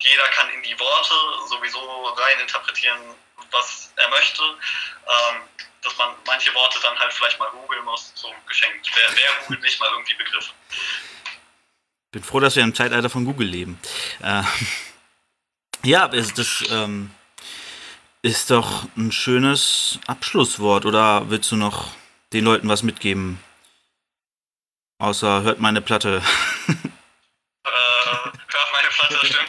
jeder 0.00 0.28
kann 0.28 0.48
in 0.50 0.62
die 0.62 0.78
Worte 0.78 1.14
sowieso 1.48 2.04
rein 2.04 2.40
interpretieren, 2.40 2.98
was 3.50 3.92
er 3.96 4.08
möchte. 4.10 4.42
Ähm, 4.42 5.42
dass 5.82 5.96
man 5.98 6.14
manche 6.26 6.52
Worte 6.54 6.78
dann 6.82 6.98
halt 6.98 7.12
vielleicht 7.12 7.38
mal 7.38 7.50
googeln 7.50 7.84
muss, 7.84 8.12
so 8.14 8.32
geschenkt. 8.48 8.90
Wer, 8.94 9.16
wer 9.16 9.42
googelt 9.42 9.62
nicht 9.62 9.78
mal 9.78 9.88
irgendwie 9.90 10.14
Begriffe? 10.14 10.52
Bin 12.10 12.24
froh, 12.24 12.40
dass 12.40 12.56
wir 12.56 12.64
im 12.64 12.74
Zeitalter 12.74 13.08
von 13.08 13.24
Google 13.24 13.46
leben. 13.46 13.80
Äh, 14.20 14.42
ja, 15.84 16.08
das, 16.08 16.34
das 16.34 16.64
ähm, 16.70 17.14
ist 18.22 18.50
doch 18.50 18.88
ein 18.96 19.12
schönes 19.12 20.00
Abschlusswort. 20.06 20.86
Oder 20.86 21.30
willst 21.30 21.52
du 21.52 21.56
noch 21.56 21.92
den 22.32 22.44
Leuten 22.44 22.68
was 22.68 22.82
mitgeben? 22.82 23.40
Außer 24.98 25.42
hört 25.42 25.60
meine 25.60 25.82
Platte. 25.82 26.22
Platte, 29.08 29.26
stimmt, 29.26 29.45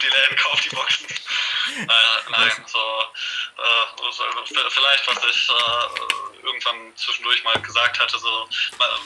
die 0.64 0.68
kauft 0.68 1.00
die 1.00 1.06
Boxen. 1.06 1.28
Äh, 1.68 2.30
nein, 2.30 2.64
so, 2.66 2.78
äh, 3.58 4.70
vielleicht, 4.70 5.06
was 5.06 5.24
ich 5.24 5.48
äh, 5.48 6.46
irgendwann 6.46 6.96
zwischendurch 6.96 7.42
mal 7.44 7.60
gesagt 7.60 7.98
hatte, 7.98 8.18
so, 8.18 8.48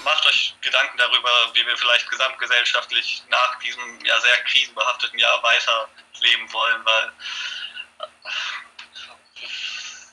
macht 0.04 0.26
euch 0.26 0.54
Gedanken 0.60 0.96
darüber, 0.96 1.50
wie 1.54 1.66
wir 1.66 1.76
vielleicht 1.76 2.08
gesamtgesellschaftlich 2.08 3.22
nach 3.28 3.58
diesem 3.58 4.04
ja 4.04 4.20
sehr 4.20 4.36
krisenbehafteten 4.44 5.18
Jahr 5.18 5.42
weiterleben 5.42 6.52
wollen, 6.52 6.84
weil 6.84 7.12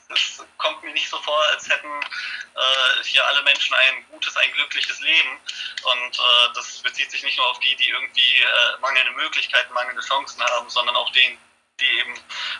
es 0.10 0.44
kommt 0.58 0.84
mir 0.84 0.92
nicht 0.94 1.10
so 1.10 1.20
vor, 1.22 1.42
als 1.52 1.70
hätten 1.70 2.02
äh, 2.02 3.04
hier 3.04 3.26
alle 3.26 3.44
Menschen 3.44 3.76
ein 3.76 4.06
gutes, 4.10 4.36
ein 4.38 4.52
glückliches 4.54 5.00
Leben. 5.02 5.40
Und 5.84 6.20
äh, 6.20 6.54
das 6.56 6.80
bezieht 6.80 7.12
sich 7.12 7.24
nicht 7.24 7.38
nur 7.38 7.48
auf 7.48 7.60
die, 7.60 7.76
die 7.76 7.90
irgendwie 7.90 8.38
äh, 8.38 8.78
mangelnde 8.82 9.12
Möglichkeiten, 9.12 9.74
mangelnde 9.74 10.02
Chancen 10.02 10.44
haben, 10.44 10.70
sondern 10.70 10.96
auch 10.96 11.12
denen, 11.12 11.38
die 11.80 12.00
eben, 12.00 12.14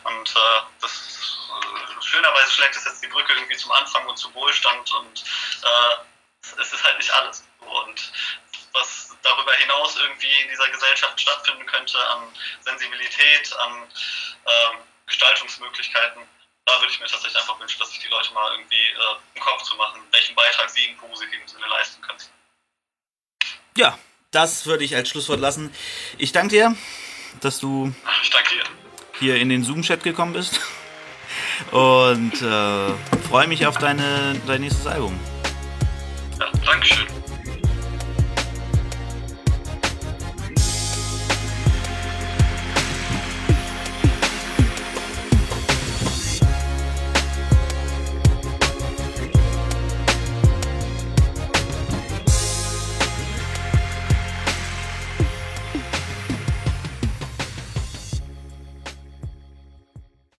und 0.04 0.30
äh, 0.30 0.62
das 0.82 1.50
äh, 1.50 2.02
schönerweise 2.02 2.52
schlägt 2.52 2.76
es 2.76 2.86
jetzt 2.86 3.04
die 3.04 3.08
Brücke 3.08 3.34
irgendwie 3.34 3.58
zum 3.58 3.72
Anfang 3.72 4.06
und 4.06 4.18
zum 4.18 4.34
Wohlstand 4.34 4.92
und 4.94 5.24
äh, 5.64 6.60
es 6.62 6.72
ist 6.72 6.84
halt 6.84 6.98
nicht 6.98 7.12
alles. 7.12 7.44
Und 7.60 8.12
was 8.72 9.18
darüber 9.24 9.54
hinaus 9.54 9.98
irgendwie 9.98 10.42
in 10.42 10.50
dieser 10.50 10.70
Gesellschaft 10.70 11.20
stattfinden 11.20 11.66
könnte 11.66 12.00
an 12.12 12.34
Sensibilität, 12.62 13.54
an 13.58 13.92
ähm, 14.46 14.78
Gestaltungsmöglichkeiten, 15.08 16.28
da 16.70 16.82
würde 16.82 16.92
ich 16.92 17.00
mir 17.00 17.08
tatsächlich 17.08 17.40
einfach 17.40 17.60
wünschen, 17.60 17.80
dass 17.80 17.90
sich 17.90 18.00
die 18.00 18.08
Leute 18.10 18.34
mal 18.34 18.52
irgendwie 18.54 18.76
äh, 18.76 19.36
im 19.36 19.42
Kopf 19.42 19.64
zu 19.64 19.76
machen, 19.76 20.02
welchen 20.12 20.36
Beitrag 20.36 20.70
sie 20.70 20.86
im 20.86 20.98
positiven 20.98 21.48
Sinne 21.48 21.68
leisten 21.68 22.02
können. 22.02 22.20
Ja, 23.76 23.98
das 24.32 24.66
würde 24.66 24.84
ich 24.84 24.96
als 24.96 25.10
Schlusswort 25.10 25.40
lassen. 25.40 25.74
Ich 26.18 26.32
danke 26.32 26.56
dir, 26.56 26.76
dass 27.42 27.60
du 27.60 27.94
dir. 28.52 28.64
hier 29.20 29.36
in 29.38 29.50
den 29.50 29.64
Zoom-Chat 29.64 30.04
gekommen 30.04 30.34
bist 30.34 30.60
und 31.72 32.42
äh, 32.42 32.94
freue 33.28 33.48
mich 33.48 33.66
auf 33.66 33.78
deine, 33.78 34.40
dein 34.46 34.62
nächstes 34.62 34.86
Album. 34.88 35.20